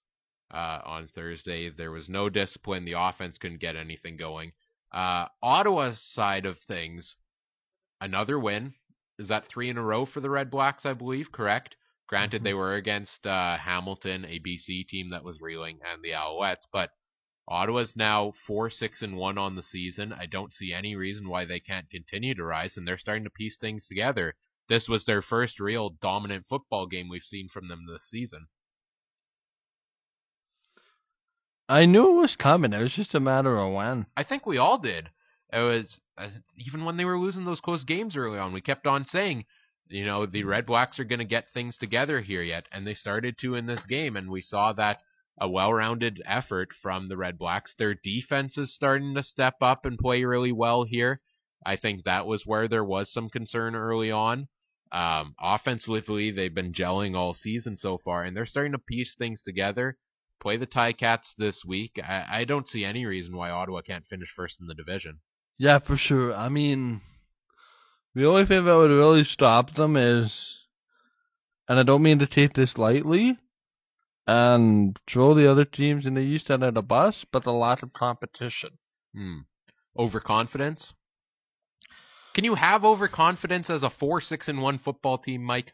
uh, 0.53 0.79
on 0.85 1.07
Thursday. 1.15 1.69
There 1.71 1.91
was 1.91 2.07
no 2.07 2.29
discipline. 2.29 2.85
The 2.85 2.93
offense 2.93 3.39
couldn't 3.39 3.61
get 3.61 3.75
anything 3.75 4.17
going. 4.17 4.51
Uh, 4.91 5.27
Ottawa's 5.41 6.01
side 6.01 6.45
of 6.45 6.59
things, 6.59 7.15
another 8.01 8.39
win. 8.39 8.73
Is 9.17 9.27
that 9.27 9.45
three 9.47 9.69
in 9.69 9.77
a 9.77 9.83
row 9.83 10.05
for 10.05 10.19
the 10.21 10.29
Red 10.29 10.49
Blacks? 10.49 10.85
I 10.85 10.93
believe. 10.93 11.31
Correct. 11.31 11.75
Granted, 12.07 12.41
Mhm. 12.41 12.45
they 12.45 12.53
were 12.53 12.73
against 12.73 13.27
uh, 13.27 13.57
Hamilton, 13.57 14.25
a 14.25 14.39
BC 14.39 14.83
team 14.87 15.09
that 15.11 15.23
was 15.23 15.41
reeling, 15.41 15.79
and 15.83 16.01
the 16.01 16.11
Alouettes, 16.11 16.65
but 16.71 16.91
Ottawa's 17.47 17.95
now 17.95 18.31
four, 18.31 18.69
six, 18.69 19.01
and 19.01 19.15
one 19.15 19.37
on 19.37 19.55
the 19.55 19.61
season. 19.63 20.13
I 20.13 20.25
don't 20.25 20.53
see 20.53 20.73
any 20.73 20.95
reason 20.95 21.27
why 21.29 21.45
they 21.45 21.59
can't 21.59 21.89
continue 21.89 22.33
to 22.35 22.43
rise, 22.43 22.77
and 22.77 22.87
they're 22.87 22.97
starting 22.97 23.23
to 23.25 23.29
piece 23.29 23.57
things 23.57 23.87
together. 23.87 24.35
This 24.67 24.87
was 24.87 25.05
their 25.05 25.21
first 25.21 25.59
real 25.59 25.89
dominant 25.89 26.47
football 26.47 26.85
game 26.87 27.09
we've 27.09 27.23
seen 27.23 27.49
from 27.49 27.67
them 27.67 27.85
this 27.87 28.05
season. 28.09 28.47
I 31.69 31.85
knew 31.85 32.17
it 32.17 32.21
was 32.21 32.35
coming. 32.35 32.73
It 32.73 32.81
was 32.81 32.93
just 32.95 33.13
a 33.13 33.19
matter 33.19 33.55
of 33.55 33.71
when. 33.71 34.07
I 34.17 34.23
think 34.23 34.47
we 34.47 34.57
all 34.57 34.79
did. 34.79 35.07
It 35.53 35.59
was 35.59 36.01
uh, 36.17 36.29
even 36.57 36.83
when 36.83 36.97
they 36.97 37.05
were 37.05 37.19
losing 37.19 37.45
those 37.45 37.61
close 37.61 37.83
games 37.83 38.17
early 38.17 38.39
on. 38.39 38.53
We 38.53 38.61
kept 38.61 38.87
on 38.87 39.05
saying, 39.05 39.45
you 39.87 40.03
know, 40.03 40.25
the 40.25 40.45
Red 40.45 40.65
Blacks 40.65 40.99
are 40.99 41.03
going 41.03 41.19
to 41.19 41.25
get 41.25 41.51
things 41.51 41.77
together 41.77 42.21
here 42.21 42.41
yet, 42.41 42.65
and 42.71 42.87
they 42.87 42.95
started 42.95 43.37
to 43.39 43.53
in 43.53 43.67
this 43.67 43.85
game, 43.85 44.15
and 44.15 44.31
we 44.31 44.41
saw 44.41 44.73
that 44.73 45.03
a 45.39 45.47
well-rounded 45.47 46.23
effort 46.25 46.73
from 46.73 47.07
the 47.07 47.17
Red 47.17 47.37
Blacks. 47.37 47.75
Their 47.75 47.93
defense 47.93 48.57
is 48.57 48.73
starting 48.73 49.13
to 49.13 49.21
step 49.21 49.57
up 49.61 49.85
and 49.85 49.97
play 49.97 50.23
really 50.23 50.51
well 50.51 50.85
here. 50.85 51.21
I 51.63 51.75
think 51.75 52.03
that 52.03 52.25
was 52.25 52.47
where 52.47 52.67
there 52.67 52.83
was 52.83 53.13
some 53.13 53.29
concern 53.29 53.75
early 53.75 54.09
on. 54.09 54.47
Um, 54.91 55.35
offensively, 55.39 56.31
they've 56.31 56.53
been 56.53 56.73
gelling 56.73 57.15
all 57.15 57.35
season 57.35 57.77
so 57.77 57.99
far, 57.99 58.23
and 58.23 58.35
they're 58.35 58.47
starting 58.47 58.71
to 58.71 58.79
piece 58.79 59.13
things 59.15 59.43
together. 59.43 59.97
Play 60.39 60.57
the 60.57 60.65
Tie 60.65 60.93
Cats 60.93 61.35
this 61.37 61.65
week. 61.65 61.99
I, 62.01 62.25
I 62.29 62.43
don't 62.45 62.67
see 62.67 62.85
any 62.85 63.05
reason 63.05 63.35
why 63.35 63.49
Ottawa 63.49 63.81
can't 63.81 64.07
finish 64.07 64.29
first 64.29 64.61
in 64.61 64.67
the 64.67 64.75
division. 64.75 65.19
Yeah, 65.57 65.79
for 65.79 65.97
sure. 65.97 66.33
I 66.33 66.49
mean, 66.49 67.01
the 68.15 68.25
only 68.25 68.45
thing 68.45 68.65
that 68.65 68.75
would 68.75 68.91
really 68.91 69.25
stop 69.25 69.73
them 69.73 69.97
is, 69.97 70.59
and 71.67 71.79
I 71.79 71.83
don't 71.83 72.03
mean 72.03 72.19
to 72.19 72.27
take 72.27 72.53
this 72.53 72.77
lightly, 72.77 73.37
and 74.25 74.97
throw 75.07 75.33
the 75.33 75.49
other 75.49 75.65
teams 75.65 76.05
in 76.05 76.13
the 76.13 76.21
East 76.21 76.51
under 76.51 76.71
the 76.71 76.81
bus, 76.81 77.25
but 77.31 77.45
a 77.45 77.51
lot 77.51 77.83
of 77.83 77.93
competition. 77.93 78.77
Hmm. 79.13 79.39
Overconfidence? 79.97 80.93
Can 82.33 82.45
you 82.45 82.55
have 82.55 82.85
overconfidence 82.85 83.69
as 83.69 83.83
a 83.83 83.89
four, 83.89 84.21
six, 84.21 84.47
and 84.47 84.61
one 84.61 84.77
football 84.77 85.17
team, 85.17 85.43
Mike? 85.43 85.73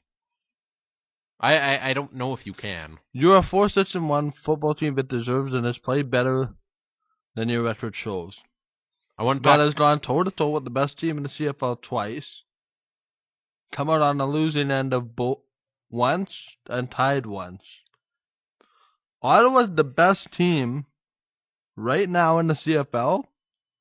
I, 1.40 1.58
I, 1.58 1.90
I 1.90 1.94
don't 1.94 2.16
know 2.16 2.34
if 2.34 2.46
you 2.46 2.54
can. 2.54 2.98
You're 3.12 3.38
a 3.38 3.44
four 3.44 3.70
six 3.70 3.96
and 3.96 4.10
one 4.10 4.32
football 4.32 4.74
team 4.74 4.96
that 4.96 5.08
deserves 5.08 5.54
and 5.54 5.66
has 5.66 5.78
played 5.78 6.10
better 6.10 6.56
than 7.36 7.50
your 7.50 7.64
record 7.64 7.96
shows. 7.96 8.38
I 9.18 9.24
want 9.24 9.44
That 9.44 9.60
has 9.60 9.74
gone 9.74 10.00
toe 10.00 10.24
to 10.24 10.32
toe 10.32 10.50
with 10.50 10.64
the 10.64 10.70
best 10.70 10.98
team 10.98 11.18
in 11.18 11.24
the 11.24 11.30
CFL 11.30 11.82
twice. 11.82 12.44
Come 13.72 13.90
out 13.90 14.02
on 14.02 14.18
the 14.18 14.28
losing 14.28 14.72
end 14.72 14.94
of 14.94 15.16
both 15.16 15.40
once 15.90 16.38
and 16.70 16.90
tied 16.90 17.26
once. 17.26 17.64
Ottawa's 19.22 19.74
the 19.76 19.84
best 19.84 20.32
team 20.32 20.86
right 21.76 22.08
now 22.08 22.40
in 22.40 22.48
the 22.48 22.54
CFL 22.54 23.26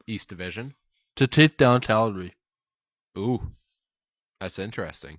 East 0.07 0.29
Division. 0.29 0.75
to 1.17 1.27
take 1.27 1.57
down 1.57 1.81
Calgary. 1.81 2.35
Ooh, 3.17 3.53
that's 4.41 4.59
interesting. 4.59 5.19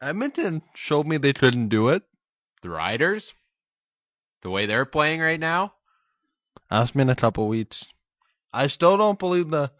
Edmonton 0.00 0.62
showed 0.74 1.06
me 1.06 1.16
they 1.16 1.32
couldn't 1.32 1.68
do 1.68 1.88
it. 1.88 2.02
The 2.62 2.70
Riders, 2.70 3.34
the 4.42 4.50
way 4.50 4.66
they're 4.66 4.84
playing 4.84 5.20
right 5.20 5.38
now, 5.38 5.72
Ask 6.70 6.94
me 6.94 7.02
in 7.02 7.10
a 7.10 7.16
couple 7.16 7.48
weeks. 7.48 7.84
I 8.52 8.66
still 8.66 8.96
don't 8.96 9.18
believe 9.18 9.50
the. 9.50 9.70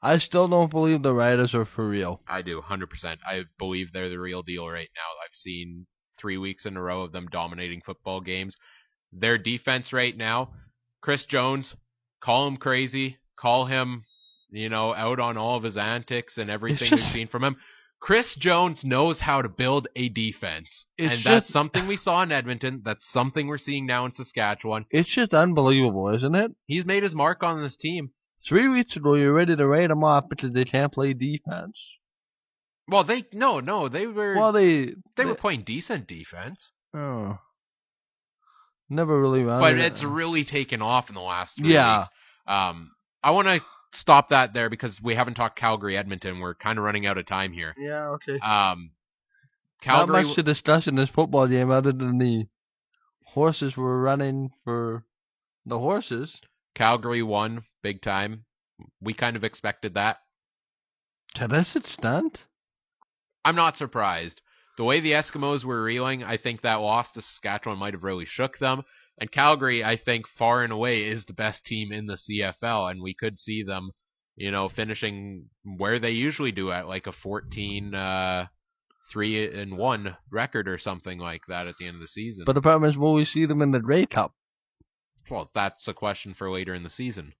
I 0.00 0.18
still 0.18 0.48
don't 0.48 0.70
believe 0.70 1.02
the 1.02 1.12
Riders 1.12 1.54
are 1.54 1.64
for 1.64 1.88
real. 1.88 2.22
I 2.28 2.42
do 2.42 2.62
100%. 2.62 3.18
I 3.26 3.44
believe 3.58 3.92
they're 3.92 4.08
the 4.08 4.20
real 4.20 4.42
deal 4.42 4.68
right 4.68 4.88
now. 4.96 5.02
I've 5.24 5.34
seen 5.34 5.86
three 6.16 6.38
weeks 6.38 6.64
in 6.64 6.76
a 6.76 6.82
row 6.82 7.02
of 7.02 7.12
them 7.12 7.26
dominating 7.26 7.82
football 7.82 8.20
games. 8.20 8.56
Their 9.12 9.38
defense 9.38 9.92
right 9.92 10.16
now, 10.16 10.52
Chris 11.00 11.24
Jones, 11.26 11.74
call 12.20 12.46
him 12.46 12.56
crazy, 12.58 13.18
call 13.36 13.66
him, 13.66 14.04
you 14.50 14.68
know, 14.68 14.94
out 14.94 15.18
on 15.18 15.36
all 15.36 15.56
of 15.56 15.64
his 15.64 15.76
antics 15.76 16.38
and 16.38 16.48
everything 16.48 16.88
we've 16.92 17.04
seen 17.04 17.26
from 17.26 17.42
him. 17.42 17.56
Chris 18.00 18.34
Jones 18.36 18.84
knows 18.84 19.18
how 19.20 19.42
to 19.42 19.48
build 19.48 19.88
a 19.96 20.08
defense. 20.08 20.86
It's 20.96 21.12
and 21.14 21.24
that's 21.24 21.46
just- 21.46 21.50
something 21.52 21.86
we 21.88 21.96
saw 21.96 22.22
in 22.22 22.30
Edmonton. 22.32 22.82
That's 22.84 23.08
something 23.10 23.46
we're 23.48 23.58
seeing 23.58 23.86
now 23.86 24.04
in 24.06 24.12
Saskatchewan. 24.12 24.86
It's 24.90 25.08
just 25.08 25.34
unbelievable, 25.34 26.08
isn't 26.14 26.34
it? 26.34 26.52
He's 26.66 26.86
made 26.86 27.02
his 27.02 27.14
mark 27.14 27.42
on 27.42 27.60
this 27.60 27.76
team. 27.76 28.10
Three 28.46 28.68
weeks 28.68 28.94
ago, 28.96 29.14
you're 29.14 29.32
ready 29.34 29.56
to 29.56 29.66
write 29.66 29.88
them 29.88 30.04
off 30.04 30.28
because 30.28 30.52
they 30.52 30.64
can't 30.64 30.92
play 30.92 31.12
defense. 31.12 31.76
Well, 32.86 33.02
they 33.04 33.24
no, 33.32 33.58
no, 33.60 33.88
they 33.88 34.06
were 34.06 34.36
Well, 34.36 34.52
they 34.52 34.94
they 35.16 35.24
were 35.26 35.34
playing 35.34 35.64
decent 35.64 36.06
defense, 36.06 36.72
oh, 36.94 37.38
never 38.88 39.20
really 39.20 39.42
ran. 39.44 39.60
but 39.60 39.76
it's 39.76 40.02
really 40.04 40.44
taken 40.44 40.80
off 40.80 41.08
in 41.10 41.14
the 41.14 41.20
last 41.20 41.56
three 41.58 41.72
Yeah. 41.74 41.98
weeks. 42.00 42.10
Um, 42.46 42.92
I 43.22 43.32
want 43.32 43.48
to 43.48 43.60
stop 43.92 44.30
that 44.30 44.52
there 44.52 44.70
because 44.70 45.00
we 45.02 45.14
haven't 45.14 45.34
talked 45.34 45.58
Calgary 45.58 45.96
Edmonton. 45.96 46.40
We're 46.40 46.54
kind 46.54 46.78
of 46.78 46.84
running 46.84 47.06
out 47.06 47.18
of 47.18 47.26
time 47.26 47.52
here. 47.52 47.74
yeah 47.78 48.10
okay. 48.10 48.38
Um, 48.38 48.90
Not 49.86 50.08
much 50.08 50.34
to 50.34 50.42
discuss 50.42 50.86
in 50.86 50.96
this 50.96 51.10
football 51.10 51.46
game 51.46 51.70
other 51.70 51.92
than 51.92 52.18
the 52.18 52.46
horses 53.24 53.76
were 53.76 54.00
running 54.00 54.50
for 54.64 55.04
the 55.66 55.78
horses. 55.78 56.40
Calgary 56.74 57.22
won 57.22 57.64
big 57.82 58.02
time. 58.02 58.44
We 59.00 59.14
kind 59.14 59.36
of 59.36 59.44
expected 59.44 59.94
that. 59.94 60.18
To 61.34 61.48
this 61.48 61.76
extent, 61.76 62.44
I'm 63.44 63.56
not 63.56 63.76
surprised. 63.76 64.40
The 64.76 64.84
way 64.84 65.00
the 65.00 65.12
Eskimos 65.12 65.64
were 65.64 65.82
reeling, 65.82 66.22
I 66.22 66.36
think 66.36 66.62
that 66.62 66.76
loss 66.76 67.12
to 67.12 67.20
Saskatchewan 67.20 67.78
might 67.78 67.94
have 67.94 68.04
really 68.04 68.24
shook 68.26 68.58
them. 68.58 68.82
And 69.20 69.30
Calgary, 69.30 69.84
I 69.84 69.96
think, 69.96 70.28
far 70.28 70.62
and 70.62 70.72
away 70.72 71.04
is 71.04 71.24
the 71.24 71.32
best 71.32 71.66
team 71.66 71.92
in 71.92 72.06
the 72.06 72.16
CFL, 72.16 72.90
and 72.90 73.02
we 73.02 73.14
could 73.14 73.38
see 73.38 73.62
them, 73.62 73.90
you 74.36 74.50
know, 74.50 74.68
finishing 74.68 75.48
where 75.64 75.98
they 75.98 76.12
usually 76.12 76.52
do 76.52 76.70
at 76.70 76.86
like 76.86 77.06
a 77.06 77.12
14, 77.12 77.94
uh, 77.94 78.46
three 79.10 79.52
and 79.52 79.76
one 79.76 80.16
record 80.30 80.68
or 80.68 80.78
something 80.78 81.18
like 81.18 81.42
that 81.48 81.66
at 81.66 81.76
the 81.78 81.86
end 81.86 81.96
of 81.96 82.00
the 82.00 82.08
season. 82.08 82.44
but 82.44 82.54
the 82.54 82.60
problem 82.60 82.88
is, 82.88 82.96
will 82.96 83.14
we 83.14 83.24
see 83.24 83.46
them 83.46 83.62
in 83.62 83.70
the 83.70 83.80
Grey 83.80 84.06
Cup? 84.06 84.34
Well, 85.30 85.50
that's 85.54 85.88
a 85.88 85.94
question 85.94 86.34
for 86.34 86.50
later 86.50 86.74
in 86.74 86.82
the 86.82 86.90
season. 86.90 87.34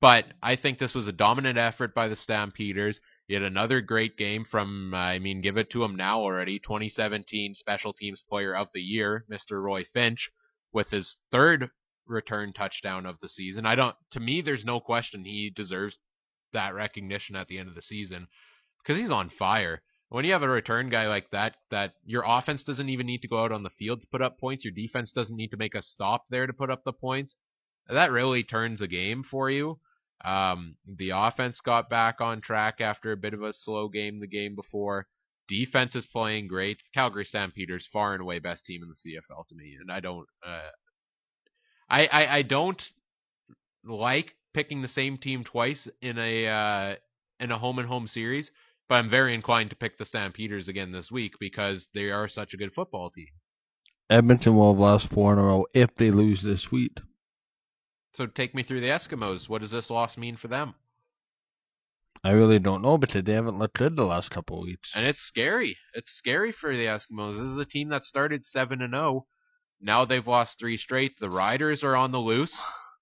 But 0.00 0.26
I 0.42 0.56
think 0.56 0.78
this 0.78 0.94
was 0.94 1.08
a 1.08 1.12
dominant 1.12 1.58
effort 1.58 1.94
by 1.94 2.08
the 2.08 2.16
Stampeders. 2.16 3.00
Yet 3.26 3.42
another 3.42 3.80
great 3.80 4.18
game 4.18 4.44
from, 4.44 4.92
I 4.92 5.18
mean, 5.18 5.40
give 5.40 5.56
it 5.56 5.70
to 5.70 5.82
him 5.82 5.96
now 5.96 6.20
already. 6.20 6.58
2017 6.58 7.54
Special 7.54 7.94
Teams 7.94 8.22
Player 8.22 8.54
of 8.54 8.68
the 8.74 8.82
Year, 8.82 9.24
Mr. 9.30 9.62
Roy 9.62 9.82
Finch, 9.84 10.30
with 10.74 10.90
his 10.90 11.16
third 11.30 11.70
return 12.06 12.52
touchdown 12.52 13.06
of 13.06 13.18
the 13.20 13.28
season. 13.28 13.64
I 13.64 13.76
don't, 13.76 13.96
to 14.10 14.20
me, 14.20 14.42
there's 14.42 14.64
no 14.64 14.80
question 14.80 15.24
he 15.24 15.50
deserves 15.50 15.98
that 16.52 16.74
recognition 16.74 17.36
at 17.36 17.48
the 17.48 17.58
end 17.58 17.68
of 17.68 17.74
the 17.74 17.82
season 17.82 18.26
because 18.78 19.00
he's 19.00 19.10
on 19.10 19.30
fire. 19.30 19.80
When 20.10 20.24
you 20.24 20.32
have 20.32 20.42
a 20.42 20.48
return 20.48 20.90
guy 20.90 21.08
like 21.08 21.30
that, 21.30 21.56
that 21.70 21.94
your 22.04 22.24
offense 22.26 22.62
doesn't 22.62 22.88
even 22.88 23.06
need 23.06 23.22
to 23.22 23.28
go 23.28 23.38
out 23.38 23.52
on 23.52 23.62
the 23.62 23.70
field 23.70 24.00
to 24.02 24.06
put 24.08 24.20
up 24.20 24.38
points, 24.38 24.64
your 24.64 24.74
defense 24.74 25.12
doesn't 25.12 25.36
need 25.36 25.50
to 25.52 25.56
make 25.56 25.74
a 25.74 25.82
stop 25.82 26.24
there 26.28 26.46
to 26.46 26.52
put 26.52 26.70
up 26.70 26.84
the 26.84 26.92
points. 26.92 27.36
That 27.88 28.12
really 28.12 28.44
turns 28.44 28.80
a 28.80 28.88
game 28.88 29.22
for 29.22 29.50
you. 29.50 29.80
Um, 30.24 30.76
the 30.86 31.10
offense 31.10 31.60
got 31.60 31.90
back 31.90 32.20
on 32.20 32.40
track 32.40 32.80
after 32.80 33.12
a 33.12 33.16
bit 33.16 33.34
of 33.34 33.42
a 33.42 33.52
slow 33.52 33.88
game 33.88 34.18
the 34.18 34.26
game 34.26 34.54
before. 34.54 35.06
Defense 35.48 35.94
is 35.94 36.06
playing 36.06 36.48
great. 36.48 36.82
Calgary 36.94 37.24
Stampeders 37.24 37.86
far 37.86 38.14
and 38.14 38.22
away 38.22 38.38
best 38.38 38.64
team 38.64 38.82
in 38.82 38.88
the 38.88 38.94
CFL 38.94 39.46
to 39.48 39.54
me, 39.54 39.76
and 39.80 39.90
I 39.92 40.00
don't, 40.00 40.26
uh, 40.44 40.70
I, 41.88 42.06
I 42.06 42.36
I 42.38 42.42
don't 42.42 42.92
like 43.84 44.34
picking 44.54 44.80
the 44.80 44.88
same 44.88 45.18
team 45.18 45.44
twice 45.44 45.88
in 46.00 46.18
a 46.18 46.46
uh, 46.46 46.96
in 47.40 47.50
a 47.50 47.58
home 47.58 47.78
and 47.78 47.88
home 47.88 48.06
series, 48.06 48.50
but 48.88 48.96
I'm 48.96 49.10
very 49.10 49.34
inclined 49.34 49.70
to 49.70 49.76
pick 49.76 49.98
the 49.98 50.04
Stampeders 50.04 50.68
again 50.68 50.92
this 50.92 51.10
week 51.10 51.34
because 51.38 51.88
they 51.94 52.10
are 52.10 52.28
such 52.28 52.54
a 52.54 52.56
good 52.56 52.72
football 52.72 53.10
team. 53.10 53.28
Edmonton 54.10 54.56
will 54.56 54.72
have 54.72 54.80
lost 54.80 55.10
four 55.10 55.32
in 55.32 55.38
a 55.38 55.42
row 55.42 55.66
if 55.74 55.94
they 55.96 56.10
lose 56.10 56.42
this 56.42 56.70
week. 56.70 56.98
So 58.14 58.26
take 58.26 58.54
me 58.54 58.62
through 58.62 58.80
the 58.80 58.88
Eskimos. 58.88 59.48
What 59.48 59.62
does 59.62 59.72
this 59.72 59.90
loss 59.90 60.16
mean 60.16 60.36
for 60.36 60.48
them? 60.48 60.74
I 62.24 62.30
really 62.30 62.58
don't 62.58 62.80
know 62.80 62.96
because 62.96 63.22
they 63.24 63.34
haven't 63.34 63.58
looked 63.58 63.76
good 63.76 63.96
the 63.96 64.04
last 64.04 64.30
couple 64.30 64.58
of 64.58 64.64
weeks. 64.64 64.90
And 64.94 65.06
it's 65.06 65.20
scary. 65.20 65.76
It's 65.92 66.10
scary 66.10 66.52
for 66.52 66.74
the 66.74 66.86
Eskimos. 66.86 67.34
This 67.34 67.48
is 67.50 67.58
a 67.58 67.66
team 67.66 67.90
that 67.90 68.04
started 68.04 68.46
7 68.46 68.80
and 68.80 68.94
0. 68.94 69.26
Now 69.80 70.06
they've 70.06 70.26
lost 70.26 70.58
3 70.58 70.78
straight. 70.78 71.18
The 71.20 71.28
Riders 71.28 71.84
are 71.84 71.94
on 71.94 72.12
the 72.12 72.18
loose. 72.18 72.58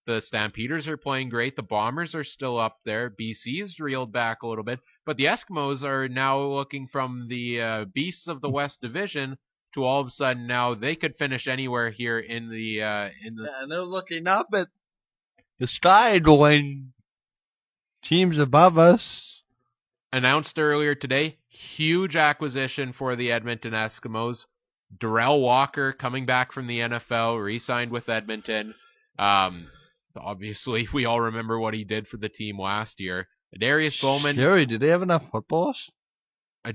The 0.06 0.20
Stampeders 0.20 0.88
are 0.88 0.96
playing 0.96 1.28
great. 1.28 1.54
The 1.54 1.62
Bombers 1.62 2.16
are 2.16 2.24
still 2.24 2.58
up 2.58 2.78
there. 2.84 3.08
BC's 3.08 3.78
reeled 3.78 4.12
back 4.12 4.42
a 4.42 4.48
little 4.48 4.64
bit, 4.64 4.80
but 5.06 5.16
the 5.16 5.26
Eskimos 5.26 5.84
are 5.84 6.08
now 6.08 6.40
looking 6.40 6.88
from 6.88 7.28
the 7.28 7.60
uh, 7.60 7.84
beasts 7.84 8.26
of 8.26 8.40
the 8.40 8.50
West 8.50 8.80
Division 8.80 9.38
to 9.74 9.84
all 9.84 10.00
of 10.00 10.08
a 10.08 10.10
sudden 10.10 10.46
now 10.46 10.74
they 10.74 10.96
could 10.96 11.16
finish 11.16 11.46
anywhere 11.46 11.90
here 11.90 12.18
in 12.18 12.50
the 12.50 12.82
uh, 12.82 13.08
in 13.24 13.36
the 13.36 13.48
and 13.60 13.70
they're 13.70 13.80
looking 13.80 14.26
up 14.26 14.48
at 14.52 14.68
the 15.58 15.66
sky 15.66 16.18
going 16.18 16.92
teams 18.02 18.38
above 18.38 18.78
us. 18.78 19.42
announced 20.12 20.58
earlier 20.58 20.94
today, 20.94 21.38
huge 21.48 22.16
acquisition 22.16 22.92
for 22.92 23.16
the 23.16 23.32
Edmonton 23.32 23.72
Eskimos. 23.72 24.46
Derel 24.98 25.40
Walker 25.40 25.92
coming 25.92 26.26
back 26.26 26.52
from 26.52 26.66
the 26.66 26.80
NFL, 26.80 27.42
re-signed 27.42 27.90
with 27.90 28.08
Edmonton. 28.10 28.74
Um, 29.18 29.68
obviously, 30.16 30.86
we 30.94 31.06
all 31.06 31.20
remember 31.20 31.58
what 31.58 31.74
he 31.74 31.84
did 31.84 32.06
for 32.06 32.18
the 32.18 32.28
team 32.28 32.58
last 32.60 33.00
year. 33.00 33.28
Darius 33.58 34.00
Bowman, 34.00 34.34
Scary. 34.34 34.66
Do 34.66 34.78
they 34.78 34.88
have 34.88 35.02
enough 35.02 35.24
footballs? 35.30 35.90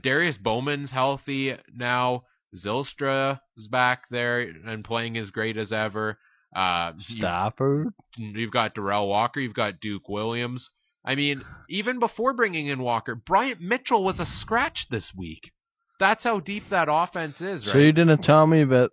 Darius 0.01 0.37
Bowman's 0.37 0.91
healthy 0.91 1.55
now. 1.73 2.23
Zylstra 2.55 3.39
is 3.57 3.67
back 3.67 4.03
there 4.09 4.39
and 4.65 4.83
playing 4.83 5.17
as 5.17 5.31
great 5.31 5.57
as 5.57 5.71
ever. 5.73 6.17
Uh, 6.55 6.93
you- 7.07 7.17
Stafford. 7.17 7.89
You've 8.15 8.51
got 8.51 8.73
Derel 8.75 9.07
Walker. 9.07 9.39
You've 9.39 9.53
got 9.53 9.79
Duke 9.79 10.07
Williams. 10.09 10.69
I 11.07 11.15
mean, 11.15 11.45
even 11.69 11.99
before 11.99 12.33
bringing 12.33 12.67
in 12.67 12.79
Walker, 12.79 13.15
Bryant 13.15 13.61
Mitchell 13.61 14.03
was 14.03 14.19
a 14.19 14.25
scratch 14.25 14.89
this 14.89 15.15
week. 15.15 15.53
That's 16.01 16.25
how 16.25 16.41
deep 16.41 16.67
that 16.69 16.89
offense 16.91 17.39
is, 17.39 17.65
right? 17.65 17.71
So 17.71 17.79
you 17.79 17.93
didn't 17.93 18.23
tell 18.23 18.45
me 18.45 18.65
that 18.65 18.91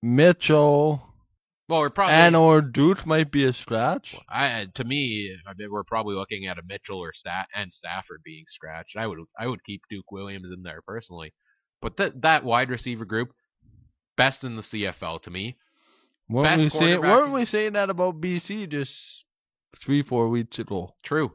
Mitchell 0.00 1.02
well, 1.68 1.80
we're 1.80 1.90
probably 1.90 2.14
and 2.14 2.36
or 2.36 2.62
Duke 2.62 3.04
might 3.04 3.32
be 3.32 3.44
a 3.46 3.52
scratch. 3.52 4.14
I, 4.28 4.62
uh, 4.62 4.66
to 4.76 4.84
me, 4.84 5.36
I 5.44 5.54
mean, 5.58 5.72
we're 5.72 5.82
probably 5.82 6.14
looking 6.14 6.46
at 6.46 6.58
a 6.58 6.62
Mitchell 6.62 7.00
or 7.00 7.12
Stat 7.12 7.48
and 7.52 7.72
Stafford 7.72 8.22
being 8.24 8.44
scratched. 8.46 8.96
I 8.96 9.08
would 9.08 9.18
I 9.36 9.48
would 9.48 9.64
keep 9.64 9.82
Duke 9.90 10.12
Williams 10.12 10.52
in 10.52 10.62
there 10.62 10.82
personally, 10.86 11.34
but 11.82 11.96
that 11.96 12.22
that 12.22 12.44
wide 12.44 12.70
receiver 12.70 13.04
group, 13.04 13.30
best 14.16 14.44
in 14.44 14.54
the 14.54 14.62
CFL 14.62 15.22
to 15.22 15.30
me. 15.32 15.58
Weren't 16.28 16.44
Best 16.46 16.74
we 16.74 16.80
saying 16.80 17.00
weren't 17.00 17.32
we 17.32 17.46
saying 17.46 17.72
that 17.72 17.90
about 17.90 18.20
BC 18.20 18.68
just 18.68 19.24
three 19.80 20.02
four 20.02 20.28
weeks 20.28 20.58
ago? 20.58 20.94
True. 21.02 21.32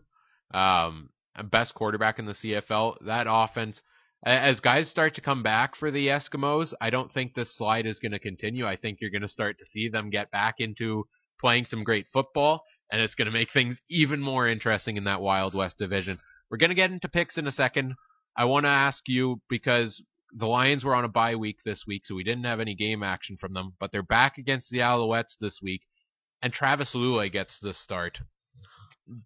Um, 0.54 1.10
best 1.44 1.74
quarterback 1.74 2.20
in 2.20 2.26
the 2.26 2.34
CFL. 2.34 3.06
That 3.06 3.28
offense, 3.30 3.82
as 4.24 4.60
guys 4.60 4.90
start 4.90 5.16
to 5.16 5.22
come 5.22 5.44
back 5.44 5.76
for 5.76 5.92
the 5.92 6.08
Eskimos, 6.08 6.74
I 6.80 6.90
don't 6.90 7.12
think 7.12 7.34
this 7.34 7.56
slide 7.56 7.86
is 7.86 8.00
going 8.00 8.12
to 8.12 8.20
continue. 8.20 8.68
I 8.68 8.76
think 8.76 9.00
you're 9.02 9.12
going 9.12 9.22
to 9.22 9.28
start 9.28 9.60
to 9.60 9.66
see 9.66 9.90
them 9.90 10.10
get 10.10 10.32
back 10.32 10.56
into 10.60 11.06
playing 11.40 11.66
some 11.66 11.84
great 11.84 12.08
football, 12.08 12.64
and 12.92 13.02
it's 13.02 13.16
going 13.16 13.26
to 13.26 13.32
make 13.32 13.52
things 13.52 13.82
even 13.90 14.22
more 14.22 14.48
interesting 14.48 14.98
in 14.98 15.06
that 15.06 15.22
Wild 15.22 15.56
West 15.56 15.78
division. 15.78 16.20
We're 16.50 16.58
going 16.58 16.70
to 16.70 16.76
get 16.76 16.92
into 16.92 17.10
picks 17.10 17.38
in 17.38 17.48
a 17.48 17.52
second. 17.52 17.96
I 18.36 18.46
want 18.46 18.66
to 18.66 18.70
ask 18.70 19.08
you 19.08 19.42
because 19.50 20.04
the 20.34 20.48
Lions 20.48 20.86
were 20.86 20.96
on 20.96 21.06
a 21.06 21.10
bye 21.10 21.36
week 21.36 21.60
this 21.66 21.86
week, 21.88 22.06
so 22.06 22.16
we 22.16 22.24
didn't 22.24 22.46
have 22.46 22.60
any 22.60 22.76
game 22.76 23.04
action 23.04 23.38
from 23.38 23.54
them, 23.54 23.74
but 23.80 23.92
they're 23.92 24.04
back 24.04 24.38
against 24.38 24.70
the 24.70 24.80
Alouettes 24.80 25.38
this 25.40 25.62
week, 25.62 25.82
and 26.42 26.52
Travis 26.54 26.94
Lulay 26.94 27.32
gets 27.32 27.60
the 27.60 27.74
start. 27.74 28.20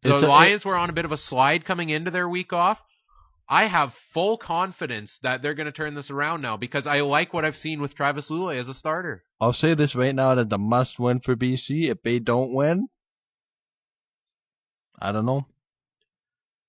The 0.01 0.16
It's 0.16 0.24
a- 0.24 0.28
Lions 0.28 0.66
were 0.66 0.76
on 0.76 0.89
a 0.89 0.93
bit 0.93 1.05
of 1.05 1.11
a 1.11 1.18
slide 1.18 1.66
coming 1.66 1.89
into 1.89 2.11
their 2.11 2.28
week 2.28 2.53
off. 2.53 2.82
I 3.47 3.68
have 3.68 3.93
full 4.11 4.38
confidence 4.39 5.20
that 5.22 5.41
they're 5.43 5.53
going 5.53 5.68
to 5.68 5.72
turn 5.72 5.93
this 5.93 6.09
around 6.09 6.41
now 6.41 6.57
because 6.57 6.88
I 6.88 7.01
like 7.01 7.32
what 7.32 7.45
I've 7.45 7.55
seen 7.55 7.80
with 7.80 7.93
Travis 7.93 8.30
Lulay 8.32 8.57
as 8.59 8.68
a 8.68 8.74
starter. 8.74 9.24
I'll 9.39 9.53
say 9.53 9.76
this 9.76 9.93
right 9.95 10.16
now 10.16 10.34
that 10.36 10.49
the 10.49 10.57
must 10.57 10.97
win 10.99 11.20
for 11.20 11.36
BC. 11.36 11.89
If 11.91 12.01
they 12.01 12.18
don't 12.18 12.53
win, 12.53 12.88
I 14.99 15.11
don't 15.11 15.26
know. 15.28 15.45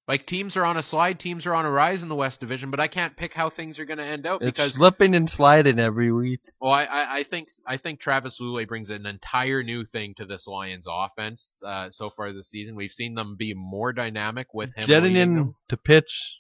Like 0.09 0.25
teams 0.25 0.57
are 0.57 0.65
on 0.65 0.77
a 0.77 0.85
slide, 0.85 1.19
teams 1.19 1.47
are 1.47 1.55
on 1.55 1.67
a 1.67 1.71
rise 1.71 2.01
in 2.01 2.09
the 2.09 2.15
West 2.15 2.39
Division, 2.39 2.71
but 2.71 2.79
I 2.79 2.87
can't 2.87 3.17
pick 3.17 3.35
how 3.35 3.51
things 3.51 3.81
are 3.81 3.85
going 3.85 3.99
to 3.99 4.05
end 4.05 4.25
out 4.25 4.41
It's 4.41 4.53
because 4.57 4.75
slipping 4.75 5.17
and 5.17 5.29
sliding 5.29 5.81
every 5.81 6.13
week. 6.13 6.41
well, 6.61 6.71
I, 6.71 6.85
I, 6.85 7.17
I 7.19 7.23
think 7.25 7.49
I 7.67 7.77
think 7.77 7.99
Travis 7.99 8.39
Lulay 8.41 8.69
brings 8.69 8.89
an 8.91 9.05
entire 9.05 9.65
new 9.65 9.85
thing 9.85 10.15
to 10.19 10.25
this 10.25 10.47
Lions 10.47 10.87
offense 10.89 11.51
uh, 11.67 11.91
so 11.91 12.09
far 12.09 12.33
this 12.33 12.49
season. 12.49 12.77
We've 12.77 12.93
seen 12.93 13.15
them 13.17 13.35
be 13.37 13.53
more 13.55 13.93
dynamic 13.93 14.55
with 14.55 14.75
him. 14.77 14.89
Leading 14.89 15.17
in 15.17 15.35
them. 15.35 15.55
to 15.71 15.77
pitch. 15.77 16.37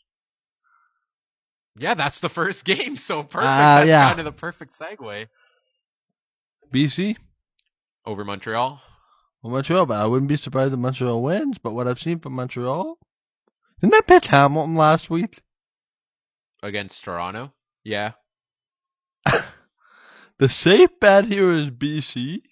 Yeah, 1.77 1.95
that's 1.95 2.21
the 2.21 2.29
first 2.29 2.65
game, 2.65 2.97
so 2.97 3.23
perfect. 3.25 3.47
Ah, 3.49 3.77
that's 3.79 3.89
yeah. 3.89 4.07
kind 4.09 4.21
of 4.21 4.27
the 4.27 4.33
perfect 4.33 4.79
segue 4.79 5.27
BC. 6.73 7.17
over 8.05 8.25
Montreal. 8.25 8.81
Well, 9.43 9.53
Montreal, 9.53 9.87
but 9.87 9.97
I 9.99 10.07
wouldn't 10.07 10.29
be 10.29 10.37
surprised 10.37 10.73
if 10.73 10.79
Montreal 10.79 11.21
wins. 11.23 11.59
But 11.59 11.73
what 11.75 11.87
I've 11.89 11.99
seen 11.99 12.21
from 12.21 12.33
Montreal, 12.35 12.97
didn't 13.81 13.93
they 13.93 14.15
pitch 14.15 14.27
Hamilton 14.27 14.75
last 14.75 15.11
week? 15.11 15.41
against 16.63 17.05
Toronto. 17.05 17.53
Yeah. 17.85 18.13
The 20.39 20.51
safe 20.51 20.91
bet 21.01 21.25
here 21.25 21.51
is 21.51 21.71
BC. 21.71 22.43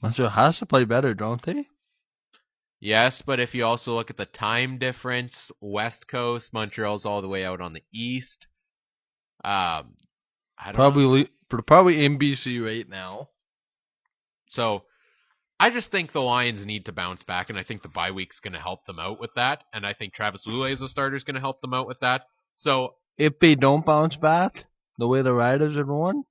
Montreal 0.00 0.30
has 0.30 0.58
to 0.58 0.66
play 0.66 0.84
better, 0.84 1.12
don't 1.12 1.42
they? 1.42 1.66
Yes, 2.78 3.22
but 3.22 3.40
if 3.40 3.52
you 3.56 3.64
also 3.64 3.94
look 3.94 4.10
at 4.10 4.16
the 4.16 4.26
time 4.26 4.78
difference, 4.78 5.50
West 5.60 6.06
Coast, 6.06 6.52
Montreal's 6.52 7.04
all 7.04 7.20
the 7.20 7.26
way 7.26 7.44
out 7.44 7.60
on 7.60 7.72
the 7.72 7.82
east. 7.92 8.46
Um, 9.42 9.96
I 10.56 10.66
don't 10.66 10.74
know. 10.74 10.76
Probably, 10.76 11.28
for 11.50 11.62
probably 11.62 12.04
in 12.04 12.16
BC 12.16 12.64
right 12.64 12.88
now. 12.88 13.30
So 14.50 14.84
I 15.58 15.70
just 15.70 15.90
think 15.90 16.12
the 16.12 16.20
Lions 16.20 16.66
need 16.66 16.84
to 16.86 16.92
bounce 16.92 17.22
back, 17.22 17.48
and 17.48 17.58
I 17.58 17.62
think 17.62 17.82
the 17.82 17.88
bye 17.88 18.10
week's 18.10 18.40
going 18.40 18.52
to 18.52 18.60
help 18.60 18.84
them 18.86 18.98
out 18.98 19.18
with 19.18 19.30
that. 19.36 19.64
And 19.72 19.86
I 19.86 19.94
think 19.94 20.12
Travis 20.12 20.46
Lulay 20.46 20.72
as 20.72 20.82
a 20.82 20.88
starter 20.88 21.16
is 21.16 21.24
going 21.24 21.34
to 21.34 21.40
help 21.40 21.60
them 21.60 21.72
out 21.72 21.86
with 21.86 22.00
that. 22.00 22.26
So 22.54 22.94
If 23.16 23.38
they 23.38 23.54
don't 23.54 23.84
bounce 23.86 24.16
back 24.16 24.66
the 24.98 25.08
way 25.08 25.22
the 25.22 25.32
Riders 25.32 25.76
are 25.76 25.84
going, 25.84 26.24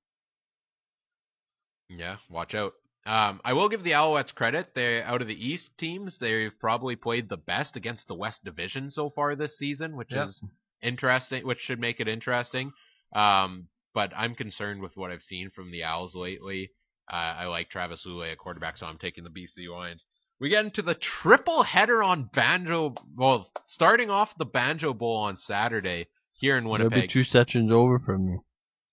yeah, 1.89 2.17
watch 2.29 2.55
out. 2.55 2.73
Um, 3.05 3.39
I 3.45 3.53
will 3.53 3.69
give 3.69 3.83
the 3.83 3.91
Alouettes 3.91 4.33
credit. 4.33 4.73
They 4.73 5.01
out 5.01 5.21
of 5.21 5.27
the 5.27 5.47
East 5.47 5.77
teams, 5.77 6.17
they've 6.17 6.57
probably 6.59 6.95
played 6.95 7.29
the 7.29 7.37
best 7.37 7.75
against 7.75 8.07
the 8.07 8.15
West 8.15 8.43
Division 8.43 8.89
so 8.89 9.09
far 9.09 9.35
this 9.35 9.57
season, 9.57 9.95
which 9.95 10.11
Yep. 10.13 10.27
is 10.27 10.43
interesting. 10.81 11.45
Which 11.45 11.59
should 11.59 11.79
make 11.79 11.99
it 11.99 12.07
interesting. 12.07 12.73
Um, 13.13 13.69
but 13.93 14.11
I'm 14.15 14.35
concerned 14.35 14.81
with 14.81 14.97
what 14.97 15.11
I've 15.11 15.21
seen 15.21 15.51
from 15.51 15.71
the 15.71 15.83
Owls 15.83 16.15
lately. 16.15 16.71
Uh, 17.11 17.15
I 17.15 17.45
like 17.45 17.69
Travis 17.69 18.05
Lulay 18.07 18.31
at 18.31 18.37
quarterback, 18.37 18.77
so 18.77 18.87
I'm 18.87 18.97
taking 18.97 19.23
the 19.23 19.29
BC 19.29 19.69
Lions. 19.69 20.05
We 20.39 20.49
get 20.49 20.65
into 20.65 20.81
the 20.81 20.95
triple 20.95 21.63
header 21.63 22.03
on 22.03 22.29
Banjo. 22.33 22.95
Well, 23.15 23.49
starting 23.65 24.09
off 24.09 24.37
the 24.37 24.45
Banjo 24.45 24.93
Bowl 24.93 25.17
on 25.17 25.37
Saturday 25.37 26.07
here 26.33 26.57
in 26.57 26.65
there'll 26.65 26.89
be 26.89 26.95
Winnipeg. 26.95 27.09
two 27.11 27.23
sections 27.23 27.71
over 27.71 27.99
from 27.99 28.25
me. 28.25 28.37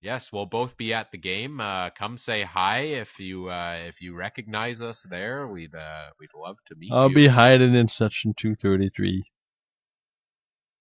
Yes, 0.01 0.31
we'll 0.33 0.45
both 0.45 0.75
be 0.77 0.93
at 0.93 1.11
the 1.11 1.17
game. 1.17 1.59
Uh, 1.61 1.89
come 1.97 2.17
say 2.17 2.43
hi 2.43 2.79
if 2.81 3.19
you 3.19 3.47
uh, 3.47 3.79
if 3.87 4.01
you 4.01 4.15
recognize 4.15 4.81
us 4.81 5.05
there. 5.09 5.47
We'd 5.47 5.73
uh, 5.73 6.09
we'd 6.19 6.29
love 6.35 6.57
to 6.67 6.75
meet 6.75 6.91
I'll 6.93 7.09
you. 7.09 7.15
be 7.15 7.27
hiding 7.27 7.73
in 7.73 7.87
section 7.87 8.33
233. 8.37 9.23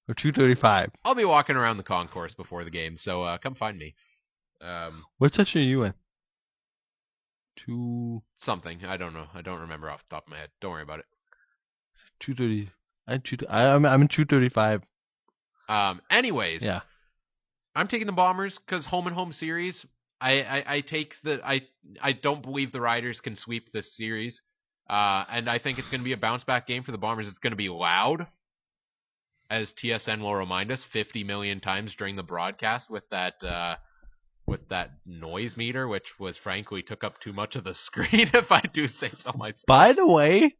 Or 0.09 0.15
235. 0.15 0.91
I'll 1.05 1.15
be 1.15 1.25
walking 1.25 1.55
around 1.57 1.77
the 1.77 1.85
concourse 1.85 2.35
before 2.35 2.65
the 2.65 2.71
game, 2.71 2.97
so 2.97 3.23
uh, 3.23 3.39
come 3.39 3.55
find 3.55 3.79
me. 3.79 3.95
Um, 4.61 5.05
What 5.19 5.35
section 5.35 5.61
are 5.63 5.65
you 5.65 5.85
in? 5.85 5.95
Two, 7.57 8.23
something 8.37 8.85
I 8.85 8.97
don't 8.97 9.15
know. 9.15 9.27
I 9.35 9.43
don't 9.43 9.61
remember 9.61 9.91
off 9.91 10.03
the 10.09 10.17
top 10.17 10.27
of 10.27 10.31
my 10.31 10.39
head. 10.39 10.51
Don't 10.61 10.73
worry 10.73 10.83
about 10.83 11.01
it. 11.01 11.07
230. 12.21 12.71
I'm, 13.07 13.21
two, 13.21 13.37
I, 13.49 13.75
I'm, 13.75 13.85
I'm 13.85 14.03
in 14.03 14.09
235. 14.09 14.83
Um, 15.69 16.01
anyways, 16.11 16.63
Yeah. 16.63 16.81
I'm 17.75 17.89
taking 17.89 18.07
the 18.07 18.13
Bombers 18.13 18.59
because 18.59 18.85
home 18.87 19.07
and 19.07 19.17
home 19.17 19.33
series. 19.33 19.87
I, 20.21 20.43
I, 20.43 20.65
I 20.77 20.81
take 20.83 21.15
the 21.25 21.41
I 21.45 21.63
I 22.01 22.13
don't 22.13 22.43
believe 22.43 22.71
the 22.71 22.81
Riders 22.81 23.21
can 23.21 23.35
sweep 23.35 23.73
this 23.73 23.97
series, 23.97 24.43
uh, 24.89 25.25
and 25.29 25.49
I 25.49 25.59
think 25.59 25.79
it's 25.79 25.89
going 25.91 26.01
to 26.01 26.05
be 26.05 26.13
a 26.13 26.19
bounce 26.19 26.45
back 26.45 26.67
game 26.67 26.83
for 26.83 26.93
the 26.93 26.99
Bombers. 26.99 27.27
It's 27.27 27.39
going 27.39 27.53
to 27.53 27.57
be 27.57 27.69
loud, 27.71 28.27
as 29.51 29.73
TSN 29.73 30.21
will 30.21 30.35
remind 30.35 30.71
us 30.71 30.85
50 30.85 31.25
million 31.25 31.61
times 31.61 31.95
during 31.97 32.15
the 32.15 32.23
broadcast 32.23 32.89
with 32.89 33.09
that 33.11 33.43
uh, 33.43 33.77
with 34.53 34.69
that 34.69 34.91
noise 35.07 35.57
meter, 35.57 35.89
which 35.89 36.21
was 36.21 36.37
frankly 36.37 36.83
took 36.83 37.03
up 37.03 37.19
too 37.19 37.33
much 37.33 37.57
of 37.57 37.65
the 37.65 37.75
screen. 37.87 38.31
If 38.35 38.53
I 38.53 38.61
do 38.61 38.87
say 38.87 39.11
so 39.17 39.33
myself. 39.33 39.65
By 39.67 39.95
the 39.95 40.07
way, 40.07 40.55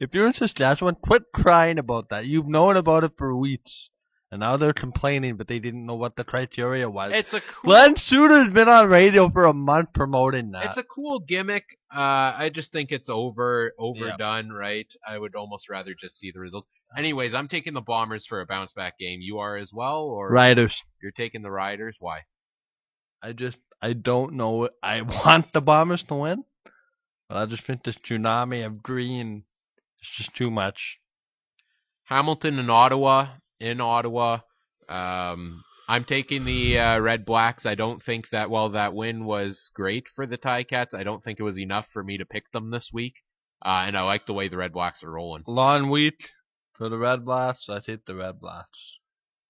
if 0.00 0.12
you're 0.12 0.26
in 0.26 0.34
Saskatchewan, 0.34 0.96
quit 0.96 1.22
crying 1.32 1.78
about 1.78 2.10
that. 2.10 2.26
You've 2.26 2.48
known 2.48 2.76
about 2.76 3.04
it 3.04 3.12
for 3.16 3.34
weeks. 3.34 3.88
And 4.32 4.40
now 4.40 4.56
they're 4.56 4.72
complaining, 4.72 5.36
but 5.36 5.46
they 5.46 5.60
didn't 5.60 5.86
know 5.86 5.94
what 5.94 6.16
the 6.16 6.24
criteria 6.24 6.90
was. 6.90 7.12
It's 7.14 7.32
a 7.32 7.40
cool. 7.40 7.70
Glen 7.70 7.94
Suitor's 7.96 8.48
been 8.48 8.68
on 8.68 8.90
radio 8.90 9.30
for 9.30 9.44
a 9.44 9.54
month 9.54 9.92
promoting 9.92 10.50
that. 10.50 10.66
It's 10.66 10.76
a 10.76 10.82
cool 10.82 11.20
gimmick. 11.20 11.64
Uh, 11.94 12.34
I 12.36 12.50
just 12.52 12.72
think 12.72 12.90
it's 12.90 13.08
over 13.08 13.72
overdone, 13.78 14.50
right? 14.50 14.92
I 15.08 15.16
would 15.16 15.36
almost 15.36 15.70
rather 15.70 15.94
just 15.94 16.18
see 16.18 16.32
the 16.32 16.40
results. 16.40 16.66
Anyways, 16.96 17.34
I'm 17.34 17.46
taking 17.46 17.72
the 17.72 17.80
Bombers 17.80 18.26
for 18.26 18.40
a 18.40 18.46
bounce 18.46 18.72
back 18.72 18.98
game. 18.98 19.20
You 19.20 19.38
are 19.38 19.56
as 19.56 19.72
well, 19.72 20.02
or 20.06 20.28
Riders. 20.28 20.82
you're 21.00 21.12
taking 21.12 21.42
the 21.42 21.50
Riders? 21.50 21.96
Why? 22.00 22.22
I 23.26 23.32
just, 23.32 23.58
I 23.82 23.92
don't 23.92 24.34
know. 24.34 24.68
I 24.80 25.02
want 25.24 25.52
the 25.52 25.60
Bombers 25.60 26.04
to 26.04 26.14
win, 26.14 26.44
but 27.28 27.36
I 27.36 27.46
just 27.46 27.64
think 27.64 27.82
this 27.82 27.96
tsunami 27.96 28.64
of 28.64 28.84
green 28.84 29.42
is 30.00 30.08
just 30.16 30.36
too 30.36 30.48
much. 30.48 31.00
Hamilton 32.04 32.60
and 32.60 32.70
Ottawa 32.70 33.26
in 33.58 33.80
Ottawa. 33.80 34.38
Um, 34.88 35.64
I'm 35.88 36.04
taking 36.04 36.44
the 36.44 36.78
uh, 36.78 37.00
Red 37.00 37.24
Blacks. 37.24 37.66
I 37.66 37.74
don't 37.74 38.00
think 38.00 38.30
that 38.30 38.48
while 38.48 38.68
that 38.70 38.94
win 38.94 39.24
was 39.24 39.72
great 39.74 40.06
for 40.06 40.24
the 40.24 40.36
Tie 40.36 40.62
Cats, 40.62 40.94
I 40.94 41.02
don't 41.02 41.24
think 41.24 41.40
it 41.40 41.44
was 41.44 41.58
enough 41.58 41.88
for 41.92 42.04
me 42.04 42.18
to 42.18 42.26
pick 42.26 42.48
them 42.52 42.70
this 42.70 42.92
week. 42.92 43.22
Uh, 43.60 43.86
and 43.88 43.98
I 43.98 44.02
like 44.02 44.26
the 44.26 44.34
way 44.34 44.46
the 44.46 44.58
Red 44.58 44.72
Blacks 44.72 45.02
are 45.02 45.10
rolling. 45.10 45.42
Long 45.48 45.90
week 45.90 46.30
for 46.74 46.88
the 46.88 46.98
Red 46.98 47.24
Blacks. 47.24 47.68
I 47.68 47.80
take 47.80 48.04
the 48.04 48.14
Red 48.14 48.38
Blacks. 48.38 48.98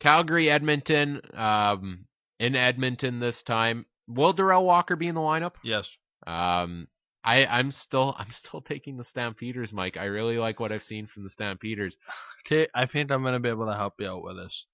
Calgary, 0.00 0.48
Edmonton, 0.48 1.20
um, 1.34 2.06
in 2.38 2.54
Edmonton 2.54 3.20
this 3.20 3.42
time. 3.42 3.86
Will 4.08 4.34
Derel 4.34 4.64
Walker 4.64 4.96
be 4.96 5.08
in 5.08 5.14
the 5.14 5.20
lineup? 5.20 5.54
Yes. 5.64 5.96
Um, 6.26 6.88
I, 7.24 7.44
I'm 7.46 7.70
still, 7.70 8.14
I'm 8.18 8.30
still 8.30 8.60
taking 8.60 8.96
the 8.96 9.04
Stampeders, 9.04 9.72
Mike. 9.72 9.96
I 9.96 10.04
really 10.04 10.38
like 10.38 10.60
what 10.60 10.72
I've 10.72 10.84
seen 10.84 11.06
from 11.06 11.24
the 11.24 11.30
Stampeders. 11.30 11.96
Okay, 12.46 12.68
I 12.72 12.86
think 12.86 13.10
I'm 13.10 13.24
gonna 13.24 13.40
be 13.40 13.48
able 13.48 13.66
to 13.66 13.74
help 13.74 13.94
you 13.98 14.08
out 14.08 14.22
with 14.22 14.36
this. 14.36 14.66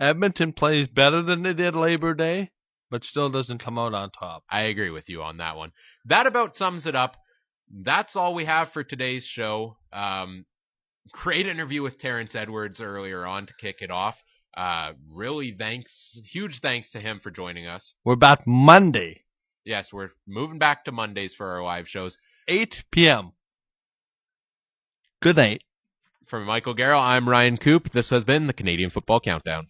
Edmonton 0.00 0.54
plays 0.54 0.88
better 0.88 1.20
than 1.20 1.42
they 1.42 1.52
did 1.52 1.74
Labor 1.74 2.14
Day, 2.14 2.52
but 2.90 3.04
still 3.04 3.28
doesn't 3.28 3.62
come 3.62 3.78
out 3.78 3.92
on 3.92 4.10
top. 4.10 4.44
I 4.48 4.62
agree 4.62 4.88
with 4.88 5.10
you 5.10 5.22
on 5.22 5.36
that 5.36 5.56
one. 5.56 5.72
That 6.06 6.26
about 6.26 6.56
sums 6.56 6.86
it 6.86 6.94
up. 6.94 7.18
That's 7.70 8.16
all 8.16 8.34
we 8.34 8.46
have 8.46 8.72
for 8.72 8.82
today's 8.82 9.24
show. 9.24 9.76
Um, 9.92 10.46
great 11.12 11.46
interview 11.46 11.82
with 11.82 11.98
Terrence 11.98 12.34
Edwards 12.34 12.80
earlier 12.80 13.26
on 13.26 13.44
to 13.44 13.54
kick 13.60 13.82
it 13.82 13.90
off. 13.90 14.22
Uh, 14.58 14.92
really 15.14 15.54
thanks, 15.56 16.20
huge 16.24 16.60
thanks 16.60 16.90
to 16.90 17.00
him 17.00 17.20
for 17.20 17.30
joining 17.30 17.68
us. 17.68 17.94
We're 18.04 18.16
back 18.16 18.44
Monday, 18.44 19.22
Yes, 19.68 19.92
we're 19.92 20.12
moving 20.26 20.58
back 20.58 20.86
to 20.86 20.92
Mondays 20.92 21.34
for 21.34 21.46
our 21.46 21.62
live 21.62 21.86
shows. 21.86 22.16
8 22.48 22.84
p.m. 22.90 23.32
Good 25.20 25.36
night. 25.36 25.62
From 26.26 26.46
Michael 26.46 26.74
Garrell, 26.74 27.02
I'm 27.02 27.28
Ryan 27.28 27.58
Coop. 27.58 27.90
This 27.92 28.08
has 28.08 28.24
been 28.24 28.46
the 28.46 28.54
Canadian 28.54 28.88
Football 28.88 29.20
Countdown. 29.20 29.66